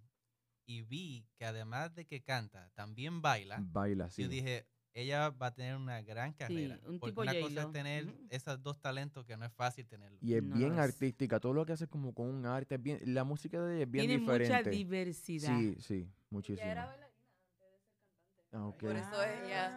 y 0.66 0.82
vi 0.84 1.28
que 1.36 1.46
además 1.46 1.94
de 1.94 2.06
que 2.06 2.22
canta, 2.24 2.70
también 2.74 3.22
baila, 3.22 3.58
Baila, 3.62 4.10
sí. 4.10 4.22
yo 4.24 4.30
dije, 4.30 4.66
ella 4.94 5.30
va 5.32 5.48
a 5.48 5.54
tener 5.54 5.76
una 5.76 6.02
gran 6.02 6.32
carrera. 6.34 6.80
un 6.86 7.00
porque 7.00 7.12
tipo 7.12 7.22
una 7.22 7.40
cosa 7.42 7.62
es 7.64 7.72
tener 7.74 8.06
Ujú. 8.08 8.28
esos 8.30 8.64
dos 8.64 8.80
talentos 8.80 9.26
que 9.26 9.36
no 9.36 9.46
es 9.46 9.52
fácil 9.54 9.86
tenerlo. 9.88 10.18
y 10.22 10.34
es 10.36 10.44
No 10.44 10.56
bien 10.56 10.74
es. 10.74 10.80
artística. 10.80 11.40
Todo 11.42 11.54
lo 11.54 11.66
que 11.66 11.74
hace 11.74 11.84
es 11.86 11.90
como 11.90 12.14
con 12.14 12.28
un 12.28 12.46
arte. 12.46 12.76
es 12.76 12.82
bien, 12.82 13.00
la 13.04 13.26
música 13.26 13.62
de 13.62 13.76
ella 13.76 13.84
es 13.84 13.92
bien 13.92 14.08
Tiene 14.08 14.24
mucha 14.24 14.34
diferente. 14.40 14.70
diversidad. 14.70 15.58
Sí, 15.60 15.76
sí, 15.82 16.10
muchísimo. 16.30 16.64
Ella 16.64 16.72
era 16.72 16.86
bailarina 16.86 17.28
antes 17.28 17.44
de 17.44 17.52
ser 17.52 17.70
cantante. 17.82 18.56
Ah, 18.58 18.66
ok. 18.68 18.80
Por 18.80 18.96
eso 18.96 19.24
ella, 19.24 19.68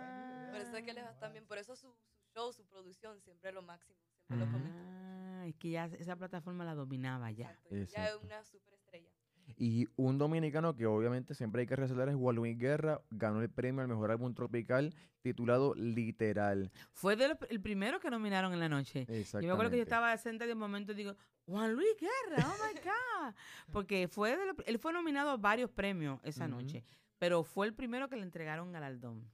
Ah. 0.47 0.51
por 0.53 0.61
eso 0.61 0.77
es 0.77 0.85
que 0.85 0.93
les 0.93 1.05
va 1.05 1.19
tan 1.19 1.33
bien. 1.33 1.45
Por 1.47 1.59
eso 1.59 1.75
su, 1.77 1.89
su 1.89 2.14
show, 2.35 2.53
su 2.53 2.65
producción, 2.67 3.21
siempre 3.21 3.51
es 3.51 3.55
lo 3.55 3.63
máximo. 3.63 3.99
Siempre 4.27 4.47
lo 4.47 4.53
comento. 4.53 4.79
Ah, 4.81 5.45
es 5.47 5.55
que 5.57 5.71
ya 5.71 5.85
esa 5.87 6.17
plataforma 6.17 6.65
la 6.65 6.75
dominaba 6.75 7.31
ya. 7.31 7.51
Exacto, 7.71 7.75
y 7.75 7.77
Ella 7.83 8.09
es 8.09 8.17
una 8.23 8.45
superestrella. 8.45 9.11
Y 9.59 9.87
un 9.97 10.17
dominicano 10.17 10.75
que 10.75 10.87
obviamente 10.87 11.35
siempre 11.35 11.61
hay 11.61 11.67
que 11.67 11.77
resaltar 11.77 12.09
es 12.09 12.17
Juan 12.17 12.35
Luis 12.37 12.59
Guerra, 12.59 13.03
ganó 13.11 13.43
el 13.43 13.51
premio 13.51 13.83
al 13.83 13.89
mejor 13.89 14.11
álbum 14.11 14.33
tropical 14.35 14.95
titulado 15.21 15.75
Literal. 15.75 16.71
Fue 16.93 17.15
de 17.15 17.29
los- 17.29 17.39
el 17.51 17.61
primero 17.61 18.01
que 18.01 18.09
nominaron 18.11 18.55
en 18.55 18.61
la 18.61 18.71
noche. 18.71 19.07
Yo 19.07 19.41
me 19.41 19.51
acuerdo 19.51 19.71
que 19.71 19.77
yo 19.77 19.83
estaba 19.83 20.17
sentada 20.17 20.47
y 20.47 20.49
de 20.49 20.55
un 20.55 20.61
momento 20.61 20.95
digo, 20.95 21.15
Juan 21.47 21.75
Luis 21.75 21.95
Guerra, 22.01 22.49
oh 22.49 22.57
my 22.65 22.81
God. 22.85 23.35
Porque 23.71 24.09
fue 24.09 24.35
de 24.35 24.43
él 24.67 24.79
fue 24.79 24.93
nominado 24.95 25.29
a 25.31 25.37
varios 25.37 25.71
premios 25.71 26.21
esa 26.25 26.49
noche, 26.49 26.83
pero 27.25 27.43
fue 27.43 27.67
el 27.67 27.73
primero 27.73 28.07
que 28.11 28.17
le 28.17 28.23
entregaron 28.23 28.71
galardón. 28.71 29.25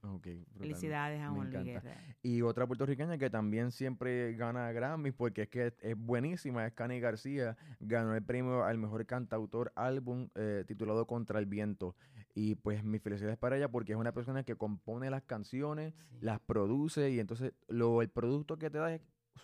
Felicidades 0.57 1.21
a 1.21 1.29
Juan 1.29 1.51
Luis. 1.51 1.65
Guerra. 1.65 1.97
Y 2.23 2.41
otra 2.41 2.65
puertorriqueña 2.65 3.17
que 3.17 3.29
también 3.29 3.71
siempre 3.71 4.33
gana 4.35 4.71
Grammy 4.71 5.11
porque 5.11 5.41
es 5.41 5.49
que 5.49 5.67
es, 5.67 5.73
es 5.81 5.97
buenísima, 5.97 6.65
es 6.65 6.71
Cani 6.73 7.01
García. 7.01 7.57
Ganó 7.81 8.15
el 8.15 8.23
premio 8.23 8.63
al 8.63 8.77
mejor 8.77 9.05
cantautor 9.05 9.73
álbum 9.75 10.29
eh, 10.35 10.63
titulado 10.65 11.05
Contra 11.05 11.37
el 11.37 11.47
Viento. 11.47 11.93
Y 12.33 12.55
pues 12.55 12.81
mis 12.81 13.01
felicidades 13.01 13.37
para 13.37 13.57
ella 13.57 13.67
porque 13.67 13.91
es 13.91 13.97
una 13.97 14.13
persona 14.13 14.43
que 14.43 14.55
compone 14.55 15.09
las 15.09 15.23
canciones, 15.23 15.93
Sí. 15.93 16.17
las 16.21 16.39
produce 16.39 17.09
y 17.11 17.19
entonces 17.19 17.51
lo, 17.67 18.01
el 18.01 18.07
producto 18.09 18.57
que 18.57 18.69
te 18.69 18.77
da 18.77 18.93
es 18.95 19.01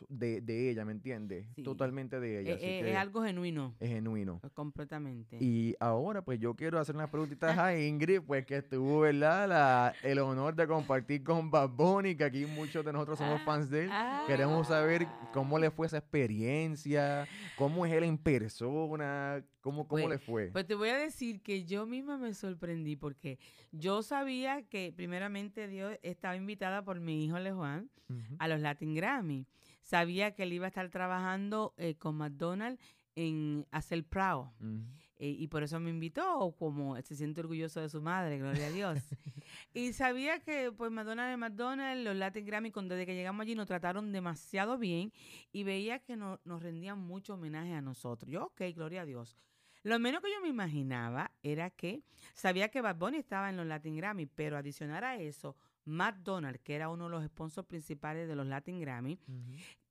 de, 0.09 0.41
de 0.41 0.69
ella, 0.69 0.85
¿me 0.85 0.91
entiendes? 0.91 1.47
Sí. 1.55 1.63
Totalmente 1.63 2.19
de 2.19 2.41
ella. 2.41 2.51
Eh, 2.51 2.55
así 2.55 2.65
eh, 2.65 2.81
que 2.83 2.91
es 2.91 2.97
algo 2.97 3.23
genuino, 3.23 3.75
es 3.79 3.89
genuino. 3.89 4.39
completamente. 4.53 5.37
Y 5.41 5.75
ahora, 5.79 6.21
pues 6.21 6.39
yo 6.39 6.53
quiero 6.55 6.79
hacer 6.79 6.95
unas 6.95 7.09
preguntitas 7.09 7.57
a 7.57 7.77
Ingrid, 7.77 8.21
pues 8.21 8.45
que 8.45 8.57
estuvo, 8.57 9.01
¿verdad? 9.01 9.47
La, 9.47 9.93
el 10.03 10.19
honor 10.19 10.55
de 10.55 10.67
compartir 10.67 11.23
con 11.23 11.49
Bad 11.49 11.69
Bunny, 11.69 12.15
que 12.15 12.23
aquí 12.25 12.45
muchos 12.45 12.85
de 12.85 12.93
nosotros 12.93 13.17
somos 13.17 13.41
fans 13.43 13.69
de 13.69 13.85
él. 13.85 13.91
Queremos 14.27 14.67
saber 14.67 15.07
cómo 15.33 15.57
le 15.57 15.71
fue 15.71 15.87
esa 15.87 15.97
experiencia, 15.97 17.27
cómo 17.57 17.85
es 17.85 17.93
él 17.93 18.03
en 18.03 18.17
persona, 18.17 19.43
cómo, 19.61 19.87
cómo 19.87 20.03
Pues- 20.03 20.09
le 20.09 20.17
fue. 20.19 20.49
Pues 20.51 20.65
te 20.67 20.75
voy 20.75 20.89
a 20.89 20.97
decir 20.97 21.41
que 21.41 21.65
yo 21.65 21.85
misma 21.85 22.17
me 22.17 22.33
sorprendí 22.33 22.95
porque 22.95 23.39
yo 23.71 24.03
sabía 24.03 24.61
que 24.63 24.93
primeramente 24.95 25.67
Dios 25.67 25.97
estaba 26.03 26.35
invitada 26.35 26.83
por 26.83 26.99
mi 26.99 27.25
hijo 27.25 27.39
Lejuan 27.39 27.89
Ujú. 28.09 28.35
a 28.39 28.47
los 28.47 28.59
Latin 28.61 28.93
Grammy. 28.95 29.45
Sabía 29.87 30.35
que 30.35 30.43
él 30.43 30.51
iba 30.51 30.65
a 30.65 30.67
estar 30.67 30.89
trabajando 30.89 31.73
eh, 31.77 31.95
con 31.95 32.15
McDonald's 32.17 32.83
en 33.15 33.65
Hacer 33.71 34.03
Proud. 34.05 34.47
Ujú. 34.59 34.83
eh, 35.15 35.29
y 35.29 35.47
por 35.47 35.63
eso 35.63 35.79
me 35.79 35.89
invitó, 35.89 36.53
como 36.59 37.01
se 37.01 37.15
siente 37.15 37.39
orgulloso 37.39 37.79
de 37.79 37.87
su 37.87 38.01
madre, 38.01 38.37
gloria 38.37 38.67
a 38.67 38.69
Dios. 38.69 38.99
y 39.73 39.93
sabía 39.93 40.39
que, 40.41 40.73
pues, 40.73 40.91
McDonald's 40.91 41.31
es 41.31 41.37
McDonald's, 41.39 42.03
los 42.03 42.17
Latin 42.17 42.45
Grammy, 42.45 42.71
cuando 42.71 42.95
desde 42.95 43.05
que 43.05 43.15
llegamos 43.15 43.41
allí 43.43 43.55
nos 43.55 43.65
trataron 43.65 44.11
demasiado 44.11 44.77
bien 44.77 45.13
y 45.53 45.63
veía 45.63 45.99
que 45.99 46.17
no- 46.17 46.41
nos 46.43 46.61
rendían 46.61 46.99
mucho 46.99 47.35
homenaje 47.35 47.73
a 47.73 47.81
nosotros. 47.81 48.29
Yo, 48.29 48.47
ok, 48.47 48.61
gloria 48.75 49.03
a 49.03 49.05
Dios. 49.05 49.37
Lo 49.83 49.99
menos 49.99 50.21
que 50.21 50.29
yo 50.29 50.41
me 50.41 50.49
imaginaba 50.49 51.31
era 51.41 51.69
que 51.69 52.03
sabía 52.33 52.67
que 52.67 52.81
Bad 52.81 52.97
Bunny 52.97 53.17
estaba 53.19 53.49
en 53.49 53.55
los 53.55 53.65
Latin 53.65 53.95
Grammy, 53.95 54.25
pero 54.25 54.57
adicionar 54.57 55.05
a 55.05 55.15
eso, 55.15 55.55
McDonald's, 55.87 56.59
que 56.61 56.75
era 56.75 56.89
uno 56.89 57.05
de 57.05 57.11
los 57.11 57.25
sponsors 57.25 57.67
principales 57.67 58.27
de 58.27 58.35
los 58.35 58.45
Latin 58.45 58.79
Grammy, 58.79 59.19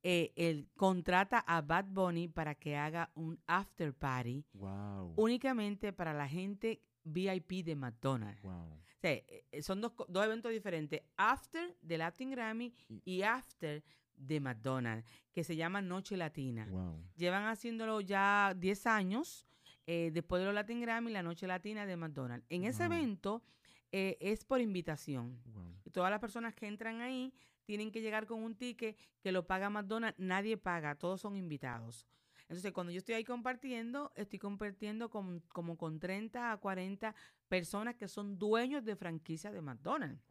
eh, 0.03 0.31
él 0.35 0.69
contrata 0.75 1.39
a 1.39 1.61
Bad 1.61 1.85
Bunny 1.89 2.27
para 2.27 2.55
que 2.55 2.77
haga 2.77 3.11
un 3.15 3.39
after 3.47 3.93
party 3.93 4.45
Wow. 4.53 5.13
únicamente 5.17 5.91
para 5.91 6.13
la 6.13 6.27
gente 6.27 6.81
VIP 7.03 7.63
de 7.63 7.75
McDonald's. 7.75 8.41
Wow. 8.43 8.53
O 8.73 8.99
sea, 8.99 9.11
eh, 9.11 9.45
eh, 9.51 9.61
son 9.61 9.81
dos, 9.81 9.93
dos 10.07 10.25
eventos 10.25 10.51
diferentes. 10.51 11.01
After 11.17 11.75
de 11.81 11.97
Latin 11.97 12.31
Grammy 12.31 12.73
y 13.05 13.21
after 13.23 13.83
de 14.15 14.39
McDonald's, 14.39 15.05
que 15.31 15.43
se 15.43 15.55
llama 15.55 15.81
Noche 15.81 16.17
Latina. 16.17 16.65
Wow. 16.69 17.03
Llevan 17.15 17.45
haciéndolo 17.45 18.01
ya 18.01 18.53
10 18.57 18.87
años, 18.87 19.45
eh, 19.85 20.09
después 20.11 20.39
de 20.41 20.45
los 20.47 20.55
Latin 20.55 20.81
Grammy, 20.81 21.11
la 21.11 21.21
Noche 21.23 21.47
Latina 21.47 21.85
de 21.85 21.95
McDonald's. 21.95 22.45
En 22.49 22.63
ese 22.65 22.85
evento 22.85 23.43
eh, 23.91 24.17
es 24.19 24.43
por 24.45 24.61
invitación. 24.61 25.41
Wow. 25.45 25.75
Y 25.85 25.89
todas 25.91 26.09
las 26.11 26.19
personas 26.19 26.53
que 26.53 26.67
entran 26.67 27.01
ahí 27.01 27.33
tienen 27.65 27.91
que 27.91 28.01
llegar 28.01 28.25
con 28.27 28.41
un 28.43 28.55
ticket 28.55 28.97
que 29.21 29.31
lo 29.31 29.45
paga 29.47 29.69
McDonald's. 29.69 30.17
Nadie 30.19 30.57
paga, 30.57 30.95
todos 30.95 31.21
son 31.21 31.35
invitados. 31.35 32.05
Entonces, 32.49 32.71
cuando 32.71 32.91
yo 32.93 32.99
estoy 32.99 33.15
ahí 33.15 33.23
compartiendo, 33.25 34.13
estoy 34.15 34.39
compartiendo 34.39 35.09
con, 35.09 35.41
como 35.49 35.77
con 35.77 35.99
30 35.99 36.53
a 36.53 36.57
40 36.57 37.13
personas 37.49 37.95
que 37.95 38.07
son 38.07 38.37
dueños 38.39 38.85
de 38.85 38.95
franquicias 38.95 39.53
de 39.53 39.61
McDonald's. 39.61 40.21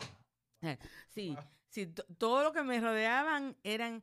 Eh, 0.63 0.79
Sí, 1.09 1.35
Wow. 1.35 1.45
sí, 1.69 1.87
to- 1.89 2.05
todo 2.17 2.43
lo 2.43 2.53
que 2.53 2.63
me 2.63 2.81
rodeaban 2.81 3.55
eran 3.65 4.03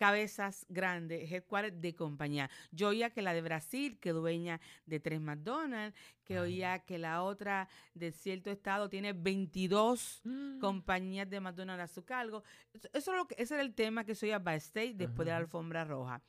cabezas 0.00 0.64
grandes, 0.70 1.30
headquarters 1.30 1.78
de 1.78 1.94
compañía. 1.94 2.48
Yo 2.72 2.88
oía 2.88 3.10
que 3.10 3.20
la 3.20 3.34
de 3.34 3.42
Brasil, 3.42 3.98
que 4.00 4.12
dueña 4.12 4.58
de 4.86 4.98
tres 4.98 5.20
McDonald's, 5.20 5.94
que 6.24 6.40
oía 6.40 6.78
que 6.78 6.96
la 6.96 7.22
otra 7.22 7.68
de 7.92 8.10
cierto 8.10 8.50
estado 8.50 8.88
tiene 8.88 9.12
22 9.12 10.22
compañías 10.58 11.28
de 11.28 11.40
McDonald's 11.40 11.84
a 11.84 11.86
su 11.86 12.02
cargo. 12.02 12.42
Eso, 12.72 12.88
es 13.12 13.18
lo 13.18 13.28
que, 13.28 13.34
ese 13.36 13.52
era 13.52 13.62
el 13.62 13.74
tema 13.74 14.04
que 14.04 14.14
soy 14.14 14.30
a 14.30 14.38
State 14.54 14.94
después 14.94 15.26
de 15.26 15.32
la 15.32 15.36
alfombra 15.36 15.84
roja. 15.84 16.22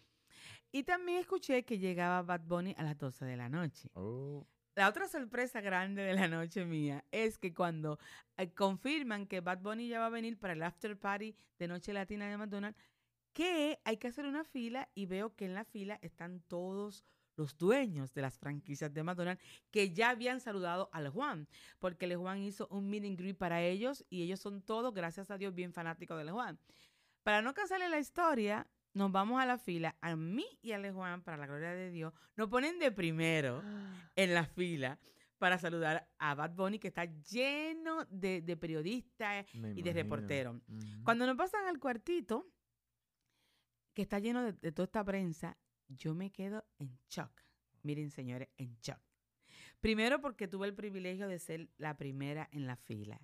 Y 0.74 0.84
también 0.84 1.20
escuché 1.20 1.64
que 1.64 1.80
llegaba 1.80 2.24
Bad 2.24 2.42
Bunny 2.42 2.76
a 2.78 2.84
las 2.84 2.98
12 2.98 3.24
de 3.24 3.38
la 3.38 3.48
noche. 3.48 3.90
Oh. 3.94 4.46
La 4.76 4.88
otra 4.88 5.08
sorpresa 5.08 5.60
grande 5.60 6.02
de 6.02 6.14
la 6.14 6.30
noche 6.30 6.66
mía 6.66 7.04
es 7.12 7.38
que 7.38 7.54
cuando 7.54 8.00
eh, 8.38 8.54
confirman 8.54 9.28
que 9.28 9.42
Bad 9.42 9.60
Bunny 9.60 9.90
ya 9.90 10.00
va 10.00 10.06
a 10.06 10.10
venir 10.10 10.40
para 10.40 10.54
el 10.54 10.64
after 10.64 10.98
party 10.98 11.36
de 11.60 11.68
Noche 11.68 11.92
Latina 11.92 12.30
de 12.30 12.38
McDonald's, 12.38 12.80
que 13.34 13.80
hay 13.84 13.98
que 13.98 14.08
hacer 14.08 14.26
una 14.26 14.44
fila 14.44 14.90
y 14.94 15.06
veo 15.06 15.36
que 15.36 15.46
en 15.46 15.54
la 15.54 15.66
fila 15.66 16.00
están 16.02 16.42
todos 16.48 17.06
los 17.36 17.58
dueños 17.58 18.14
de 18.14 18.22
las 18.22 18.38
franquicias 18.38 18.94
de 18.94 19.04
McDonald's 19.04 19.44
que 19.72 19.94
ya 19.94 20.10
habían 20.10 20.40
saludado 20.40 20.90
al 20.92 21.10
Juan, 21.10 21.48
porque 21.80 22.06
el 22.06 22.18
Juan 22.18 22.40
hizo 22.40 22.68
un 22.68 22.90
meet 22.90 23.06
and 23.06 23.18
greet 23.18 23.38
para 23.38 23.62
ellos 23.62 24.06
y 24.10 24.22
ellos 24.24 24.40
son 24.40 24.62
todos, 24.62 24.94
gracias 24.94 25.32
a 25.32 25.38
Dios, 25.38 25.54
bien 25.54 25.74
fanáticos 25.74 26.18
del 26.18 26.32
Juan. 26.32 26.60
Para 27.24 27.42
no 27.42 27.54
cansarle 27.54 27.88
la 27.90 28.00
historia, 28.00 28.68
nos 28.94 29.12
vamos 29.12 29.42
a 29.42 29.46
la 29.46 29.58
fila, 29.58 29.96
a 30.02 30.16
mí 30.16 30.46
y 30.62 30.74
al 30.74 30.92
Juan, 30.92 31.22
para 31.24 31.38
la 31.38 31.48
gloria 31.48 31.72
de 31.72 31.90
Dios, 31.90 32.14
nos 32.36 32.50
ponen 32.50 32.80
de 32.80 32.92
primero 32.92 33.64
en 34.16 34.34
la 34.34 34.46
fila 34.46 35.00
para 35.38 35.58
saludar 35.58 36.08
a 36.20 36.36
Bad 36.36 36.52
Bunny, 36.52 36.78
que 36.78 36.90
está 36.90 37.06
lleno 37.06 38.06
de, 38.06 38.42
de 38.42 38.58
periodistas 38.58 39.48
Me 39.56 39.72
y 39.72 39.82
de 39.82 39.92
reporteros. 39.92 40.62
Cuando 41.04 41.26
nos 41.26 41.36
pasan 41.36 41.66
al 41.66 41.80
cuartito, 41.80 42.46
que 44.02 44.04
está 44.04 44.18
lleno 44.18 44.42
de, 44.42 44.54
de 44.54 44.72
toda 44.72 44.86
esta 44.86 45.04
prensa, 45.04 45.56
yo 45.88 46.16
me 46.16 46.32
quedo 46.32 46.66
en 46.80 46.98
shock. 47.08 47.30
Miren, 47.84 48.10
señores, 48.10 48.50
en 48.58 48.76
shock. 48.82 48.98
Primero, 49.80 50.20
porque 50.22 50.48
tuve 50.48 50.66
el 50.66 50.74
privilegio 50.74 51.28
de 51.28 51.38
ser 51.38 51.70
la 51.78 51.98
primera 51.98 52.50
en 52.52 52.66
la 52.66 52.78
fila. 52.78 53.22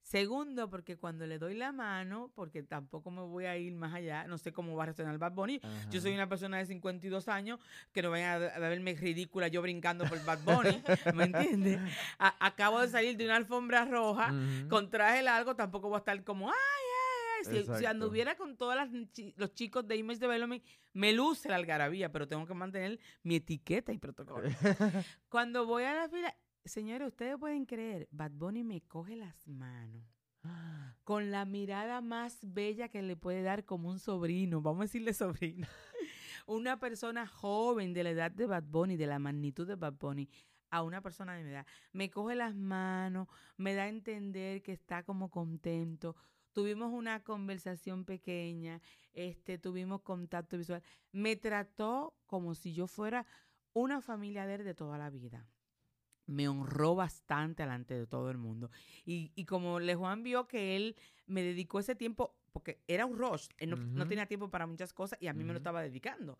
Segundo, 0.00 0.70
porque 0.70 0.96
cuando 0.96 1.26
le 1.26 1.40
doy 1.40 1.54
la 1.54 1.72
mano, 1.72 2.30
porque 2.36 2.62
tampoco 2.62 3.10
me 3.10 3.22
voy 3.22 3.46
a 3.46 3.56
ir 3.56 3.74
más 3.74 3.94
allá, 3.94 4.28
no 4.28 4.38
sé 4.38 4.52
cómo 4.52 4.76
va 4.76 4.84
a 4.84 4.86
reaccionar 4.86 5.18
Bad 5.18 5.32
Bunny. 5.32 5.60
Yo 5.90 6.00
soy 6.00 6.14
una 6.14 6.28
persona 6.28 6.58
de 6.58 6.66
52 6.66 7.26
años 7.26 7.58
que 7.92 8.00
no 8.00 8.10
vayan 8.10 8.42
a, 8.42 8.58
verme 8.60 8.94
ridícula 8.94 9.48
yo 9.48 9.60
brincando 9.60 10.04
por 10.04 10.24
Bad 10.24 10.40
Bunny, 10.44 10.82
¿me 11.14 11.24
entiendes? 11.24 11.80
Acabo 12.18 12.80
de 12.80 12.88
salir 12.88 13.16
de 13.16 13.24
una 13.24 13.36
alfombra 13.36 13.84
roja 13.86 14.32
Ujú. 14.32 14.68
con 14.68 14.88
traje 14.88 15.20
largo, 15.22 15.56
tampoco 15.56 15.88
voy 15.88 15.96
a 15.96 15.98
estar 15.98 16.22
como, 16.22 16.48
ay. 16.48 16.91
Si, 17.44 17.64
si 17.78 17.84
anduviera 17.84 18.36
con 18.36 18.56
todos 18.56 18.76
los 19.36 19.54
chicos 19.54 19.86
de 19.86 19.96
Image 19.96 20.20
Development, 20.20 20.64
me 20.92 21.12
luce 21.12 21.48
la 21.48 21.56
algarabía, 21.56 22.10
pero 22.12 22.28
tengo 22.28 22.46
que 22.46 22.54
mantener 22.54 22.98
mi 23.22 23.36
etiqueta 23.36 23.92
y 23.92 23.98
protocolo. 23.98 24.48
Cuando 25.28 25.66
voy 25.66 25.84
a 25.84 25.94
la 25.94 26.08
fila, 26.08 26.36
señores, 26.64 27.08
ustedes 27.08 27.36
pueden 27.38 27.66
creer, 27.66 28.08
Bad 28.10 28.32
Bunny 28.32 28.64
me 28.64 28.80
coge 28.82 29.16
las 29.16 29.46
manos 29.46 30.04
con 31.04 31.30
la 31.30 31.44
mirada 31.44 32.00
más 32.00 32.38
bella 32.42 32.88
que 32.88 33.02
le 33.02 33.16
puede 33.16 33.42
dar 33.42 33.64
como 33.64 33.90
un 33.90 33.98
sobrino, 33.98 34.60
vamos 34.60 34.80
a 34.80 34.84
decirle 34.84 35.14
sobrino. 35.14 35.66
una 36.46 36.78
persona 36.78 37.26
joven 37.26 37.92
de 37.92 38.04
la 38.04 38.10
edad 38.10 38.30
de 38.30 38.46
Bad 38.46 38.64
Bunny, 38.64 38.96
de 38.96 39.06
la 39.06 39.18
magnitud 39.18 39.66
de 39.66 39.76
Bad 39.76 39.94
Bunny, 39.94 40.28
a 40.70 40.82
una 40.82 41.02
persona 41.02 41.34
de 41.34 41.44
mi 41.44 41.50
edad. 41.50 41.66
Me 41.92 42.10
coge 42.10 42.34
las 42.34 42.54
manos, 42.54 43.28
me 43.56 43.74
da 43.74 43.84
a 43.84 43.88
entender 43.88 44.62
que 44.62 44.72
está 44.72 45.02
como 45.02 45.30
contento. 45.30 46.16
Tuvimos 46.52 46.92
una 46.92 47.22
conversación 47.22 48.04
pequeña, 48.04 48.80
este, 49.12 49.58
tuvimos 49.58 50.02
contacto 50.02 50.58
visual. 50.58 50.82
Me 51.12 51.36
trató 51.36 52.14
como 52.26 52.54
si 52.54 52.72
yo 52.74 52.86
fuera 52.86 53.26
una 53.72 54.00
familia 54.00 54.46
de 54.46 54.56
él 54.56 54.64
de 54.64 54.74
toda 54.74 54.98
la 54.98 55.10
vida 55.10 55.46
me 56.26 56.48
honró 56.48 56.94
bastante 56.94 57.62
delante 57.62 57.94
de 57.94 58.06
todo 58.06 58.30
el 58.30 58.38
mundo. 58.38 58.70
Y, 59.04 59.32
y 59.34 59.44
como 59.44 59.80
Le 59.80 59.94
Juan 59.94 60.22
vio 60.22 60.46
que 60.46 60.76
él 60.76 60.96
me 61.26 61.42
dedicó 61.42 61.80
ese 61.80 61.94
tiempo, 61.94 62.34
porque 62.52 62.80
era 62.86 63.06
un 63.06 63.18
rush, 63.18 63.48
él 63.58 63.70
no, 63.70 63.76
no 63.76 64.06
tenía 64.06 64.26
tiempo 64.26 64.50
para 64.50 64.66
muchas 64.66 64.92
cosas 64.92 65.18
y 65.20 65.26
a 65.26 65.32
mí 65.32 65.44
me 65.44 65.52
lo 65.52 65.58
estaba 65.58 65.82
dedicando. 65.82 66.38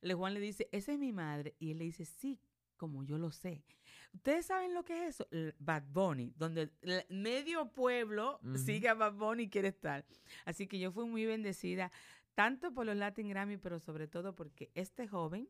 Le 0.00 0.14
Juan 0.14 0.34
le 0.34 0.40
dice, 0.40 0.68
esa 0.72 0.92
es 0.92 0.98
mi 0.98 1.12
madre. 1.12 1.54
Y 1.58 1.72
él 1.72 1.78
le 1.78 1.84
dice, 1.84 2.04
sí, 2.04 2.40
como 2.76 3.04
yo 3.04 3.18
lo 3.18 3.30
sé. 3.30 3.64
¿Ustedes 4.12 4.46
saben 4.46 4.74
lo 4.74 4.84
que 4.84 5.06
es 5.06 5.20
eso? 5.20 5.28
Bad 5.58 5.84
Bunny, 5.92 6.32
donde 6.36 6.72
el 6.82 7.04
medio 7.08 7.72
pueblo 7.72 8.40
sigue 8.56 8.88
a 8.88 8.94
Bad 8.94 9.14
Bunny 9.14 9.44
y 9.44 9.48
quiere 9.48 9.68
estar. 9.68 10.04
Así 10.44 10.66
que 10.66 10.78
yo 10.78 10.92
fui 10.92 11.06
muy 11.06 11.24
bendecida, 11.26 11.90
tanto 12.34 12.72
por 12.72 12.86
los 12.86 12.96
Latin 12.96 13.28
Grammy, 13.28 13.56
pero 13.56 13.78
sobre 13.78 14.08
todo 14.08 14.34
porque 14.34 14.70
este 14.74 15.06
joven 15.06 15.48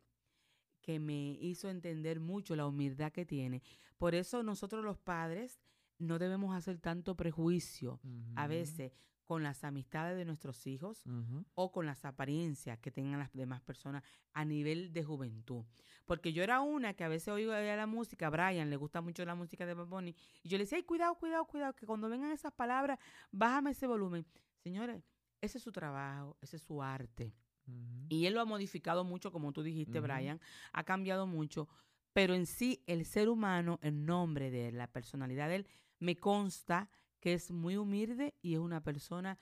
que 0.83 0.99
me 0.99 1.33
hizo 1.41 1.69
entender 1.69 2.21
mucho 2.21 2.57
la 2.57 2.67
humildad 2.67 3.13
que 3.13 3.27
tiene. 3.27 3.63
Por 3.99 4.15
eso 4.15 4.43
nosotros 4.43 4.85
los 4.85 4.99
padres 4.99 5.61
no 5.99 6.19
debemos 6.19 6.57
hacer 6.57 6.79
tanto 6.79 7.17
prejuicio 7.17 8.01
a 8.35 8.47
veces 8.47 8.93
con 9.31 9.45
las 9.45 9.63
amistades 9.63 10.17
de 10.17 10.25
nuestros 10.25 10.67
hijos 10.67 11.05
o 11.55 11.71
con 11.71 11.87
las 11.87 12.05
apariencias 12.05 12.81
que 12.81 12.91
tengan 12.91 13.21
las 13.21 13.33
demás 13.33 13.61
personas 13.61 14.03
a 14.33 14.45
nivel 14.45 14.93
de 14.93 15.05
juventud. 15.05 15.63
Porque 16.05 16.33
yo 16.33 16.43
era 16.43 16.63
una 16.63 16.95
que 16.95 17.05
a 17.05 17.09
veces 17.09 17.29
oigo 17.29 17.53
oía 17.53 17.77
la 17.77 17.87
música, 17.87 18.29
Brian 18.29 18.69
le 18.71 18.75
gusta 18.75 19.01
mucho 19.01 19.25
la 19.25 19.37
música 19.37 19.65
de 19.67 19.75
Bad 19.75 19.87
Bunny, 19.87 20.17
y 20.43 20.49
yo 20.49 20.59
le 20.59 20.65
decía, 20.65 20.79
ay, 20.79 20.83
cuidado, 20.83 21.15
cuidado, 21.15 21.45
cuidado, 21.45 21.77
que 21.77 21.87
cuando 21.87 22.09
vengan 22.09 22.33
esas 22.33 22.53
palabras, 22.53 22.99
bájame 23.31 23.71
ese 23.71 23.87
volumen. 23.87 24.27
Señores, 24.65 25.01
ese 25.41 25.59
es 25.59 25.63
su 25.63 25.71
trabajo, 25.71 26.37
ese 26.41 26.57
es 26.57 26.63
su 26.65 26.83
arte. 26.83 27.33
Y 28.09 28.27
él 28.27 28.35
lo 28.35 28.41
ha 28.41 28.45
modificado 28.45 29.05
mucho, 29.05 29.31
como 29.31 29.53
tú 29.53 29.63
dijiste. 29.63 30.01
Brian, 30.01 30.41
ha 30.73 30.83
cambiado 30.83 31.29
mucho, 31.29 31.69
pero 32.13 32.35
en 32.35 32.47
sí 32.47 32.83
el 32.89 33.05
ser 33.05 33.29
humano, 33.29 33.79
el 33.81 34.05
nombre 34.05 34.51
de 34.51 34.71
él, 34.71 34.79
la 34.79 34.89
personalidad 34.89 35.49
de 35.49 35.55
él, 35.55 35.67
me 36.01 36.17
consta 36.17 36.91
que 37.21 37.35
es 37.35 37.51
muy 37.51 37.77
humilde 37.77 38.35
y 38.43 38.55
es 38.55 38.61
una 38.61 38.83
persona 38.83 39.39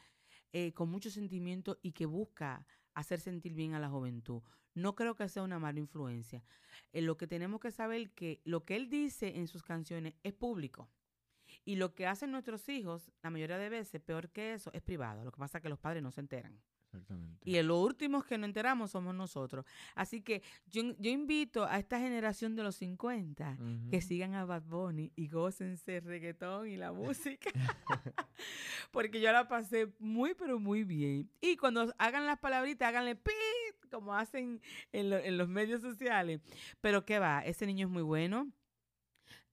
eh, 0.53 0.73
con 0.73 0.91
mucho 0.91 1.11
sentimiento 1.11 1.79
y 1.83 1.93
que 1.93 2.07
busca 2.07 2.67
hacer 2.95 3.21
sentir 3.21 3.55
bien 3.55 3.75
a 3.75 3.81
la 3.81 3.89
juventud. 3.89 4.43
No 4.75 4.95
creo 4.95 5.15
que 5.15 5.29
sea 5.29 5.43
una 5.43 5.59
mala 5.59 5.79
influencia. 5.79 6.45
Eh, 6.93 7.03
lo 7.03 7.17
que 7.17 7.27
tenemos 7.27 7.61
que 7.61 7.71
saber 7.71 8.13
que 8.13 8.41
lo 8.45 8.65
que 8.65 8.77
él 8.77 8.89
dice 8.89 9.39
en 9.39 9.47
sus 9.49 9.63
canciones 9.63 10.15
es 10.23 10.33
público. 10.35 10.91
Y 11.65 11.77
lo 11.77 11.95
que 11.95 12.07
hacen 12.07 12.31
nuestros 12.31 12.69
hijos, 12.69 13.11
la 13.23 13.31
mayoría 13.31 13.59
de 13.59 13.69
veces, 13.69 14.01
peor 14.01 14.31
que 14.31 14.55
eso, 14.55 14.71
es 14.73 14.83
privado. 14.83 15.25
Lo 15.25 15.33
que 15.33 15.39
pasa 15.39 15.59
es 15.59 15.63
que 15.63 15.69
los 15.69 15.79
padres 15.79 16.03
no 16.03 16.11
se 16.11 16.21
enteran. 16.21 16.61
Exactamente. 16.91 17.39
Y 17.45 17.61
los 17.63 17.79
últimos 17.85 18.25
que 18.25 18.39
no 18.39 18.47
enteramos 18.47 18.91
somos 18.93 19.15
nosotros. 19.15 19.65
Así 19.95 20.23
que 20.23 20.43
yo, 20.67 20.83
yo 20.99 21.11
invito 21.11 21.65
a 21.67 21.79
esta 21.79 21.99
generación 21.99 22.57
de 22.57 22.63
los 22.63 22.77
50 22.77 23.59
que 23.91 24.01
sigan 24.01 24.35
a 24.35 24.45
Bad 24.47 24.63
Bunny 24.63 25.13
y 25.15 25.29
gócense 25.29 25.99
el 25.99 26.05
reggaetón 26.05 26.69
y 26.69 26.77
la 26.77 26.93
música. 26.93 27.51
Porque 28.91 29.21
yo 29.21 29.33
la 29.33 29.49
pasé 29.49 29.93
muy, 29.99 30.35
pero 30.35 30.59
muy 30.59 30.85
bien. 30.85 31.31
Y 31.41 31.57
cuando 31.57 31.93
hagan 31.99 32.27
las 32.27 32.39
palabritas, 32.39 32.89
háganle 32.89 33.17
pi, 33.17 33.33
como 33.91 34.15
hacen 34.15 34.61
en, 34.93 35.11
lo- 35.11 35.19
en 35.19 35.37
los 35.39 35.49
medios 35.49 35.83
sociales. 35.83 36.41
Pero 36.81 37.05
qué 37.05 37.19
va, 37.19 37.41
ese 37.45 37.67
niño 37.67 37.87
es 37.87 37.93
muy 37.93 38.03
bueno. 38.03 38.51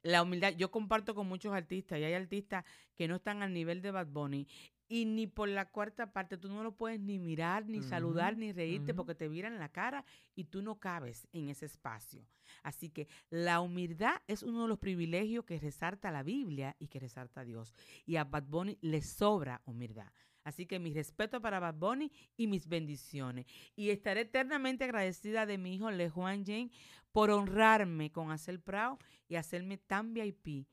La 0.04 0.22
humildad, 0.22 0.54
yo 0.56 0.70
comparto 0.70 1.16
con 1.16 1.28
muchos 1.28 1.52
artistas 1.54 1.98
y 2.00 2.04
hay 2.04 2.14
artistas 2.14 2.64
que 2.96 3.08
no 3.08 3.16
están 3.16 3.42
al 3.42 3.52
nivel 3.54 3.82
de 3.82 3.90
Bad 3.92 4.08
Bunny 4.08 4.48
y 4.88 5.06
ni 5.06 5.28
por 5.28 5.50
la 5.50 5.70
cuarta 5.70 6.12
parte 6.12 6.38
tú 6.38 6.50
no 6.50 6.64
lo 6.64 6.76
puedes 6.76 7.00
ni 7.00 7.20
mirar, 7.20 7.66
ni 7.66 7.82
saludar, 7.82 8.38
ni 8.38 8.52
reírte 8.52 8.94
porque 8.94 9.16
te 9.16 9.30
miran 9.30 9.60
la 9.60 9.70
cara 9.70 10.06
y 10.36 10.46
tú 10.46 10.62
no 10.62 10.80
cabes 10.80 11.28
en 11.34 11.50
ese 11.50 11.66
espacio. 11.66 12.26
Así 12.64 12.90
que 12.90 13.08
la 13.30 13.62
humildad 13.62 14.22
es 14.28 14.44
uno 14.44 14.64
de 14.64 14.68
los 14.68 14.80
privilegios 14.80 15.46
que 15.46 15.60
resalta 15.60 16.12
la 16.12 16.24
Biblia 16.24 16.76
y 16.80 16.88
que 16.88 17.00
resalta 17.00 17.44
Dios. 17.44 17.74
Y 18.06 18.18
a 18.18 18.24
Bad 18.24 18.44
Bunny 18.44 18.78
le 18.82 19.02
sobra 19.02 19.62
humildad. 19.66 20.12
Así 20.44 20.68
que 20.68 20.78
mi 20.78 20.94
respeto 20.94 21.42
para 21.42 21.60
Bad 21.60 21.76
Bunny 21.76 22.12
y 22.38 22.46
mis 22.46 22.68
bendiciones. 22.68 23.48
Y 23.76 23.90
estaré 23.90 24.22
eternamente 24.22 24.84
agradecida 24.84 25.48
de 25.48 25.58
mi 25.58 25.76
hijo 25.76 25.90
Le 25.90 26.10
Juan 26.10 26.46
Jane 26.46 26.70
por 27.12 27.32
honrarme 27.32 28.12
con 28.12 28.30
hacer 28.30 28.62
Proud 28.62 29.00
y 29.28 29.36
hacerme 29.36 29.78
tan 29.78 30.14
VIP 30.14 30.68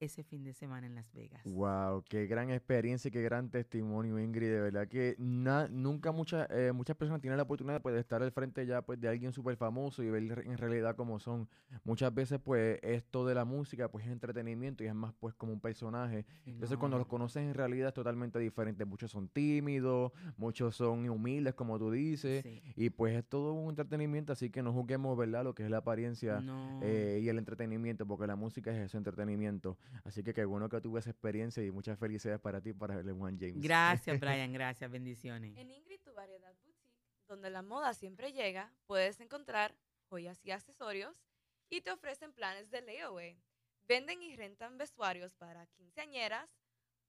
ese 0.00 0.22
fin 0.22 0.44
de 0.44 0.52
semana 0.54 0.86
en 0.86 0.94
Las 0.94 1.12
Vegas. 1.12 1.42
Wow, 1.44 2.02
qué 2.08 2.26
gran 2.26 2.50
experiencia 2.50 3.08
y 3.08 3.10
qué 3.10 3.22
gran 3.22 3.50
testimonio, 3.50 4.18
Ingrid. 4.18 4.48
De 4.48 4.60
verdad 4.60 4.86
que 4.88 5.16
na- 5.18 5.68
nunca 5.68 6.12
muchas 6.12 6.46
eh, 6.50 6.72
muchas 6.72 6.96
personas 6.96 7.20
tienen 7.20 7.36
la 7.36 7.42
oportunidad 7.42 7.82
pues, 7.82 7.94
de 7.94 8.00
estar 8.00 8.22
al 8.22 8.30
frente 8.32 8.64
ya 8.66 8.82
pues, 8.82 9.00
de 9.00 9.08
alguien 9.08 9.32
súper 9.32 9.56
famoso 9.56 10.02
y 10.02 10.10
ver 10.10 10.42
en 10.46 10.56
realidad 10.58 10.94
cómo 10.96 11.18
son. 11.18 11.48
Muchas 11.84 12.14
veces 12.14 12.38
pues 12.42 12.78
esto 12.82 13.26
de 13.26 13.34
la 13.34 13.44
música 13.44 13.90
pues 13.90 14.06
es 14.06 14.12
entretenimiento 14.12 14.84
y 14.84 14.86
es 14.86 14.94
más 14.94 15.12
pues 15.18 15.34
como 15.34 15.52
un 15.52 15.60
personaje. 15.60 16.24
Entonces 16.46 16.76
cuando 16.78 16.96
los 16.98 17.06
No. 17.06 17.10
conoces 17.10 17.42
en 17.42 17.54
realidad 17.54 17.88
es 17.88 17.94
totalmente 17.94 18.38
diferente. 18.38 18.84
Muchos 18.84 19.10
son 19.10 19.28
tímidos, 19.28 20.12
muchos 20.36 20.76
son 20.76 21.08
humildes 21.08 21.54
como 21.54 21.78
tú 21.78 21.90
dices. 21.90 22.42
Sí. 22.42 22.62
Y 22.76 22.90
pues 22.90 23.16
es 23.16 23.24
todo 23.24 23.52
un 23.52 23.70
entretenimiento, 23.70 24.32
así 24.32 24.50
que 24.50 24.62
no 24.62 24.72
juzguemos, 24.72 25.16
¿verdad? 25.18 25.42
Lo 25.44 25.54
que 25.54 25.64
es 25.64 25.70
la 25.70 25.78
apariencia 25.78 26.40
No. 26.40 26.80
eh, 26.82 27.20
y 27.22 27.28
el 27.28 27.38
entretenimiento, 27.38 28.06
porque 28.06 28.26
la 28.26 28.36
música 28.36 28.70
es 28.70 28.78
ese 28.78 28.96
entretenimiento. 28.96 29.76
Así 30.04 30.22
que 30.22 30.32
qué 30.32 30.44
bueno 30.44 30.68
que 30.68 30.80
tuve 30.80 31.00
esa 31.00 31.10
experiencia 31.10 31.62
y 31.62 31.70
muchas 31.70 31.98
felicidades 31.98 32.40
para 32.40 32.60
ti, 32.60 32.72
para 32.72 33.02
LeBron 33.02 33.38
James. 33.38 33.60
Gracias, 33.60 34.18
Brian. 34.46 34.52
Gracias. 34.52 34.90
Bendiciones. 34.90 35.56
En 35.56 35.70
Ingrid 35.70 36.00
Tu 36.00 36.12
Variedad 36.14 36.54
Boutique, 36.64 36.96
donde 37.26 37.50
la 37.50 37.62
moda 37.62 37.94
siempre 37.94 38.32
llega, 38.32 38.72
puedes 38.86 39.20
encontrar 39.20 39.76
joyas 40.08 40.40
y 40.44 40.50
accesorios 40.50 41.14
y 41.70 41.82
te 41.82 41.90
ofrecen 41.90 42.32
planes 42.32 42.70
de 42.70 42.82
layaway. 42.82 43.38
Venden 43.86 44.22
y 44.22 44.36
rentan 44.36 44.78
vestuarios 44.78 45.34
para 45.34 45.66
quinceañeras, 45.66 46.48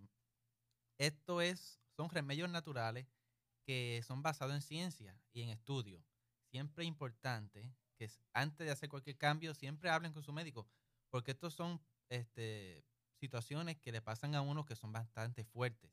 esto 0.98 1.40
es, 1.40 1.80
son 1.96 2.08
remedios 2.08 2.48
naturales 2.50 3.06
que 3.64 4.02
son 4.06 4.22
basados 4.22 4.54
en 4.54 4.62
ciencia 4.62 5.18
y 5.32 5.42
en 5.42 5.48
estudio. 5.48 6.04
Siempre 6.50 6.84
es 6.84 6.88
importante 6.88 7.72
que 7.96 8.08
antes 8.32 8.66
de 8.66 8.72
hacer 8.72 8.88
cualquier 8.88 9.16
cambio, 9.16 9.54
siempre 9.54 9.90
hablen 9.90 10.12
con 10.12 10.22
su 10.22 10.32
médico, 10.32 10.68
porque 11.10 11.32
estos 11.32 11.54
son 11.54 11.80
este, 12.08 12.84
situaciones 13.24 13.78
que 13.78 13.90
le 13.90 14.02
pasan 14.02 14.34
a 14.34 14.42
uno 14.42 14.66
que 14.66 14.76
son 14.76 14.92
bastante 14.92 15.44
fuertes. 15.44 15.90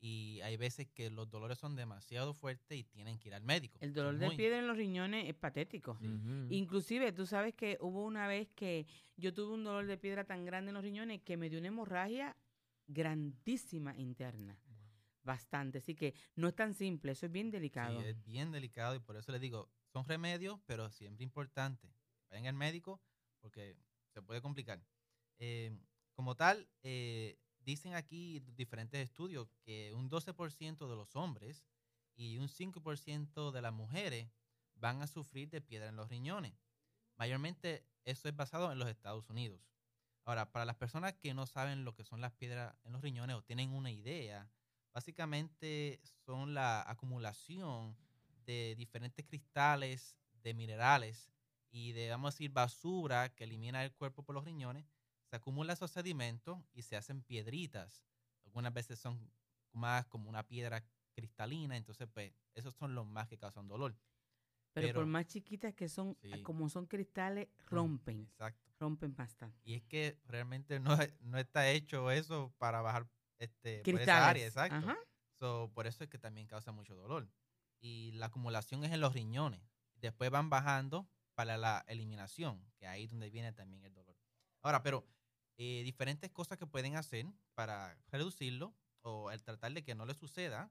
Y 0.00 0.40
hay 0.42 0.56
veces 0.56 0.86
que 0.86 1.10
los 1.10 1.28
dolores 1.28 1.58
son 1.58 1.74
demasiado 1.74 2.32
fuertes 2.32 2.78
y 2.78 2.84
tienen 2.84 3.18
que 3.18 3.28
ir 3.28 3.34
al 3.34 3.42
médico. 3.42 3.78
El 3.80 3.92
dolor 3.92 4.16
de 4.18 4.30
piedra 4.30 4.58
en 4.58 4.66
los 4.66 4.76
riñones 4.76 5.28
es 5.28 5.34
patético. 5.34 5.92
Ujú. 5.92 6.46
Inclusive, 6.50 7.10
tú 7.12 7.26
sabes 7.26 7.54
que 7.54 7.78
hubo 7.80 8.04
una 8.04 8.28
vez 8.28 8.48
que 8.54 8.86
yo 9.16 9.32
tuve 9.32 9.54
un 9.54 9.64
dolor 9.64 9.86
de 9.86 9.96
piedra 9.96 10.24
tan 10.24 10.44
grande 10.44 10.70
en 10.70 10.74
los 10.74 10.84
riñones 10.84 11.22
que 11.22 11.36
me 11.36 11.48
dio 11.48 11.58
una 11.58 11.68
hemorragia 11.68 12.36
grandísima 12.86 13.96
interna. 13.96 14.60
Bastante. 15.24 15.78
Así 15.78 15.94
que 15.94 16.14
no 16.36 16.48
es 16.48 16.54
tan 16.54 16.74
simple, 16.74 17.12
eso 17.12 17.26
es 17.26 17.32
bien 17.32 17.50
delicado. 17.50 18.00
Sí, 18.00 18.06
es 18.06 18.24
bien 18.24 18.52
delicado 18.52 18.94
y 18.94 19.00
por 19.00 19.16
eso 19.16 19.32
les 19.32 19.40
digo, 19.40 19.68
son 19.92 20.04
remedios, 20.04 20.60
pero 20.66 20.90
siempre 20.90 21.24
importante. 21.24 21.92
Vayan 22.30 22.46
al 22.46 22.54
médico 22.54 23.00
porque 23.40 23.76
se 24.12 24.22
puede 24.22 24.40
complicar. 24.40 24.80
Eh, 25.38 25.76
como 26.18 26.34
tal, 26.34 26.68
eh, 26.82 27.38
dicen 27.60 27.94
aquí 27.94 28.40
diferentes 28.40 29.00
estudios 29.00 29.54
que 29.62 29.94
un 29.94 30.10
12% 30.10 30.88
de 30.88 30.96
los 30.96 31.14
hombres 31.14 31.64
y 32.16 32.38
un 32.38 32.48
5% 32.48 33.52
de 33.52 33.62
las 33.62 33.72
mujeres 33.72 34.28
van 34.74 35.00
a 35.00 35.06
sufrir 35.06 35.48
de 35.48 35.60
piedra 35.60 35.90
en 35.90 35.94
los 35.94 36.08
riñones. 36.08 36.58
Mayormente 37.18 37.86
eso 38.04 38.28
es 38.28 38.34
basado 38.34 38.72
en 38.72 38.80
los 38.80 38.88
Estados 38.88 39.30
Unidos. 39.30 39.60
Ahora, 40.24 40.50
para 40.50 40.64
las 40.64 40.74
personas 40.74 41.14
que 41.14 41.34
no 41.34 41.46
saben 41.46 41.84
lo 41.84 41.94
que 41.94 42.02
son 42.02 42.20
las 42.20 42.32
piedras 42.32 42.74
en 42.82 42.94
los 42.94 43.00
riñones 43.00 43.36
o 43.36 43.44
tienen 43.44 43.70
una 43.70 43.92
idea, 43.92 44.50
básicamente 44.92 46.00
son 46.26 46.52
la 46.52 46.82
acumulación 46.90 47.96
de 48.44 48.74
diferentes 48.76 49.24
cristales, 49.24 50.18
de 50.42 50.52
minerales 50.52 51.30
y 51.70 51.92
de, 51.92 52.10
vamos 52.10 52.30
a 52.30 52.34
decir, 52.34 52.50
basura 52.50 53.32
que 53.36 53.44
elimina 53.44 53.84
el 53.84 53.92
cuerpo 53.92 54.24
por 54.24 54.34
los 54.34 54.44
riñones. 54.44 54.84
Se 55.30 55.36
acumula 55.36 55.72
esos 55.74 55.90
sedimentos 55.90 56.58
y 56.72 56.82
se 56.82 56.96
hacen 56.96 57.22
piedritas. 57.22 58.04
Algunas 58.44 58.72
veces 58.72 58.98
son 58.98 59.30
más 59.72 60.06
como 60.06 60.28
una 60.30 60.46
piedra 60.46 60.84
cristalina, 61.12 61.76
entonces 61.76 62.08
pues 62.12 62.32
esos 62.54 62.74
son 62.74 62.94
los 62.94 63.06
más 63.06 63.28
que 63.28 63.36
causan 63.38 63.68
dolor. 63.68 63.94
Pero, 64.72 64.88
Pero- 64.88 65.00
por 65.00 65.06
más 65.06 65.26
chiquitas 65.26 65.74
que 65.74 65.88
son, 65.88 66.16
Sí. 66.22 66.42
como 66.42 66.68
son 66.68 66.86
cristales, 66.86 67.48
rompen, 67.66 68.20
Exacto. 68.22 68.70
rompen 68.78 69.14
bastante. 69.14 69.58
Y 69.64 69.74
es 69.74 69.82
que 69.84 70.18
realmente 70.24 70.78
no, 70.80 70.96
no 71.20 71.38
está 71.38 71.68
hecho 71.70 72.10
eso 72.10 72.54
para 72.58 72.80
bajar 72.80 73.08
este, 73.38 73.78
por 73.82 73.88
esa 73.94 73.96
Cristales. 73.98 74.28
área, 74.28 74.46
exacto. 74.46 74.76
Ajá. 74.90 74.96
So, 75.34 75.70
por 75.74 75.86
eso 75.86 76.02
es 76.04 76.10
que 76.10 76.18
también 76.18 76.46
causa 76.48 76.72
mucho 76.72 76.94
dolor. 76.96 77.28
Y 77.80 78.10
la 78.12 78.26
acumulación 78.26 78.84
es 78.84 78.92
en 78.92 79.00
los 79.00 79.12
riñones. 79.14 79.62
Después 79.94 80.30
van 80.30 80.50
bajando 80.50 81.08
para 81.34 81.56
la 81.56 81.84
eliminación, 81.86 82.64
que 82.76 82.86
ahí 82.88 83.04
es 83.04 83.10
donde 83.10 83.30
viene 83.30 83.52
también 83.52 83.84
el 83.84 83.94
dolor. 83.94 84.16
Ahora, 84.62 84.82
pero 84.82 85.06
eh, 85.58 85.82
diferentes 85.82 86.30
cosas 86.30 86.56
que 86.56 86.66
pueden 86.66 86.96
hacer 86.96 87.26
para 87.54 87.98
reducirlo 88.10 88.74
o 89.02 89.30
el 89.30 89.42
tratar 89.42 89.72
de 89.72 89.82
que 89.82 89.94
no 89.94 90.06
le 90.06 90.14
suceda. 90.14 90.70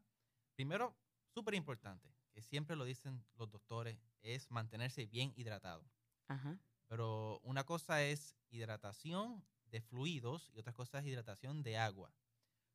Primero, 0.56 0.98
súper 1.34 1.56
importante, 1.56 2.10
que 2.34 2.42
siempre 2.42 2.76
lo 2.76 2.86
dicen 2.86 3.24
los 3.36 3.52
doctores, 3.52 4.00
es 4.22 4.50
mantenerse 4.50 5.06
bien 5.06 5.34
hidratado. 5.36 5.86
Ajá. 6.28 6.58
Pero 6.88 7.40
una 7.44 7.66
cosa 7.66 8.02
es 8.02 8.38
hidratación 8.50 9.46
de 9.66 9.82
fluidos 9.82 10.50
y 10.54 10.60
otra 10.60 10.74
cosa 10.74 11.00
es 11.00 11.06
hidratación 11.06 11.64
de 11.64 11.78
agua. 11.78 12.14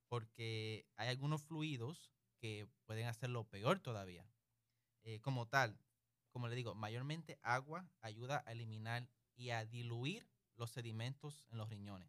Porque 0.08 0.86
hay 0.96 1.08
algunos 1.08 1.42
fluidos 1.42 2.12
que 2.36 2.68
pueden 2.84 3.06
hacerlo 3.06 3.44
peor 3.48 3.80
todavía. 3.80 4.26
Eh, 5.04 5.20
como 5.20 5.48
tal, 5.48 5.78
como 6.30 6.48
le 6.48 6.56
digo, 6.56 6.74
mayormente 6.74 7.38
agua 7.42 7.90
ayuda 8.02 8.44
a 8.46 8.52
eliminar 8.52 9.08
y 9.34 9.50
a 9.50 9.64
diluir 9.64 10.28
los 10.57 10.70
sedimentos 10.70 11.46
en 11.50 11.59
los 11.59 11.68
riñones. 11.68 12.09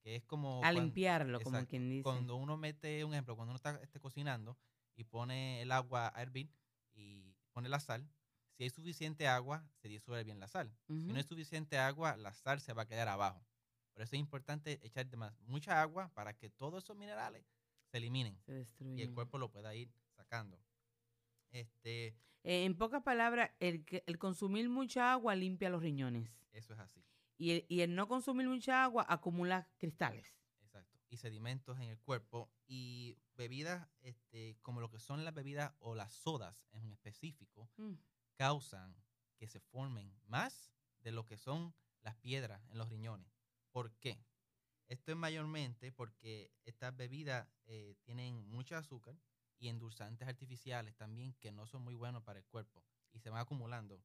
Que 0.00 0.16
es 0.16 0.24
como... 0.24 0.60
A 0.64 0.72
limpiarlo, 0.72 1.40
como 1.40 1.64
quien 1.66 1.88
dice. 1.88 2.02
Cuando 2.02 2.36
uno 2.36 2.56
mete, 2.56 3.04
un 3.04 3.12
ejemplo, 3.12 3.36
cuando 3.36 3.50
uno 3.52 3.56
está 3.56 3.78
este, 3.82 4.00
cocinando 4.00 4.58
y 4.94 5.04
pone 5.04 5.62
el 5.62 5.70
agua 5.70 6.12
a 6.14 6.22
hervir 6.22 6.50
y 6.92 7.34
pone 7.52 7.68
la 7.68 7.78
sal, 7.80 8.08
si 8.56 8.64
hay 8.64 8.70
suficiente 8.70 9.28
agua, 9.28 9.64
se 9.80 9.88
disuelve 9.88 10.24
bien 10.24 10.40
la 10.40 10.48
sal. 10.48 10.74
Si 10.88 10.92
no 11.12 11.16
hay 11.16 11.22
suficiente 11.22 11.78
agua, 11.78 12.16
la 12.16 12.34
sal 12.34 12.60
se 12.60 12.72
va 12.72 12.82
a 12.82 12.86
quedar 12.86 13.08
abajo. 13.08 13.44
Por 13.92 14.02
eso 14.02 14.16
es 14.16 14.20
importante 14.20 14.80
echar 14.82 15.06
mucha 15.46 15.80
agua 15.80 16.10
para 16.14 16.34
que 16.34 16.50
todos 16.50 16.82
esos 16.82 16.96
minerales 16.96 17.44
se 17.90 17.98
eliminen 17.98 18.38
Se 18.46 18.66
y 18.96 19.02
el 19.02 19.12
cuerpo 19.12 19.38
lo 19.38 19.50
pueda 19.50 19.74
ir 19.74 19.90
sacando. 20.16 20.58
Este, 21.50 22.14
Eh, 22.44 22.64
en 22.64 22.76
pocas 22.76 23.02
palabras, 23.02 23.50
el, 23.60 23.84
que- 23.84 24.02
el 24.06 24.18
consumir 24.18 24.68
mucha 24.68 25.12
agua 25.12 25.34
limpia 25.36 25.70
los 25.70 25.82
riñones. 25.82 26.28
eso 26.52 26.72
es 26.74 26.80
así. 26.80 27.04
Y 27.36 27.50
el, 27.52 27.66
y 27.68 27.80
el 27.80 27.94
no 27.94 28.06
consumir 28.08 28.48
mucha 28.48 28.84
agua 28.84 29.04
acumula 29.08 29.68
cristales. 29.78 30.26
Exacto. 30.60 30.98
Y 31.08 31.16
sedimentos 31.16 31.76
en 31.78 31.88
el 31.88 31.98
cuerpo 31.98 32.50
y 32.66 33.18
bebidas 33.34 33.88
este, 34.00 34.56
como 34.62 34.80
lo 34.80 34.90
que 34.90 34.98
son 34.98 35.24
las 35.24 35.34
bebidas 35.34 35.72
o 35.80 35.94
las 35.94 36.12
sodas 36.12 36.64
en 36.72 36.90
específico 36.92 37.68
Mm. 37.76 37.94
causan 38.36 38.94
que 39.36 39.46
se 39.48 39.60
formen 39.60 40.14
más 40.26 40.72
de 41.00 41.12
lo 41.12 41.26
que 41.26 41.36
son 41.36 41.74
las 42.02 42.14
piedras 42.16 42.62
en 42.70 42.78
los 42.78 42.88
riñones. 42.88 43.32
¿Por 43.72 43.92
qué? 43.98 44.24
Esto 44.88 45.10
es 45.12 45.16
mayormente 45.16 45.90
porque 45.92 46.52
estas 46.64 46.94
bebidas 46.96 47.48
eh, 47.64 47.96
tienen 48.02 48.46
mucho 48.48 48.76
azúcar 48.76 49.16
y 49.58 49.68
endulzantes 49.68 50.28
artificiales 50.28 50.96
también 50.96 51.34
que 51.34 51.52
no 51.52 51.66
son 51.66 51.82
muy 51.82 51.94
buenos 51.94 52.22
para 52.22 52.38
el 52.40 52.44
cuerpo 52.46 52.84
y 53.12 53.20
se 53.20 53.30
van 53.30 53.40
acumulando. 53.40 54.02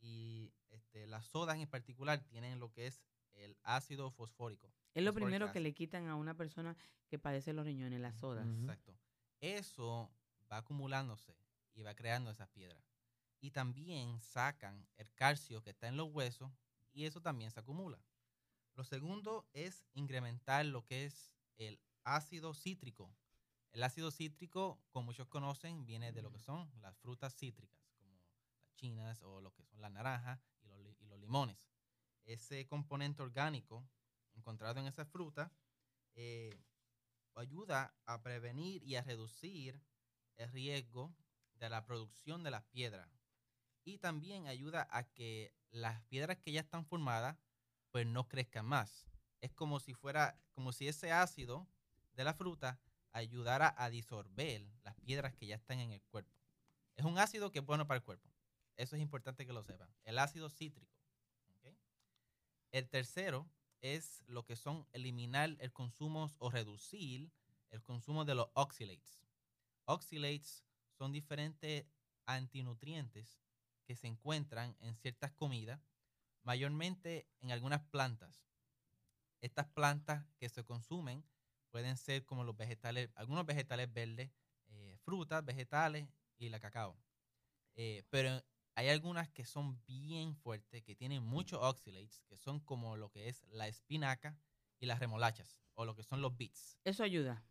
Y 0.00 0.52
este, 0.70 1.06
las 1.06 1.26
sodas 1.26 1.58
en 1.58 1.68
particular 1.68 2.20
tienen 2.24 2.58
lo 2.58 2.72
que 2.72 2.86
es 2.86 3.02
el 3.34 3.56
ácido 3.62 4.10
fosfórico. 4.10 4.72
Es 4.94 5.04
lo 5.04 5.12
primero 5.12 5.52
que 5.52 5.60
le 5.60 5.74
quitan 5.74 6.08
a 6.08 6.16
una 6.16 6.34
persona 6.34 6.76
que 7.08 7.18
padece 7.18 7.52
los 7.52 7.66
riñones, 7.66 8.00
las 8.00 8.16
sodas. 8.16 8.46
Exacto. 8.46 8.96
Eso 9.40 10.10
va 10.50 10.58
acumulándose 10.58 11.36
y 11.74 11.82
va 11.82 11.94
creando 11.94 12.30
esas 12.30 12.48
piedras. 12.48 12.82
Y 13.40 13.50
también 13.50 14.20
sacan 14.20 14.88
el 14.96 15.12
calcio 15.12 15.62
que 15.62 15.70
está 15.70 15.88
en 15.88 15.96
los 15.96 16.10
huesos 16.12 16.50
y 16.92 17.04
eso 17.04 17.20
también 17.20 17.50
se 17.50 17.60
acumula. 17.60 18.02
Lo 18.74 18.84
segundo 18.84 19.46
es 19.52 19.84
incrementar 19.92 20.64
lo 20.66 20.84
que 20.84 21.04
es 21.04 21.32
el 21.56 21.80
ácido 22.04 22.54
cítrico. 22.54 23.14
El 23.72 23.82
ácido 23.82 24.10
cítrico, 24.10 24.80
como 24.90 25.06
muchos 25.06 25.28
conocen, 25.28 25.84
viene 25.84 26.12
de 26.12 26.22
lo 26.22 26.32
que 26.32 26.38
son 26.38 26.70
las 26.80 26.96
frutas 26.96 27.34
cítricas, 27.34 27.75
chinas 28.76 29.22
o 29.22 29.40
lo 29.40 29.52
que 29.52 29.64
son 29.64 29.80
las 29.80 29.90
naranjas 29.90 30.40
y 30.62 30.68
los, 31.08 31.18
limones. 31.18 31.68
Ese 32.24 32.66
componente 32.66 33.22
orgánico 33.22 33.88
encontrado 34.34 34.78
en 34.78 34.86
esa 34.86 35.04
fruta 35.04 35.50
eh, 36.14 36.62
ayuda 37.34 37.94
a 38.04 38.22
prevenir 38.22 38.82
y 38.84 38.96
a 38.96 39.02
reducir 39.02 39.80
el 40.36 40.50
riesgo 40.52 41.14
de 41.54 41.70
la 41.70 41.84
producción 41.84 42.42
de 42.44 42.50
las 42.50 42.64
piedras. 42.64 43.08
Y 43.84 43.98
también 43.98 44.46
ayuda 44.46 44.88
a 44.90 45.04
que 45.04 45.54
las 45.70 46.02
piedras 46.02 46.38
que 46.38 46.52
ya 46.52 46.60
están 46.60 46.84
formadas 46.84 47.36
pues 47.90 48.06
no 48.06 48.28
crezcan 48.28 48.66
más. 48.66 49.06
Es 49.40 49.52
como 49.52 49.80
si 49.80 49.94
fuera, 49.94 50.38
como 50.52 50.72
si 50.72 50.88
ese 50.88 51.12
ácido 51.12 51.68
de 52.14 52.24
la 52.24 52.34
fruta 52.34 52.80
ayudara 53.12 53.74
a 53.78 53.88
disolver 53.90 54.66
las 54.84 54.94
piedras 54.96 55.34
que 55.34 55.46
ya 55.46 55.56
están 55.56 55.78
en 55.80 55.92
el 55.92 56.02
cuerpo. 56.02 56.36
Es 56.96 57.04
un 57.04 57.18
ácido 57.18 57.50
que 57.50 57.60
es 57.60 57.64
bueno 57.64 57.86
para 57.86 57.98
el 57.98 58.04
cuerpo. 58.04 58.28
Eso 58.76 58.96
es 58.96 59.02
importante 59.02 59.46
que 59.46 59.52
lo 59.52 59.62
sepan. 59.62 59.88
El 60.04 60.18
ácido 60.18 60.50
cítrico. 60.50 60.96
El 62.72 62.88
tercero 62.88 63.48
es 63.80 64.22
lo 64.26 64.44
que 64.44 64.56
son 64.56 64.86
eliminar 64.92 65.56
el 65.60 65.72
consumo 65.72 66.30
o 66.38 66.50
reducir 66.50 67.30
el 67.70 67.82
consumo 67.82 68.24
de 68.24 68.34
los 68.34 68.48
oxalates. 68.54 69.20
Oxalates 69.84 70.64
son 70.98 71.12
diferentes 71.12 71.86
antinutrientes 72.26 73.40
que 73.84 73.96
se 73.96 74.08
encuentran 74.08 74.76
en 74.80 74.94
ciertas 74.96 75.32
comidas, 75.32 75.80
mayormente 76.42 77.28
en 77.40 77.52
algunas 77.52 77.82
plantas. 77.82 78.44
Estas 79.40 79.68
plantas 79.68 80.26
que 80.38 80.48
se 80.48 80.64
consumen 80.64 81.24
pueden 81.70 81.96
ser 81.96 82.24
como 82.24 82.44
los 82.44 82.56
vegetales, 82.56 83.10
algunos 83.14 83.46
vegetales 83.46 83.92
verdes, 83.92 84.30
eh, 84.68 84.96
frutas, 85.04 85.44
vegetales 85.44 86.08
y 86.36 86.48
la 86.48 86.58
cacao. 86.58 86.98
Eh, 87.74 88.04
pero 88.10 88.42
hay 88.76 88.88
algunas 88.90 89.28
que 89.30 89.44
son 89.44 89.84
bien 89.86 90.36
fuertes, 90.36 90.84
que 90.84 90.94
tienen 90.96 91.24
muchos 91.24 91.60
oxalates, 91.62 92.22
que 92.28 92.38
son 92.38 92.60
como 92.60 92.96
lo 92.96 93.10
que 93.10 93.28
es 93.28 93.44
la 93.50 93.68
espinaca 93.68 94.38
y 94.80 94.86
las 94.86 95.00
remolachas, 95.00 95.60
o 95.74 95.84
lo 95.84 95.96
que 95.96 96.04
son 96.04 96.22
los 96.22 96.36
beets. 96.36 96.78
Eso 96.84 97.02
ayuda. 97.04 97.44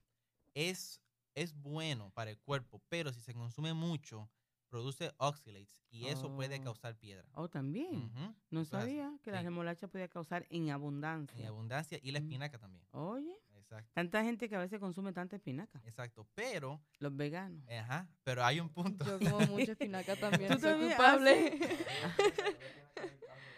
Es, 0.56 1.02
es 1.36 1.54
bueno 1.54 2.12
para 2.12 2.32
el 2.32 2.40
cuerpo, 2.40 2.82
pero 2.90 3.12
si 3.14 3.22
se 3.22 3.34
consume 3.34 3.74
mucho, 3.74 4.32
produce 4.70 5.14
oxalates 5.18 5.78
y 5.90 6.08
eso 6.08 6.34
puede 6.34 6.60
Oh. 6.60 6.62
causar 6.62 6.98
piedra. 6.98 7.30
Oh, 7.34 7.50
también. 7.50 8.14
No 8.52 8.64
sabía 8.66 9.20
que 9.24 9.32
la 9.32 9.42
Sí, 9.42 9.44
remolacha 9.44 9.88
podía 9.88 10.08
causar 10.10 10.46
en 10.50 10.70
abundancia. 10.72 11.46
En 11.46 11.46
abundancia 11.46 12.00
y 12.02 12.12
la 12.12 12.18
Mm. 12.18 12.18
espinaca 12.18 12.58
también. 12.58 12.88
Oye, 12.94 13.36
Exacto. 13.66 13.92
tanta 13.94 14.24
gente 14.24 14.48
que 14.48 14.56
a 14.56 14.60
veces 14.60 14.80
consume 14.80 15.12
tanta 15.12 15.36
espinaca. 15.36 15.82
Exacto. 15.86 16.28
Pero, 16.36 16.80
Los 17.00 17.16
veganos. 17.16 17.68
ajá, 17.70 18.08
pero 18.24 18.44
hay 18.46 18.60
un 18.60 18.70
punto. 18.70 19.04
Yo 19.20 19.32
como 19.32 19.48
mucha 19.48 19.72
espinaca 19.72 20.16
también. 20.16 20.52
¿Tú 20.54 20.60
soy 20.60 20.72
también? 20.72 20.92
Ah, 20.94 20.98
culpable. 20.98 21.60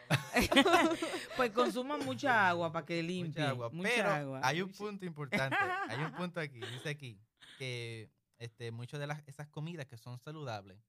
pues 1.35 1.51
consuman 1.51 2.05
mucha 2.05 2.47
agua 2.47 2.71
para 2.71 2.85
que 2.85 3.03
limpie. 3.03 3.41
mucha 3.41 3.49
agua. 3.49 3.69
Mucha 3.71 3.89
pero 3.89 4.09
agua. 4.09 4.39
hay 4.43 4.61
un 4.61 4.71
punto 4.71 5.05
importante. 5.05 5.57
hay 5.89 5.99
un 5.99 6.11
punto 6.15 6.39
aquí. 6.39 6.59
Dice 6.59 6.89
aquí 6.89 7.19
que 7.57 8.09
este, 8.39 8.71
muchas 8.71 8.99
de 8.99 9.07
las, 9.07 9.27
esas 9.27 9.47
comidas 9.47 9.85
que 9.87 9.97
son 9.97 10.19
saludables, 10.19 10.79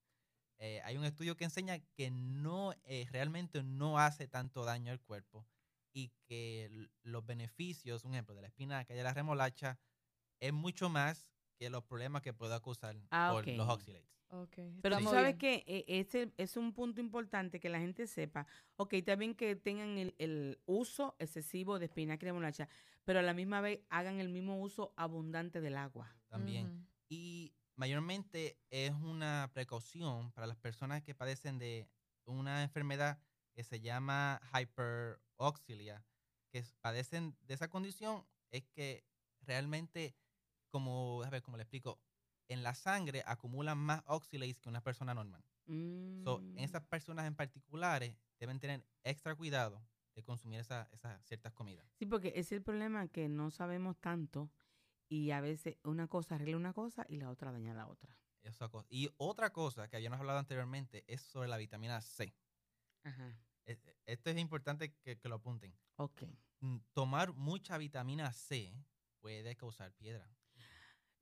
eh, 0.59 0.81
hay 0.85 0.97
un 0.97 1.05
estudio 1.05 1.37
que 1.37 1.45
enseña 1.45 1.79
que 1.95 2.11
no 2.11 2.73
eh, 2.85 3.07
realmente 3.11 3.63
no 3.63 3.99
hace 3.99 4.27
tanto 4.29 4.65
daño 4.65 4.93
al 4.93 5.01
cuerpo 5.01 5.47
y 5.99 6.13
que 6.27 6.89
los 7.03 7.27
beneficios, 7.27 8.05
un 8.05 8.15
ejemplo, 8.15 8.35
de 8.37 8.43
la 8.43 8.49
espinaca 8.49 8.95
y 8.95 8.97
de 8.97 9.03
la 9.03 9.13
remolacha 9.13 9.81
es 10.41 10.53
mucho 10.53 10.89
más 10.89 11.29
que 11.57 11.71
los 11.71 11.83
problemas 11.83 12.23
que 12.23 12.33
pueda 12.33 12.61
causar 12.61 12.97
Ah, 13.11 13.31
por 13.33 13.49
los 13.49 13.69
oxalates. 13.69 14.09
Ok, 14.31 14.59
Pero 14.83 14.99
tú 14.99 15.05
sabes 15.05 15.37
que 15.37 15.65
ese 15.89 16.33
es 16.37 16.57
un 16.57 16.73
punto 16.73 17.01
importante 17.01 17.59
que 17.59 17.71
la 17.71 17.81
gente 17.81 18.07
sepa. 18.07 18.47
Ok, 18.77 18.95
también 19.05 19.35
que 19.35 19.57
tengan 19.57 19.97
el, 19.99 20.15
el 20.19 20.61
uso 20.67 21.17
excesivo 21.19 21.79
de 21.79 21.87
espinaca 21.87 22.25
y 22.25 22.29
remolacha, 22.29 22.69
pero 23.05 23.19
a 23.19 23.23
la 23.23 23.33
misma 23.35 23.61
vez 23.61 23.81
hagan 23.89 24.21
el 24.21 24.29
mismo 24.29 24.61
uso 24.61 24.93
abundante 24.97 25.61
del 25.61 25.79
agua. 25.79 26.15
También. 26.29 26.87
Y 27.09 27.55
mayormente 27.75 28.61
es 28.71 28.93
una 28.93 29.51
precaución 29.53 30.31
para 30.33 30.47
las 30.47 30.59
personas 30.59 31.03
que 31.03 31.15
padecen 31.15 31.59
de 31.59 31.89
una 32.27 32.63
enfermedad 32.63 33.19
que 33.59 33.65
se 33.65 33.81
llama 33.81 34.41
hyperoxilia, 34.55 36.05
que 36.53 36.63
padecen 36.81 37.37
de 37.41 37.55
esa 37.55 37.69
condición 37.69 38.25
es 38.53 38.65
que 38.69 39.05
realmente, 39.41 40.15
como, 40.71 41.25
a 41.25 41.29
ver, 41.31 41.43
como 41.43 41.57
le 41.57 41.65
explico, 41.65 42.01
en 42.47 42.63
la 42.63 42.75
sangre 42.75 43.25
acumulan 43.27 43.77
más 43.77 44.05
oxalates 44.07 44.61
que 44.61 44.69
una 44.69 44.81
persona 44.81 45.13
normal. 45.13 45.43
So, 46.23 46.39
Mm. 46.39 46.59
esas 46.59 46.85
personas 46.85 47.27
en 47.27 47.35
particulares 47.35 48.15
deben 48.39 48.61
tener 48.61 48.87
extra 49.03 49.35
cuidado 49.35 49.83
de 50.15 50.23
consumir 50.23 50.61
esa- 50.61 50.89
esas 50.93 51.21
ciertas 51.27 51.53
comidas. 51.53 51.85
Sí, 51.99 52.07
porque 52.07 52.35
es 52.37 52.53
el 52.53 52.63
problema 52.63 53.09
que 53.09 53.29
no 53.29 53.51
sabemos 53.51 53.99
tanto 53.99 54.53
y 55.09 55.33
a 55.33 55.41
veces 55.41 55.79
una 55.83 56.07
cosa 56.07 56.37
arregla 56.37 56.57
una 56.57 56.73
cosa 56.75 57.05
y 57.09 57.17
la 57.17 57.29
otra 57.29 57.51
daña 57.51 57.75
la 57.75 57.89
otra. 57.89 58.17
Esa 58.45 58.69
cosa. 58.69 58.87
Y 58.89 59.11
otra 59.17 59.51
cosa 59.51 59.89
que 59.89 59.97
habíamos 59.97 60.21
hablado 60.21 60.39
anteriormente 60.39 61.03
es 61.09 61.23
sobre 61.23 61.49
la 61.49 61.57
vitamina 61.57 62.01
C. 62.01 62.37
Ajá. 63.05 63.37
E- 63.69 63.79
e- 63.85 63.97
Esto 64.07 64.31
es 64.31 64.39
importante 64.39 64.93
que, 65.05 65.19
que 65.19 65.29
lo 65.29 65.37
apunten. 65.37 65.73
Ok. 65.97 66.23
Mm, 66.61 66.79
Tomar 66.93 67.33
mucha 67.35 67.77
vitamina 67.79 68.33
C 68.33 68.75
puede 69.21 69.55
causar 69.57 69.93
piedra. 69.93 70.29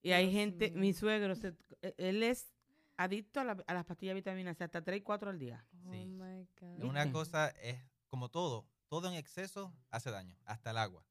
Y 0.03 0.13
hay 0.13 0.27
Dios 0.31 0.35
gente, 0.35 0.71
mi 0.71 0.93
suegro, 0.93 1.35
se- 1.35 1.57
e- 1.83 1.95
él 1.99 2.23
es 2.23 2.53
adicto 2.97 3.41
a, 3.41 3.45
la- 3.45 3.65
a 3.67 3.75
las 3.75 3.85
pastillas 3.85 4.13
de 4.15 4.21
vitamina 4.21 4.55
C, 4.55 4.65
hasta 4.65 4.83
3 4.83 4.99
y 4.99 5.03
4 5.03 5.29
al 5.31 5.39
día. 5.39 5.67
Oh 5.85 5.93
Sí. 5.93 6.07
my 6.07 6.49
God. 6.61 6.85
Una 6.85 7.11
cosa 7.13 7.49
es, 7.49 7.79
como 8.09 8.29
todo, 8.31 8.67
todo 8.89 9.09
en 9.09 9.15
exceso 9.15 9.75
hace 9.91 10.11
daño, 10.11 10.39
hasta 10.45 10.71
el 10.71 10.79
agua. 10.79 11.05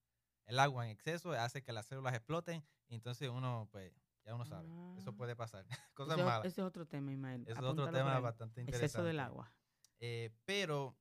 El 0.45 0.59
agua 0.59 0.85
en 0.85 0.91
exceso 0.91 1.31
hace 1.33 1.61
que 1.61 1.73
las 1.73 1.85
células 1.87 2.13
exploten 2.15 2.63
y 2.87 2.95
entonces 2.95 3.29
uno, 3.29 3.67
pues, 3.71 3.91
ya 4.23 4.33
uno 4.33 4.45
sabe. 4.45 4.67
Eso 4.97 5.09
Ah. 5.11 5.15
puede 5.17 5.35
pasar. 5.35 5.65
Cosas 5.93 6.13
Ese, 6.13 6.21
es- 6.21 6.25
malas. 6.25 6.45
ese 6.45 6.61
es 6.61 6.65
otro 6.65 6.85
tema, 6.87 7.11
Ismael. 7.11 7.41
Ese 7.43 7.51
es 7.51 7.59
otro 7.59 7.91
tema 7.91 8.19
bastante 8.19 8.61
interesante. 8.61 8.85
Exceso 8.85 9.03
del 9.03 9.19
agua. 9.19 9.51
Eh, 9.99 10.31
pero 10.45 10.95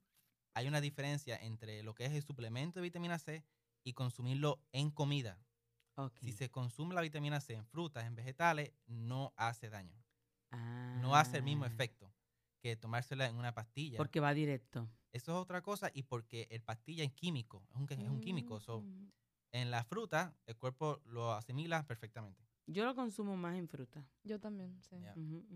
hay 0.55 0.69
una 0.69 0.81
diferencia 0.81 1.37
entre 1.37 1.83
lo 1.83 1.95
que 1.95 2.07
es 2.07 2.13
el 2.13 2.23
suplemento 2.23 2.79
de 2.79 2.85
vitamina 2.85 3.19
C 3.19 3.45
y 3.85 3.93
consumirlo 3.93 4.63
en 4.73 4.91
comida. 4.91 5.39
Si 6.21 6.33
se 6.33 6.51
consume 6.51 6.95
la 6.95 7.03
vitamina 7.03 7.41
C 7.41 7.55
en 7.55 7.65
frutas, 7.67 8.05
en 8.05 8.15
vegetales, 8.17 8.73
no 8.87 9.33
hace 9.37 9.69
daño. 9.71 10.03
No 11.01 11.15
hace 11.17 11.37
el 11.39 11.43
mismo 11.43 11.65
Ah, 11.65 11.69
efecto 11.69 12.13
que 12.61 12.77
tomársela 12.77 13.27
en 13.27 13.37
una 13.37 13.53
pastilla. 13.53 13.97
Porque 13.99 14.21
va 14.21 14.33
directo. 14.35 14.89
Eso 15.13 15.33
es 15.33 15.39
otra 15.39 15.61
cosa 15.63 15.91
y 15.93 16.03
porque 16.05 16.47
el 16.51 16.63
pastilla 16.63 17.05
es 17.05 17.13
químico, 17.13 17.67
es 17.71 17.77
un, 17.77 17.87
es 17.91 18.09
un 18.09 18.21
químico. 18.21 18.59
so, 18.61 18.81
Mm. 18.81 19.11
en 19.53 19.71
la 19.71 19.85
fruta, 19.85 20.35
el 20.47 20.57
cuerpo 20.57 21.01
lo 21.05 21.33
asimila 21.33 21.87
perfectamente. 21.87 22.45
Yo 22.67 22.85
lo 22.85 22.95
consumo 22.95 23.37
más 23.37 23.57
en 23.57 23.69
fruta. 23.69 24.05
Yo 24.25 24.41
también, 24.41 24.81
sí. 24.83 24.97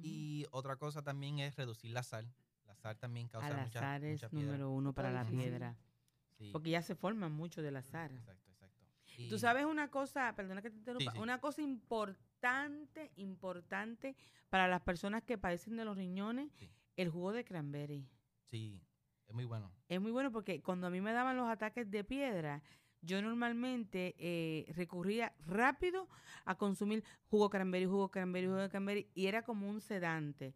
Y 0.02 0.46
otra 0.52 0.76
cosa 0.76 1.02
también 1.02 1.38
es 1.38 1.56
reducir 1.56 1.90
la 1.92 2.02
sal. 2.02 2.32
Sal 2.82 2.96
también 2.98 3.28
causa 3.28 3.46
Al 3.48 3.64
mucha, 3.64 3.78
azar 3.78 4.04
es 4.04 4.22
mucha 4.22 4.28
número 4.32 4.70
uno 4.70 4.92
para 4.92 5.10
la 5.10 5.24
piedra. 5.26 5.76
Sí, 6.38 6.50
Porque 6.52 6.70
ya 6.70 6.82
se 6.82 6.94
forman 6.94 7.32
mucho 7.32 7.62
del 7.62 7.76
azar. 7.76 8.12
Exacto, 8.12 8.50
exacto. 8.50 8.84
Tú 9.28 9.34
Y- 9.34 9.38
sabes 9.38 9.64
una 9.66 9.90
cosa, 9.90 10.32
perdona 10.36 10.62
que 10.62 10.70
te 10.70 10.76
interrumpa, 10.76 11.10
sí. 11.12 11.18
una 11.18 11.40
cosa 11.40 11.60
importante, 11.62 13.10
importante 13.16 14.14
para 14.48 14.68
las 14.68 14.80
personas 14.82 15.22
que 15.24 15.36
padecen 15.38 15.76
de 15.76 15.84
los 15.84 15.96
riñones, 15.96 16.52
Sí. 16.52 16.70
el 16.96 17.10
jugo 17.10 17.32
de 17.32 17.44
cranberry. 17.44 18.08
Sí, 18.44 18.80
es 19.26 19.34
muy 19.34 19.44
bueno. 19.44 19.72
Es 19.88 20.00
muy 20.00 20.12
bueno 20.12 20.30
porque 20.30 20.62
cuando 20.62 20.86
a 20.86 20.90
mí 20.90 21.00
me 21.00 21.12
daban 21.12 21.36
los 21.36 21.48
ataques 21.48 21.90
de 21.90 22.04
piedra, 22.04 22.62
yo 23.00 23.20
normalmente 23.22 24.14
eh, 24.18 24.72
recurría 24.74 25.34
rápido 25.46 26.08
a 26.44 26.56
consumir 26.56 27.02
jugo 27.28 27.50
cranberry, 27.50 27.86
jugo 27.86 28.10
cranberry, 28.10 28.46
jugo 28.46 28.58
de 28.58 28.68
cranberry, 28.68 29.10
y 29.14 29.26
era 29.26 29.42
como 29.42 29.68
un 29.68 29.80
sedante 29.80 30.54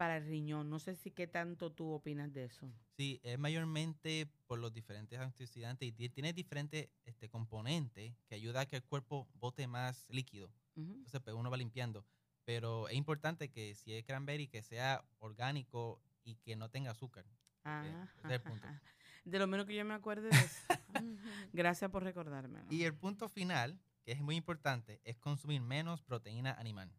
para 0.00 0.16
el 0.16 0.24
riñón. 0.24 0.70
No 0.70 0.78
sé 0.78 0.94
si 0.96 1.10
qué 1.10 1.26
tanto 1.26 1.70
tú 1.72 1.90
opinas 1.92 2.32
de 2.32 2.44
eso. 2.46 2.72
Sí, 2.96 3.20
es 3.22 3.38
mayormente 3.38 4.32
por 4.46 4.58
los 4.58 4.72
diferentes 4.72 5.18
antioxidantes 5.20 5.86
y 5.86 5.92
ti- 5.92 6.08
tiene 6.08 6.32
diferentes 6.32 6.88
este, 7.04 7.28
componentes 7.28 8.14
que 8.26 8.34
ayuda 8.34 8.60
a 8.62 8.66
que 8.66 8.76
el 8.76 8.82
cuerpo 8.82 9.28
bote 9.34 9.66
más 9.66 10.06
líquido. 10.08 10.46
Ujú. 10.74 10.90
Entonces, 10.94 11.20
pues 11.20 11.36
uno 11.36 11.50
va 11.50 11.58
limpiando. 11.58 12.06
Pero 12.46 12.88
es 12.88 12.94
importante 12.94 13.50
que 13.50 13.74
si 13.74 13.92
es 13.92 14.02
cranberry, 14.06 14.48
que 14.48 14.62
sea 14.62 15.04
orgánico 15.18 16.00
y 16.24 16.36
que 16.36 16.56
no 16.56 16.70
tenga 16.70 16.92
azúcar. 16.92 17.26
Ah, 17.64 17.84
ese 18.16 18.26
es 18.26 18.32
el 18.32 18.40
punto. 18.40 18.66
De 19.26 19.38
lo 19.38 19.46
menos 19.46 19.66
que 19.66 19.74
yo 19.76 19.84
me 19.84 19.92
acuerde 19.92 20.30
de 20.30 20.38
eso. 20.38 20.62
Gracias 21.52 21.90
por 21.90 22.02
recordarme. 22.04 22.60
Y 22.70 22.84
el 22.84 22.94
punto 22.94 23.28
final, 23.28 23.78
que 24.02 24.12
es 24.12 24.20
muy 24.22 24.36
importante, 24.36 24.98
es 25.04 25.18
consumir 25.18 25.60
menos 25.60 26.00
proteína 26.00 26.54
animal. 26.54 26.90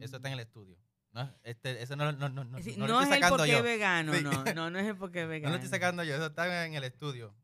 Eso 0.00 0.16
está 0.16 0.26
en 0.26 0.34
el 0.34 0.40
estudio. 0.40 0.76
No, 1.24 1.34
este, 1.42 1.82
eso 1.82 1.96
no, 1.96 2.12
no, 2.12 2.28
no, 2.28 2.44
no, 2.44 2.62
Sí, 2.62 2.76
no 2.76 2.86
no 2.86 2.94
lo 2.94 3.00
es 3.00 3.10
el 3.10 3.28
porque 3.28 3.48
yo. 3.50 3.56
es 3.58 3.62
vegano, 3.62 4.14
Sí. 4.14 4.22
no, 4.22 4.44
no, 4.54 4.70
no 4.70 4.78
es 4.78 4.86
el 4.86 4.96
porque 4.96 5.20
es 5.22 5.24
No 5.28 5.30
vegano. 5.30 5.50
lo 5.50 5.56
estoy 5.56 5.70
sacando 5.70 6.04
yo, 6.04 6.14
eso 6.14 6.26
está 6.26 6.64
en 6.66 6.74
el 6.74 6.84
estudio. 6.84 7.34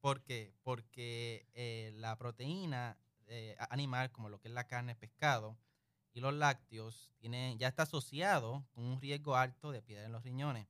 ¿Por 0.00 0.22
qué? 0.22 0.52
Porque 0.62 1.46
eh, 1.54 1.92
la 1.94 2.16
proteína 2.18 2.98
eh, 3.26 3.56
animal, 3.70 4.10
como 4.10 4.28
lo 4.28 4.40
que 4.40 4.48
es 4.48 4.54
la 4.54 4.66
carne, 4.66 4.94
pescado 4.96 5.56
y 6.12 6.20
los 6.20 6.34
lácteos, 6.34 7.12
tiene, 7.18 7.56
ya 7.58 7.68
está 7.68 7.84
asociado 7.84 8.66
con 8.72 8.84
un 8.84 9.00
riesgo 9.00 9.36
alto 9.36 9.70
de 9.72 9.80
piedra 9.80 10.04
en 10.06 10.12
los 10.12 10.22
riñones. 10.24 10.66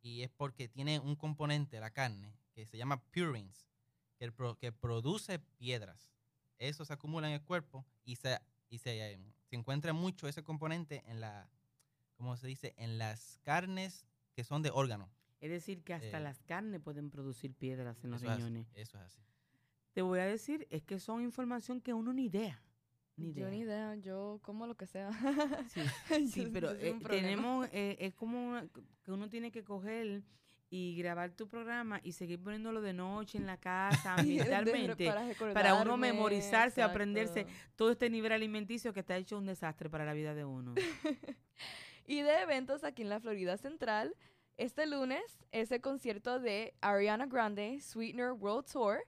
Y 0.00 0.22
es 0.22 0.30
porque 0.30 0.68
tiene 0.68 0.98
un 1.00 1.16
componente, 1.16 1.78
la 1.80 1.90
carne, 1.90 2.32
que 2.54 2.64
se 2.64 2.78
llama 2.78 3.02
purines, 3.10 3.68
que, 4.16 4.24
el 4.24 4.32
pro- 4.32 4.56
que 4.56 4.72
produce 4.72 5.38
piedras. 5.58 6.10
Eso 6.58 6.84
se 6.84 6.92
acumula 6.94 7.26
en 7.28 7.34
el 7.34 7.42
cuerpo 7.42 7.84
y 8.04 8.16
se, 8.16 8.38
y 8.70 8.78
se, 8.78 9.12
eh, 9.12 9.18
se 9.44 9.56
encuentra 9.56 9.92
mucho 9.92 10.28
ese 10.28 10.42
componente 10.42 11.02
en 11.06 11.20
la, 11.20 11.50
¿cómo 12.20 12.36
se 12.36 12.46
dice? 12.46 12.74
En 12.76 12.98
las 12.98 13.38
carnes 13.44 14.06
que 14.34 14.44
son 14.44 14.60
de 14.60 14.70
órgano. 14.70 15.10
Es 15.40 15.50
decir, 15.50 15.82
que 15.82 15.94
hasta 15.94 16.18
Eh, 16.18 16.20
las 16.20 16.42
carnes 16.42 16.82
pueden 16.82 17.08
producir 17.10 17.54
piedras 17.54 18.04
en 18.04 18.10
los 18.10 18.22
es 18.22 18.28
riñones. 18.30 18.66
eso 18.74 18.98
es 18.98 19.04
así. 19.04 19.22
Te 19.94 20.02
voy 20.02 20.18
a 20.20 20.26
decir, 20.26 20.66
es 20.70 20.82
que 20.82 20.98
son 21.00 21.22
información 21.22 21.80
que 21.80 21.94
uno 21.94 22.12
ni 22.12 22.26
idea. 22.26 22.62
Ni 23.16 23.28
idea. 23.30 23.44
Yo 23.46 23.50
ni 23.50 23.60
idea, 23.60 23.94
yo 23.96 24.38
como 24.42 24.66
lo 24.66 24.76
que 24.76 24.86
sea. 24.86 25.10
Sí, 25.70 25.80
pero 26.52 26.72
eh, 26.72 26.94
tenemos, 27.08 27.66
eh, 27.72 27.96
es 28.00 28.14
como 28.14 28.50
una- 28.50 28.68
que 29.02 29.12
uno 29.12 29.30
tiene 29.30 29.50
que 29.50 29.64
coger 29.64 30.22
y 30.68 30.94
grabar 30.96 31.32
tu 31.32 31.48
programa 31.48 32.00
y 32.04 32.12
seguir 32.12 32.40
poniéndolo 32.40 32.80
de 32.82 32.92
noche 32.92 33.38
en 33.38 33.46
la 33.46 33.56
casa, 33.56 34.14
ambientalmente, 34.94 35.10
para, 35.54 35.74
uno 35.74 35.96
memorizarse, 35.96 36.82
aprenderse 36.82 37.46
todo 37.76 37.90
este 37.90 38.08
nivel 38.10 38.32
alimenticio 38.32 38.92
que 38.92 39.00
está 39.00 39.16
hecho 39.16 39.38
un 39.38 39.46
desastre 39.46 39.88
para 39.88 40.04
la 40.04 40.12
vida 40.12 40.34
de 40.34 40.44
uno. 40.44 40.74
Y 42.06 42.22
de 42.22 42.42
eventos 42.42 42.84
aquí 42.84 43.02
en 43.02 43.08
la 43.08 43.20
Florida 43.20 43.56
Central, 43.56 44.16
este 44.56 44.86
lunes 44.86 45.40
ese 45.52 45.80
concierto 45.80 46.38
de 46.38 46.74
Ariana 46.80 47.26
Grande, 47.26 47.80
Sweetener 47.80 48.32
World 48.32 48.66
Tour, 48.70 48.98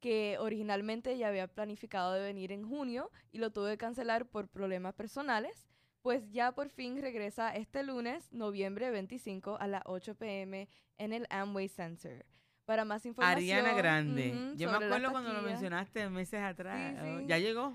que 0.00 0.36
originalmente 0.38 1.16
ya 1.16 1.28
había 1.28 1.46
planificado 1.46 2.12
de 2.12 2.22
venir 2.22 2.50
en 2.50 2.68
junio 2.68 3.10
y 3.30 3.38
lo 3.38 3.52
tuve 3.52 3.72
que 3.72 3.78
cancelar 3.78 4.26
por 4.26 4.48
problemas 4.48 4.94
personales, 4.94 5.68
pues 6.02 6.28
ya 6.32 6.52
por 6.52 6.68
fin 6.68 7.00
regresa 7.00 7.54
este 7.54 7.84
lunes, 7.84 8.32
noviembre 8.32 8.90
25 8.90 9.58
a 9.60 9.68
las 9.68 9.82
8 9.86 10.16
pm 10.16 10.68
en 10.98 11.12
el 11.12 11.26
Amway 11.30 11.68
Center. 11.68 12.26
Para 12.64 12.84
más 12.84 13.04
información... 13.04 13.38
Ariana 13.58 13.74
Grande. 13.76 14.52
Yo 14.56 14.70
me 14.70 14.84
acuerdo 14.84 15.10
cuando 15.10 15.32
lo 15.32 15.42
mencionaste 15.42 16.08
meses 16.08 16.40
atrás. 16.40 16.94
Sí, 16.96 17.00
Oh, 17.02 17.18
sí. 17.18 17.26
¿Ya 17.26 17.38
llegó? 17.38 17.74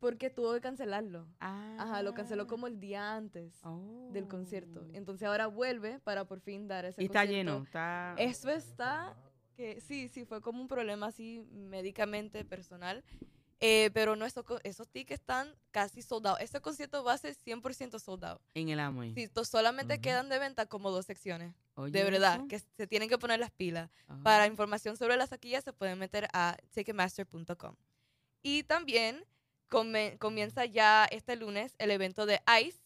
Porque 0.00 0.30
tuvo 0.30 0.54
que 0.54 0.60
cancelarlo. 0.60 1.26
Ah. 1.40 1.76
Ajá, 1.78 2.02
lo 2.02 2.14
canceló 2.14 2.46
como 2.46 2.66
el 2.66 2.80
día 2.80 3.16
antes 3.16 3.60
del 4.12 4.26
concierto. 4.26 4.86
Oh. 4.86 4.94
Entonces 4.94 5.28
ahora 5.28 5.46
vuelve 5.46 5.98
para 6.00 6.24
por 6.24 6.40
fin 6.40 6.66
dar 6.68 6.84
ese 6.86 7.02
Y 7.02 7.06
está 7.06 7.20
concierto. 7.20 7.50
lleno, 7.52 7.64
está... 7.64 8.14
Eso 8.16 8.50
está, 8.50 9.14
que 9.54 9.80
sí, 9.80 10.08
sí, 10.08 10.24
fue 10.24 10.40
como 10.40 10.60
un 10.62 10.68
problema 10.68 11.06
así 11.08 11.44
médicamente 11.52 12.44
personal. 12.44 13.04
Eh, 13.60 13.90
pero 13.92 14.14
no, 14.14 14.24
esos, 14.24 14.44
esos 14.62 14.88
tickets 14.88 15.20
están 15.20 15.52
casi 15.72 16.00
soldados. 16.02 16.38
Este 16.40 16.60
concierto 16.60 17.02
va 17.02 17.14
a 17.14 17.18
ser 17.18 17.34
100% 17.34 17.98
soldado. 17.98 18.40
en 18.54 18.68
el 18.68 18.78
Amway. 18.78 19.14
Sí, 19.14 19.28
solamente 19.44 19.94
Ujú. 19.94 20.02
quedan 20.02 20.28
de 20.28 20.38
venta 20.38 20.66
como 20.66 20.90
dos 20.90 21.06
secciones. 21.06 21.54
Oye, 21.74 21.90
de 21.90 22.04
verdad, 22.04 22.36
eso. 22.36 22.48
que 22.48 22.58
se 22.60 22.86
tienen 22.86 23.08
que 23.08 23.18
poner 23.18 23.40
las 23.40 23.50
pilas. 23.50 23.90
Ah. 24.06 24.18
Para 24.22 24.46
información 24.46 24.96
sobre 24.96 25.16
las 25.16 25.30
taquillas 25.30 25.64
se 25.64 25.72
pueden 25.72 25.98
meter 25.98 26.28
a 26.32 26.56
ticketmaster.com. 26.72 27.74
Y 28.42 28.62
también 28.62 29.24
comienza 29.68 30.64
ya 30.64 31.06
este 31.10 31.36
lunes 31.36 31.74
el 31.78 31.90
evento 31.90 32.26
de 32.26 32.40
ICE 32.62 32.80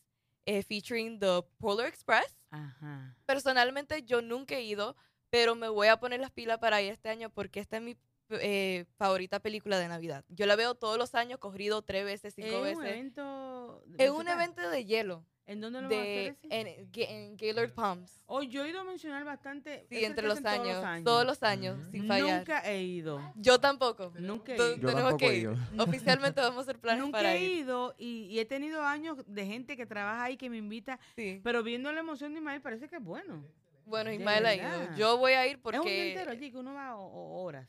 eh, 0.47 0.63
featuring 0.63 1.21
the 1.21 1.43
Polar 1.59 1.87
Express. 1.87 2.37
Ajá. 2.51 3.15
Personalmente 3.27 4.03
yo 4.03 4.23
nunca 4.23 4.57
he 4.57 4.63
ido, 4.63 4.97
pero 5.31 5.55
me 5.55 5.69
voy 5.69 5.89
a 5.89 5.99
poner 6.01 6.21
las 6.21 6.31
pilas 6.31 6.59
para 6.59 6.83
ir 6.83 6.93
este 6.93 7.09
año 7.09 7.31
porque 7.31 7.61
esta 7.61 7.77
es 7.77 7.83
mi 7.83 7.97
eh, 8.41 8.87
favorita 8.97 9.41
película 9.41 9.79
de 9.79 9.89
Navidad. 9.89 10.25
Yo 10.29 10.47
la 10.47 10.57
veo 10.57 10.75
todos 10.75 10.99
los 10.99 11.15
años, 11.15 11.39
corrido 11.39 11.83
tres 11.83 12.05
veces, 12.05 12.35
cinco 12.35 12.49
¿Es 12.49 12.55
un 12.55 12.63
veces. 12.83 12.85
evento 12.85 13.83
de 13.87 14.05
Es 14.05 14.11
un 14.11 14.29
evento 14.29 14.69
de 14.71 14.85
hielo, 14.85 15.25
¿En 15.45 15.61
dónde 15.61 15.81
lo 15.83 15.89
van 15.89 15.99
a 15.99 16.01
de, 16.03 16.37
hacer 16.39 16.39
en, 16.51 16.67
en 16.95 17.37
Gaylord 17.37 17.73
Palms. 17.75 18.23
Oh, 18.27 18.43
yo 18.43 18.65
he 18.65 18.71
ido 18.71 18.81
a 18.81 18.85
mencionar 18.85 19.25
bastante. 19.25 19.87
Sí, 19.89 20.05
entre 20.05 20.27
los 20.29 20.39
en 20.39 20.47
años, 20.47 21.05
todos 21.05 21.27
los 21.27 21.43
años, 21.43 21.79
sin 21.91 22.07
fallar. 22.07 22.39
Nunca 22.39 22.61
he 22.71 22.83
ido. 22.83 23.21
Yo 23.35 23.59
tampoco. 23.59 24.13
Nunca 24.19 24.53
he 24.53 24.55
ido. 24.55 24.77
Yo 24.77 24.89
tenemos 24.89 24.97
tampoco 25.03 25.19
que 25.19 25.27
he 25.27 25.37
ir. 25.37 25.43
ido. 25.43 25.57
Oficialmente 25.79 26.41
vamos 26.41 26.59
a 26.59 26.61
hacer 26.63 26.79
planes 26.79 27.03
Nunca 27.03 27.19
para 27.19 27.35
he 27.35 27.43
ido 27.43 27.95
y, 27.99 28.27
y 28.31 28.39
he 28.39 28.45
tenido 28.45 28.83
años 28.83 29.19
de 29.27 29.45
gente 29.45 29.77
que 29.77 29.85
trabaja 29.85 30.23
ahí 30.23 30.37
que 30.37 30.49
me 30.49 30.59
invita, 30.59 30.99
Sí. 31.17 31.41
pero 31.43 31.63
viendo 31.65 31.91
la 31.93 32.01
emoción 32.01 32.33
de 32.33 32.39
Ismael 32.39 32.63
parece 32.63 32.89
que 32.89 32.97
es 32.97 33.03
bueno. 33.03 33.45
Bueno, 33.85 34.11
de 34.11 34.17
Ismael 34.17 34.47
ha 34.47 34.55
ido. 34.55 34.95
Yo 34.97 35.19
voy 35.19 35.33
a 35.33 35.45
ir 35.47 35.57
es 35.57 35.65
un 35.65 35.71
día 35.73 35.81
porque 35.81 36.09
entero 36.13 36.31
allí 36.31 36.51
que 36.53 36.57
uno 36.57 36.73
va 36.73 36.97
horas. 36.97 37.67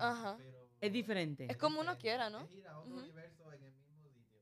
Ajá. 0.00 0.38
Es 0.80 0.92
diferente. 0.92 1.46
Es 1.50 1.56
como 1.56 1.80
uno 1.80 1.96
quiera, 1.98 2.30
¿no? 2.30 2.40
Es 2.40 2.54
ir 2.56 2.66
a 2.66 2.78
otro 2.78 2.90
Ujú. 2.90 3.00
universo 3.00 3.52
en 3.52 3.62
el 3.64 3.72
mismo 3.72 3.94
sitio. 4.02 4.40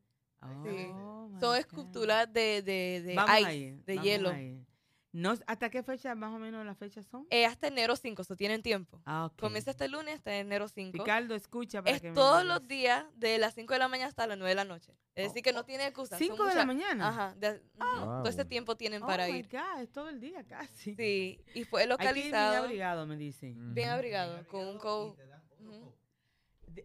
Sí. 0.63 0.93
Oh, 0.95 1.29
my 1.29 1.41
Son 1.41 1.57
esculturas 1.57 2.33
de, 2.33 2.63
de, 2.63 3.03
de 3.05 3.15
Vamos 3.17 3.37
ice, 3.39 3.47
ahí, 3.49 3.71
de 3.85 3.95
vamos 3.95 4.05
hielo. 4.05 4.31
ahí. 4.31 4.65
No, 5.11 5.35
¿Hasta 5.47 5.71
qué 5.71 5.83
fecha 5.83 6.15
más 6.15 6.33
o 6.35 6.39
menos 6.39 6.65
las 6.67 6.77
fechas 6.79 7.07
son? 7.07 7.27
Eh, 7.31 7.47
hasta 7.47 7.67
enero 7.67 7.97
5, 7.97 8.23
so 8.25 8.37
tienen 8.37 8.63
tiempo. 8.63 9.01
Ah, 9.07 9.25
ok. 9.25 9.39
Comienza 9.41 9.71
este 9.71 9.89
lunes 9.89 10.15
hasta 10.17 10.37
enero 10.37 10.69
5. 10.69 10.93
Ricardo, 10.99 11.35
escucha 11.35 11.83
para 11.83 11.97
Es 11.97 12.03
que 12.03 12.11
me 12.11 12.15
todos 12.15 12.43
digas. 12.43 12.59
los 12.61 12.69
días 12.69 13.05
de 13.15 13.39
las 13.39 13.55
5 13.55 13.73
de 13.73 13.79
la 13.81 13.89
mañana 13.89 14.09
hasta 14.11 14.27
las 14.27 14.37
9 14.39 14.51
de 14.51 14.55
la 14.55 14.65
noche. 14.65 14.93
Es 15.15 15.29
decir, 15.29 15.43
que 15.43 15.53
no 15.53 15.65
tiene 15.65 15.87
excusa. 15.87 16.19
son 16.19 16.27
¿Cinco 16.29 16.45
de 16.47 16.55
la 16.55 16.67
mañana? 16.67 17.09
Ajá. 17.09 17.35
de- 17.37 17.51
ujú, 17.79 18.05
Wow. 18.05 18.19
Todo 18.23 18.29
ese 18.29 18.45
tiempo 18.45 18.77
tienen 18.77 19.03
Oh, 19.03 19.07
para 19.07 19.27
my 19.27 19.39
ir. 19.39 19.49
God, 19.51 19.81
es 19.83 19.91
todo 19.91 20.09
el 20.11 20.21
día 20.21 20.45
casi. 20.47 20.95
Sí, 20.95 21.41
y 21.55 21.65
fue 21.65 21.83
Hay 21.83 21.89
que 21.89 22.05
ir 22.05 22.15
bien 22.15 22.27
localizado 22.31 22.65
abrigado, 22.65 23.07
me 23.07 23.17
dicen. 23.17 23.75
bien 23.75 23.89
Ujú. 23.89 23.95
abrigado, 23.97 24.47
con 24.47 24.69
un 24.69 24.79
coat. 24.79 25.19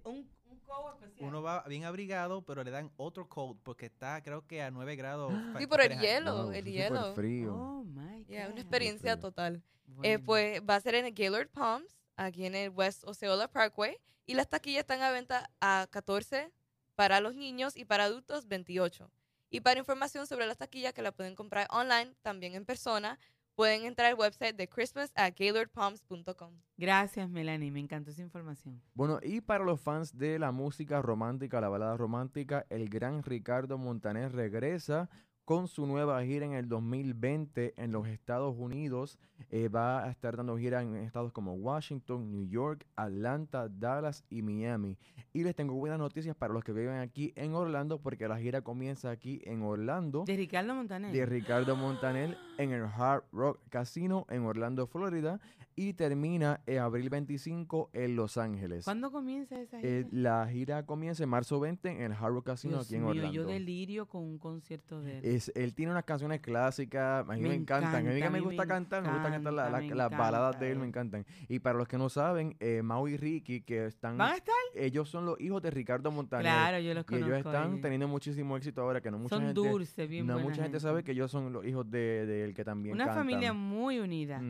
De- 0.03 0.09
un, 0.09 0.29
un 0.49 0.59
codo 0.59 0.93
especial. 0.93 1.27
Uno 1.29 1.41
va 1.41 1.63
bien 1.67 1.83
abrigado, 1.85 2.41
pero 2.41 2.63
le 2.63 2.71
dan 2.71 2.91
otro 2.97 3.27
coat 3.29 3.57
porque 3.63 3.85
está, 3.87 4.21
creo 4.21 4.45
que 4.47 4.61
a 4.61 4.71
9 4.71 4.95
grados. 4.95 5.31
Sí, 5.63 5.67
por 5.67 5.81
el 5.81 5.99
hielo, 5.99 6.51
el 6.51 6.65
hielo. 6.65 7.13
frío. 7.13 7.53
Oh, 7.55 7.83
my 7.83 8.23
Yeah, 8.27 8.45
God. 8.45 8.53
una 8.53 8.61
experiencia 8.61 9.19
total. 9.19 9.61
Eh, 10.01 10.17
pues 10.19 10.61
va 10.67 10.75
a 10.75 10.81
ser 10.81 10.95
en 10.95 11.05
el 11.05 11.13
Gaylord 11.13 11.49
Palms, 11.49 11.99
aquí 12.15 12.45
en 12.45 12.55
el 12.55 12.69
West 12.69 13.03
Osceola 13.05 13.47
Parkway. 13.47 13.97
Y 14.25 14.33
las 14.35 14.47
taquillas 14.49 14.81
están 14.81 15.01
a 15.01 15.11
venta 15.11 15.49
a 15.59 15.87
14 15.91 16.51
para 16.95 17.19
los 17.19 17.35
niños 17.35 17.75
y 17.75 17.83
para 17.85 18.05
adultos 18.05 18.47
28. 18.47 19.11
Y 19.49 19.59
para 19.59 19.79
información 19.79 20.25
sobre 20.25 20.47
las 20.47 20.57
taquillas 20.57 20.93
que 20.93 21.01
la 21.03 21.11
pueden 21.11 21.35
comprar 21.35 21.67
online, 21.69 22.13
también 22.21 22.55
en 22.55 22.65
persona, 22.65 23.19
pueden 23.55 23.85
entrar 23.85 24.09
al 24.09 24.15
website 24.15 24.55
de 24.55 24.67
Christmas 24.67 25.11
at 25.15 25.33
gaylordpalms.com. 25.35 26.53
Gracias, 26.77 27.29
Melanie. 27.29 27.71
Me 27.71 27.79
encantó 27.79 28.11
esa 28.11 28.21
información. 28.21 28.81
Bueno, 28.93 29.19
y 29.21 29.41
para 29.41 29.63
los 29.63 29.79
fans 29.79 30.17
de 30.17 30.39
la 30.39 30.51
música 30.51 31.01
romántica, 31.01 31.61
la 31.61 31.69
balada 31.69 31.97
romántica, 31.97 32.65
el 32.69 32.89
gran 32.89 33.23
Ricardo 33.23 33.77
Montaner 33.77 34.31
regresa 34.31 35.09
con 35.45 35.67
su 35.67 35.85
nueva 35.85 36.23
gira 36.23 36.45
en 36.45 36.53
el 36.53 36.69
2020 36.69 37.73
en 37.77 37.91
los 37.91 38.07
Estados 38.07 38.55
Unidos. 38.57 39.19
Eh, 39.49 39.67
va 39.67 40.05
a 40.05 40.09
estar 40.09 40.37
dando 40.37 40.57
gira 40.57 40.81
en 40.81 40.95
estados 40.95 41.31
como 41.31 41.53
Washington, 41.53 42.31
New 42.31 42.47
York, 42.47 42.85
Atlanta, 42.95 43.67
Dallas 43.69 44.23
y 44.29 44.41
Miami. 44.41 44.97
Y 45.33 45.43
les 45.43 45.55
tengo 45.55 45.73
buenas 45.75 45.99
noticias 45.99 46.35
para 46.35 46.53
los 46.53 46.63
que 46.63 46.71
viven 46.71 46.99
aquí 46.99 47.33
en 47.35 47.53
Orlando, 47.53 47.99
porque 47.99 48.27
la 48.27 48.37
gira 48.37 48.61
comienza 48.61 49.11
aquí 49.11 49.41
en 49.43 49.63
Orlando 49.63 50.23
De 50.25 50.35
Ricardo 50.37 50.75
Montaner. 50.75 51.11
de 51.11 51.25
Ricardo 51.25 51.75
Montaner 51.75 52.37
en 52.57 52.71
el 52.71 52.83
Hard 52.83 53.23
Rock 53.31 53.59
Casino 53.69 54.25
en 54.29 54.43
Orlando, 54.45 54.87
Florida. 54.87 55.39
Y 55.75 55.93
termina 55.93 56.61
en 56.67 56.79
abril 56.79 57.09
25 57.09 57.89
en 57.93 58.15
Los 58.15 58.37
Ángeles. 58.37 58.85
¿Cuándo 58.85 59.11
comienza 59.11 59.59
esa 59.59 59.79
gira? 59.79 59.89
Eh, 59.89 60.07
la 60.11 60.47
gira 60.47 60.85
comienza 60.85 61.23
en 61.23 61.29
marzo 61.29 61.59
20 61.59 61.89
en 61.89 62.01
el 62.01 62.11
Hard 62.13 62.33
Rock 62.33 62.45
Casino 62.45 62.73
Dios 62.75 62.85
aquí 62.85 62.95
en 62.95 63.01
mío, 63.01 63.09
Orlando. 63.09 63.31
yo 63.33 63.45
delirio 63.45 64.05
con 64.05 64.21
un 64.23 64.37
concierto 64.37 65.01
de 65.01 65.17
él. 65.17 65.25
Es, 65.25 65.51
él 65.55 65.73
tiene 65.73 65.91
unas 65.91 66.03
canciones 66.03 66.41
clásicas, 66.41 67.27
a 67.27 67.33
mí 67.33 67.41
me, 67.41 67.49
Me 67.49 67.55
encantan. 67.55 68.07
a 68.07 68.11
mí 68.13 68.21
que 68.21 68.29
me 68.29 68.39
gusta 68.39 68.67
cantar, 68.67 69.01
me 69.01 69.09
gusta 69.11 69.29
cantar 69.31 69.53
la- 69.53 69.67
encanta, 69.67 69.81
la- 69.81 69.89
me 69.89 69.95
las 69.95 70.11
baladas 70.11 70.59
de 70.59 70.71
él, 70.71 70.77
me 70.79 70.85
encantan. 70.87 71.25
Y 71.47 71.57
para 71.59 71.77
los 71.77 71.87
que 71.87 71.97
no 71.97 72.09
saben, 72.09 72.55
eh, 72.59 72.81
Mau 72.83 73.07
y 73.07 73.17
Ricky, 73.17 73.61
que 73.61 73.85
están, 73.87 74.17
¿Van 74.17 74.33
a 74.33 74.35
estar? 74.35 74.53
ellos 74.75 75.09
son 75.09 75.25
los 75.25 75.39
hijos 75.41 75.61
de 75.63 75.71
Ricardo 75.71 76.11
Montaner. 76.11 76.45
Claro, 76.45 76.79
yo 76.79 76.93
los 76.93 77.03
y 77.03 77.05
conozco. 77.07 77.27
ellos 77.27 77.37
están 77.45 77.69
ellos. 77.71 77.81
teniendo 77.81 78.07
muchísimo 78.07 78.57
éxito 78.57 78.81
ahora, 78.81 79.01
que 79.01 79.09
no 79.09 79.17
mucha 79.17 79.35
Son 79.37 79.45
gente, 79.45 79.59
dulces, 79.59 80.07
bien 80.09 80.27
no 80.27 80.37
mucha 80.39 80.61
gente 80.61 80.79
sabe 80.79 81.03
que 81.03 81.13
ellos 81.13 81.31
son 81.31 81.51
los 81.51 81.65
hijos 81.65 81.89
de, 81.89 82.25
de 82.27 82.43
él 82.43 82.53
que 82.53 82.63
también 82.63 82.93
Una 82.95 83.07
familia 83.13 83.53
muy 83.53 83.99
unida. 83.99 84.41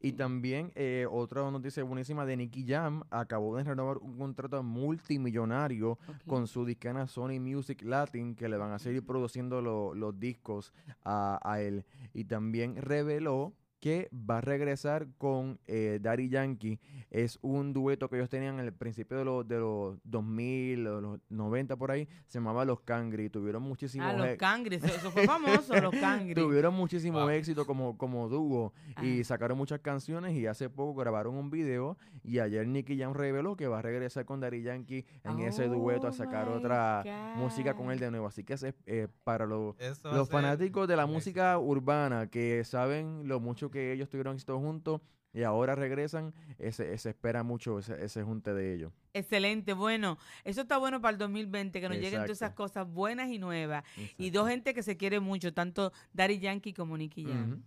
Y 0.00 0.12
también 0.12 0.57
eh, 0.74 1.06
otra 1.10 1.50
noticia 1.50 1.82
buenísima 1.84 2.24
de 2.26 2.36
Nicky 2.36 2.64
Jam 2.66 3.02
acabó 3.10 3.56
de 3.56 3.64
renovar 3.64 3.98
un 3.98 4.16
contrato 4.18 4.62
multimillonario 4.62 5.98
con 6.26 6.46
su 6.46 6.64
discana 6.64 7.06
Sony 7.06 7.40
Music 7.40 7.82
Latin 7.82 8.34
que 8.34 8.48
le 8.48 8.56
van 8.56 8.72
a 8.72 8.78
seguir 8.78 9.04
produciendo 9.04 9.60
lo- 9.62 9.94
los 9.94 10.18
discos 10.18 10.72
a, 11.04 11.38
a 11.42 11.60
él. 11.60 11.84
Y 12.14 12.24
también 12.24 12.76
reveló 12.76 13.52
que 13.80 14.08
va 14.12 14.38
a 14.38 14.40
regresar 14.40 15.06
con 15.18 15.58
eh, 15.66 15.98
Daddy 16.02 16.28
Yankee. 16.28 16.80
Es 17.10 17.38
un 17.42 17.72
dueto 17.72 18.08
que 18.08 18.16
ellos 18.16 18.28
tenían 18.28 18.58
en 18.58 18.66
el 18.66 18.72
principio 18.72 19.18
de 19.18 19.24
los, 19.24 19.46
de 19.46 19.58
los 19.58 19.96
2000, 20.04 20.86
o 20.88 21.00
los 21.00 21.20
90 21.28 21.76
por 21.76 21.90
ahí. 21.90 22.08
Se 22.26 22.38
llamaba 22.38 22.64
Los 22.64 22.80
Cangri. 22.80 23.30
Tuvieron 23.30 23.62
muchísimos 23.62 24.08
Ah, 24.08 24.12
los 24.16 24.26
e- 24.26 24.36
cangres. 24.36 24.82
Eso 24.82 24.96
eso 24.96 25.10
fue 25.10 25.26
famoso, 25.26 25.74
los 25.80 25.94
cangres. 25.94 26.34
Tuvieron 26.34 26.74
muchísimo 26.74 27.20
Wow. 27.20 27.30
éxito 27.30 27.66
como, 27.66 27.96
como 27.96 28.28
dúo 28.28 28.72
y 29.02 29.20
Ah. 29.20 29.24
sacaron 29.24 29.56
muchas 29.56 29.80
canciones 29.80 30.34
y 30.36 30.46
hace 30.46 30.68
poco 30.68 30.94
grabaron 31.00 31.36
un 31.36 31.50
video 31.50 31.96
y 32.24 32.40
ayer 32.40 32.66
Nicky 32.66 32.98
Jam 32.98 33.12
reveló 33.14 33.56
que 33.56 33.68
va 33.68 33.78
a 33.78 33.82
regresar 33.82 34.24
con 34.24 34.40
Daddy 34.40 34.62
Yankee 34.62 35.04
en 35.24 35.40
ese 35.40 35.66
dueto 35.68 36.06
a 36.06 36.10
Oh 36.10 36.12
sacar 36.12 36.48
otra 36.48 37.04
música 37.36 37.74
con 37.74 37.90
él 37.92 37.98
de 38.00 38.10
nuevo. 38.10 38.26
Así 38.26 38.42
que 38.44 38.54
ese 38.54 38.68
es, 38.68 38.74
eh, 38.86 39.08
para 39.24 39.46
los, 39.46 39.76
los 40.04 40.28
fanáticos 40.28 40.88
de 40.88 40.96
la 40.96 41.06
música 41.06 41.58
urbana 41.58 42.26
que 42.28 42.64
saben 42.64 43.28
lo 43.28 43.38
mucho 43.40 43.67
que 43.70 43.92
ellos 43.92 44.08
tuvieron 44.08 44.34
éxito 44.34 44.58
juntos 44.58 45.00
y 45.32 45.42
ahora 45.42 45.74
regresan, 45.74 46.34
ese, 46.58 46.96
se 46.96 47.10
espera 47.10 47.42
mucho 47.42 47.78
ese, 47.78 48.02
ese 48.02 48.22
junte 48.22 48.54
de 48.54 48.74
ellos. 48.74 48.92
Excelente, 49.12 49.72
bueno, 49.74 50.18
eso 50.44 50.62
está 50.62 50.78
bueno 50.78 51.00
para 51.00 51.12
el 51.12 51.18
2020, 51.18 51.80
que 51.80 51.88
nos 51.88 51.98
lleguen 51.98 52.22
todas 52.22 52.30
esas 52.30 52.54
cosas 52.54 52.88
buenas 52.88 53.28
y 53.28 53.38
nuevas. 53.38 53.84
Y 54.16 54.30
dos 54.30 54.48
gente 54.48 54.74
que 54.74 54.82
se 54.82 54.96
quiere 54.96 55.20
mucho, 55.20 55.52
tanto 55.52 55.92
Daddy 56.12 56.38
Yankee 56.38 56.72
como 56.72 56.96
Nicky 56.96 57.24
Jam. 57.24 57.52
Ujú. 57.52 57.62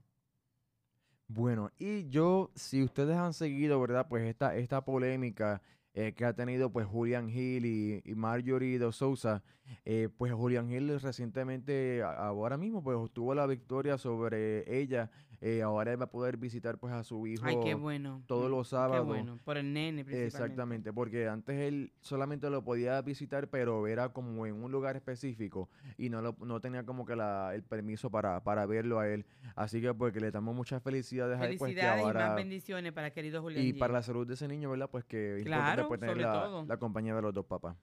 Bueno, 1.27 1.71
y 1.77 2.09
yo, 2.09 2.51
si 2.55 2.83
ustedes 2.83 3.17
han 3.17 3.33
seguido, 3.33 3.79
¿verdad? 3.81 4.07
Pues 4.07 4.23
esta, 4.23 4.55
esta 4.55 4.85
polémica 4.85 5.61
eh, 5.99 6.13
que 6.13 6.25
ha 6.25 6.33
tenido 6.33 6.69
pues 6.69 6.85
Julian 6.85 7.27
Hill 7.27 7.65
y, 7.65 8.13
Marjorie 8.13 8.77
de 8.77 8.91
Sousa, 8.91 9.41
eh, 9.83 10.09
pues 10.15 10.31
Julian 10.31 10.69
Hill 10.71 10.99
recientemente, 10.99 12.03
ahora 12.03 12.55
mismo, 12.55 12.83
pues 12.83 12.95
obtuvo 12.97 13.33
la 13.33 13.47
victoria 13.47 13.97
sobre 13.97 14.79
ella. 14.79 15.09
Eh, 15.41 15.61
ahora 15.61 15.91
él 15.93 15.99
va 16.01 16.05
a 16.05 16.09
poder 16.09 16.37
visitar 16.37 16.77
pues 16.77 16.93
a 16.93 17.03
su 17.03 17.27
hijo 17.27 17.45
Ay, 17.45 17.59
qué 17.61 17.73
bueno. 17.75 18.23
todos 18.27 18.49
Mm, 18.49 18.51
los 18.53 18.67
Qué 18.67 18.71
sábados. 18.71 19.05
bueno, 19.07 19.37
por 19.45 19.57
el 19.57 19.71
nene 19.73 20.03
principalmente. 20.03 20.25
Exactamente, 20.25 20.93
porque 20.93 21.27
antes 21.27 21.55
él 21.57 21.91
solamente 22.01 22.49
lo 22.49 22.63
podía 22.63 23.01
visitar, 23.01 23.47
pero 23.49 23.87
era 23.87 24.09
como 24.09 24.45
en 24.45 24.55
un 24.63 24.71
lugar 24.71 24.95
específico 24.95 25.69
y 25.97 26.09
no, 26.09 26.21
lo- 26.21 26.35
no 26.39 26.59
tenía 26.59 26.83
como 26.83 27.05
que 27.05 27.15
la, 27.15 27.53
el 27.53 27.63
permiso 27.63 28.09
para, 28.09 28.43
para 28.43 28.65
verlo 28.65 28.99
a 28.99 29.07
él. 29.07 29.25
Así 29.55 29.81
que 29.81 29.93
pues 29.93 30.13
que 30.13 30.19
le 30.19 30.31
damos 30.31 30.55
muchas 30.55 30.81
felicidades, 30.81 31.39
a 31.39 31.45
él, 31.45 31.57
pues 31.57 31.73
Felicidades 31.75 32.03
y 32.03 32.13
más 32.13 32.35
bendiciones 32.35 32.93
para 32.93 33.11
querido 33.11 33.41
Julián. 33.41 33.65
Y 33.65 33.73
para 33.73 33.93
la 33.93 34.01
salud 34.01 34.25
de 34.27 34.33
ese 34.35 34.47
niño, 34.47 34.69
¿verdad? 34.71 34.89
Pues 34.89 35.03
que 35.05 35.41
Claro, 35.43 35.83
importante 35.83 35.87
pues, 35.87 35.99
tener 35.99 36.15
sobre 36.15 36.23
la, 36.25 36.33
todo. 36.33 36.65
la 36.65 36.77
compañía 36.77 37.15
de 37.15 37.21
los 37.21 37.33
dos 37.33 37.45
papás. 37.45 37.75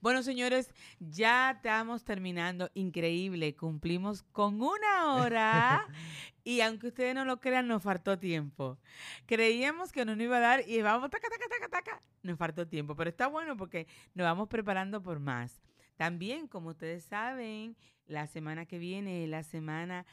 Bueno, 0.00 0.22
señores, 0.22 0.72
ya 0.98 1.52
estamos 1.52 2.04
terminando. 2.04 2.70
Increíble. 2.74 3.54
Cumplimos 3.54 4.22
con 4.22 4.60
una 4.60 5.14
hora. 5.14 5.86
y 6.44 6.60
aunque 6.60 6.88
ustedes 6.88 7.14
no 7.14 7.24
lo 7.24 7.40
crean, 7.40 7.68
nos 7.68 7.82
faltó 7.82 8.18
tiempo. 8.18 8.78
Creíamos 9.26 9.92
que 9.92 10.04
no 10.04 10.14
nos 10.16 10.24
iba 10.24 10.36
a 10.38 10.40
dar 10.40 10.68
y 10.68 10.82
vamos, 10.82 11.10
taca, 11.10 11.28
taca, 11.28 11.46
taca, 11.48 11.68
taca. 11.68 12.02
Nos 12.22 12.38
faltó 12.38 12.66
tiempo. 12.66 12.96
Pero 12.96 13.10
está 13.10 13.26
bueno 13.26 13.56
porque 13.56 13.86
nos 14.14 14.24
vamos 14.24 14.48
preparando 14.48 15.02
por 15.02 15.20
más. 15.20 15.60
También, 15.96 16.46
como 16.46 16.70
ustedes 16.70 17.04
saben, 17.04 17.76
la 18.06 18.26
semana 18.26 18.66
que 18.66 18.78
viene 18.78 19.24
es 19.24 19.30
la 19.30 19.42
semana 19.42 20.06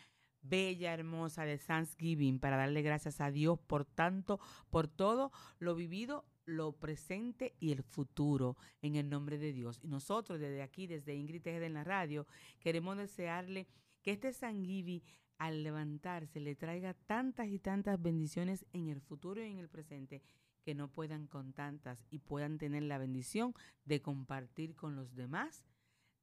bella, 0.44 0.94
hermosa 0.94 1.46
de 1.46 1.58
Thanksgiving 1.58 2.40
para 2.40 2.58
darle 2.58 2.82
gracias 2.82 3.22
a 3.22 3.32
Dios 3.32 3.60
por 3.60 3.86
tanto, 3.86 4.40
por 4.70 4.88
todo 4.88 5.32
lo 5.60 5.76
vivido, 5.76 6.26
lo 6.46 6.74
presente 6.74 7.56
y 7.60 7.72
el 7.72 7.84
futuro 7.84 8.58
en 8.82 8.96
el 8.96 9.10
nombre 9.10 9.38
de 9.38 9.54
Dios. 9.54 9.80
Y 9.82 9.88
nosotros 9.88 10.40
desde 10.40 10.62
aquí, 10.62 10.88
desde 10.88 11.16
Ingrid 11.16 11.42
Tejeda 11.42 11.66
en 11.66 11.74
la 11.74 11.84
radio, 11.84 12.28
queremos 12.60 12.98
desearle 12.98 13.68
que 14.02 14.12
este 14.12 14.34
Thanksgiving 14.34 15.02
al 15.38 15.64
levantarse 15.64 16.40
le 16.40 16.56
traiga 16.56 16.94
tantas 16.94 17.48
y 17.48 17.60
tantas 17.60 18.02
bendiciones 18.02 18.66
en 18.74 18.90
el 18.90 19.02
futuro 19.02 19.44
y 19.44 19.52
en 19.52 19.60
el 19.60 19.70
presente 19.70 20.22
que 20.64 20.76
no 20.76 20.88
puedan 20.88 21.28
con 21.28 21.54
tantas 21.54 22.06
y 22.10 22.20
puedan 22.20 22.58
tener 22.58 22.84
la 22.84 22.98
bendición 22.98 23.54
de 23.86 24.02
compartir 24.02 24.76
con 24.76 24.96
los 24.96 25.16
demás 25.16 25.66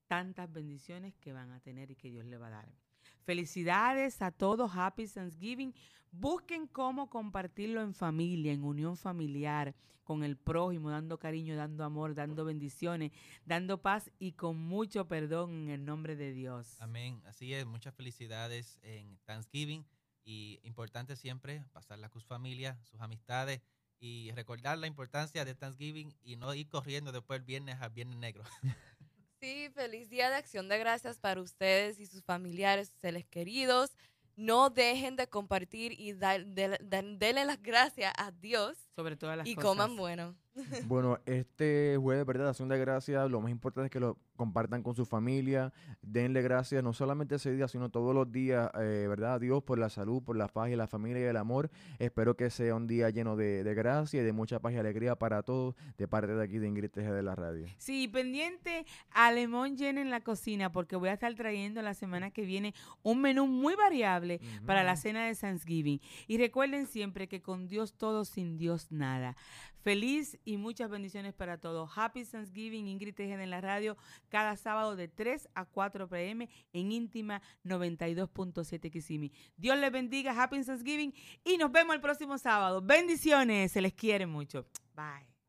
tantas 0.06 0.50
bendiciones 0.50 1.14
que 1.16 1.32
van 1.32 1.50
a 1.50 1.60
tener 1.60 1.90
y 1.90 1.96
que 1.96 2.10
Dios 2.10 2.24
le 2.24 2.38
va 2.38 2.48
a 2.48 2.50
dar. 2.50 2.89
Felicidades 3.24 4.22
a 4.22 4.30
todos, 4.30 4.70
Happy 4.74 5.06
Thanksgiving. 5.06 5.74
Busquen 6.12 6.66
cómo 6.66 7.08
compartirlo 7.08 7.82
en 7.82 7.94
familia, 7.94 8.52
en 8.52 8.64
unión 8.64 8.96
familiar, 8.96 9.74
con 10.02 10.24
el 10.24 10.36
prójimo, 10.36 10.90
dando 10.90 11.18
cariño, 11.18 11.54
dando 11.54 11.84
amor, 11.84 12.16
dando 12.16 12.44
bendiciones, 12.44 13.12
dando 13.44 13.80
paz 13.80 14.10
y 14.18 14.32
con 14.32 14.56
mucho 14.58 15.06
perdón 15.06 15.52
en 15.52 15.68
el 15.68 15.84
nombre 15.84 16.16
de 16.16 16.32
Dios. 16.32 16.80
Amén. 16.80 17.22
Así 17.26 17.54
es, 17.54 17.64
muchas 17.64 17.94
felicidades 17.94 18.80
en 18.82 19.18
Thanksgiving 19.24 19.86
y 20.24 20.58
importante 20.64 21.14
siempre 21.14 21.64
pasarla 21.72 22.08
con 22.08 22.20
su 22.20 22.26
familia, 22.26 22.80
sus 22.82 23.00
amistades 23.00 23.60
y 24.00 24.32
recordar 24.32 24.78
la 24.78 24.86
importancia 24.86 25.44
de 25.44 25.54
Thanksgiving 25.54 26.12
y 26.22 26.36
no 26.36 26.54
ir 26.54 26.68
corriendo 26.68 27.12
después 27.12 27.38
el 27.38 27.44
viernes 27.44 27.80
a 27.80 27.88
Viernes 27.88 28.16
Negro. 28.16 28.42
Sí, 29.40 29.70
feliz 29.74 30.10
día 30.10 30.28
de 30.28 30.36
acción 30.36 30.68
de 30.68 30.78
gracias 30.78 31.18
para 31.18 31.40
ustedes 31.40 31.98
y 31.98 32.06
sus 32.06 32.22
familiares, 32.22 32.88
sus 32.88 32.98
seres 32.98 33.24
queridos. 33.24 33.90
No 34.36 34.70
dejen 34.70 35.16
de 35.16 35.28
compartir 35.28 35.92
y 35.98 36.12
de- 36.12 36.44
de- 36.44 37.16
denle 37.18 37.44
las 37.44 37.60
gracias 37.62 38.12
a 38.18 38.30
Dios 38.32 38.76
Sobre 38.96 39.16
todas 39.16 39.36
las 39.38 39.46
y 39.46 39.54
cosas. 39.54 39.68
coman 39.70 39.96
bueno. 39.96 40.34
Bueno, 40.88 41.18
este 41.26 41.96
jueves, 42.00 42.26
¿verdad? 42.26 42.50
Acción 42.50 42.68
de 42.68 42.78
gracias, 42.78 43.30
lo 43.30 43.40
más 43.40 43.50
importante 43.50 43.86
es 43.86 43.90
que 43.90 44.00
lo 44.00 44.18
compartan 44.40 44.82
con 44.82 44.94
su 44.94 45.04
familia, 45.04 45.70
denle 46.00 46.40
gracias 46.40 46.82
no 46.82 46.94
solamente 46.94 47.34
ese 47.34 47.52
día, 47.52 47.68
sino 47.68 47.90
todos 47.90 48.14
los 48.14 48.32
días, 48.32 48.70
eh, 48.80 49.04
¿verdad? 49.06 49.34
A 49.34 49.38
Dios 49.38 49.62
por 49.62 49.78
la 49.78 49.90
salud, 49.90 50.22
por 50.22 50.34
la 50.34 50.48
paz 50.48 50.70
y 50.70 50.76
la 50.76 50.86
familia 50.86 51.20
y 51.20 51.24
el 51.26 51.36
amor. 51.36 51.70
Espero 51.98 52.38
que 52.38 52.48
sea 52.48 52.74
un 52.74 52.86
día 52.86 53.10
lleno 53.10 53.36
de, 53.36 53.62
de 53.62 53.74
gracia 53.74 54.22
y 54.22 54.24
de 54.24 54.32
mucha 54.32 54.58
paz 54.58 54.72
y 54.72 54.78
alegría 54.78 55.14
para 55.14 55.42
todos, 55.42 55.74
de 55.98 56.08
parte 56.08 56.34
de 56.34 56.42
aquí 56.42 56.56
de 56.56 56.68
Ingrid 56.68 56.90
Tejeda 56.90 57.14
de 57.14 57.22
la 57.22 57.34
radio. 57.34 57.66
Sí, 57.76 58.08
pendiente 58.08 58.86
a 59.10 59.30
Lemón 59.30 59.76
Llena 59.76 60.00
en 60.00 60.08
la 60.08 60.22
cocina 60.22 60.72
porque 60.72 60.96
voy 60.96 61.10
a 61.10 61.12
estar 61.12 61.34
trayendo 61.34 61.82
la 61.82 61.92
semana 61.92 62.30
que 62.30 62.46
viene 62.46 62.72
un 63.02 63.20
menú 63.20 63.46
muy 63.46 63.74
variable 63.74 64.40
para 64.64 64.84
la 64.84 64.96
cena 64.96 65.26
de 65.26 65.34
Thanksgiving. 65.34 66.00
Y 66.28 66.38
recuerden 66.38 66.86
siempre 66.86 67.28
que 67.28 67.42
con 67.42 67.68
Dios 67.68 67.92
todo, 67.92 68.24
sin 68.24 68.56
Dios 68.56 68.90
nada. 68.90 69.36
Feliz 69.82 70.38
y 70.44 70.58
muchas 70.58 70.90
bendiciones 70.90 71.32
para 71.32 71.56
todos. 71.56 71.90
Happy 71.96 72.24
Thanksgiving, 72.24 72.86
Ingrid 72.86 73.14
Tejeda 73.14 73.42
en 73.42 73.48
la 73.48 73.62
radio, 73.62 73.96
cada 74.30 74.56
sábado 74.56 74.96
de 74.96 75.08
3 75.08 75.48
a 75.54 75.66
4 75.66 76.08
pm 76.08 76.48
en 76.72 76.92
íntima 76.92 77.42
92.7 77.64 78.90
Kisimi. 78.90 79.32
Dios 79.56 79.76
les 79.78 79.92
bendiga, 79.92 80.32
Happy 80.40 80.64
Thanksgiving 80.64 81.12
y 81.44 81.58
nos 81.58 81.70
vemos 81.70 81.94
el 81.94 82.00
próximo 82.00 82.38
sábado. 82.38 82.80
Bendiciones, 82.80 83.72
se 83.72 83.82
les 83.82 83.92
quiere 83.92 84.26
mucho. 84.26 84.66
Bye. 84.94 85.39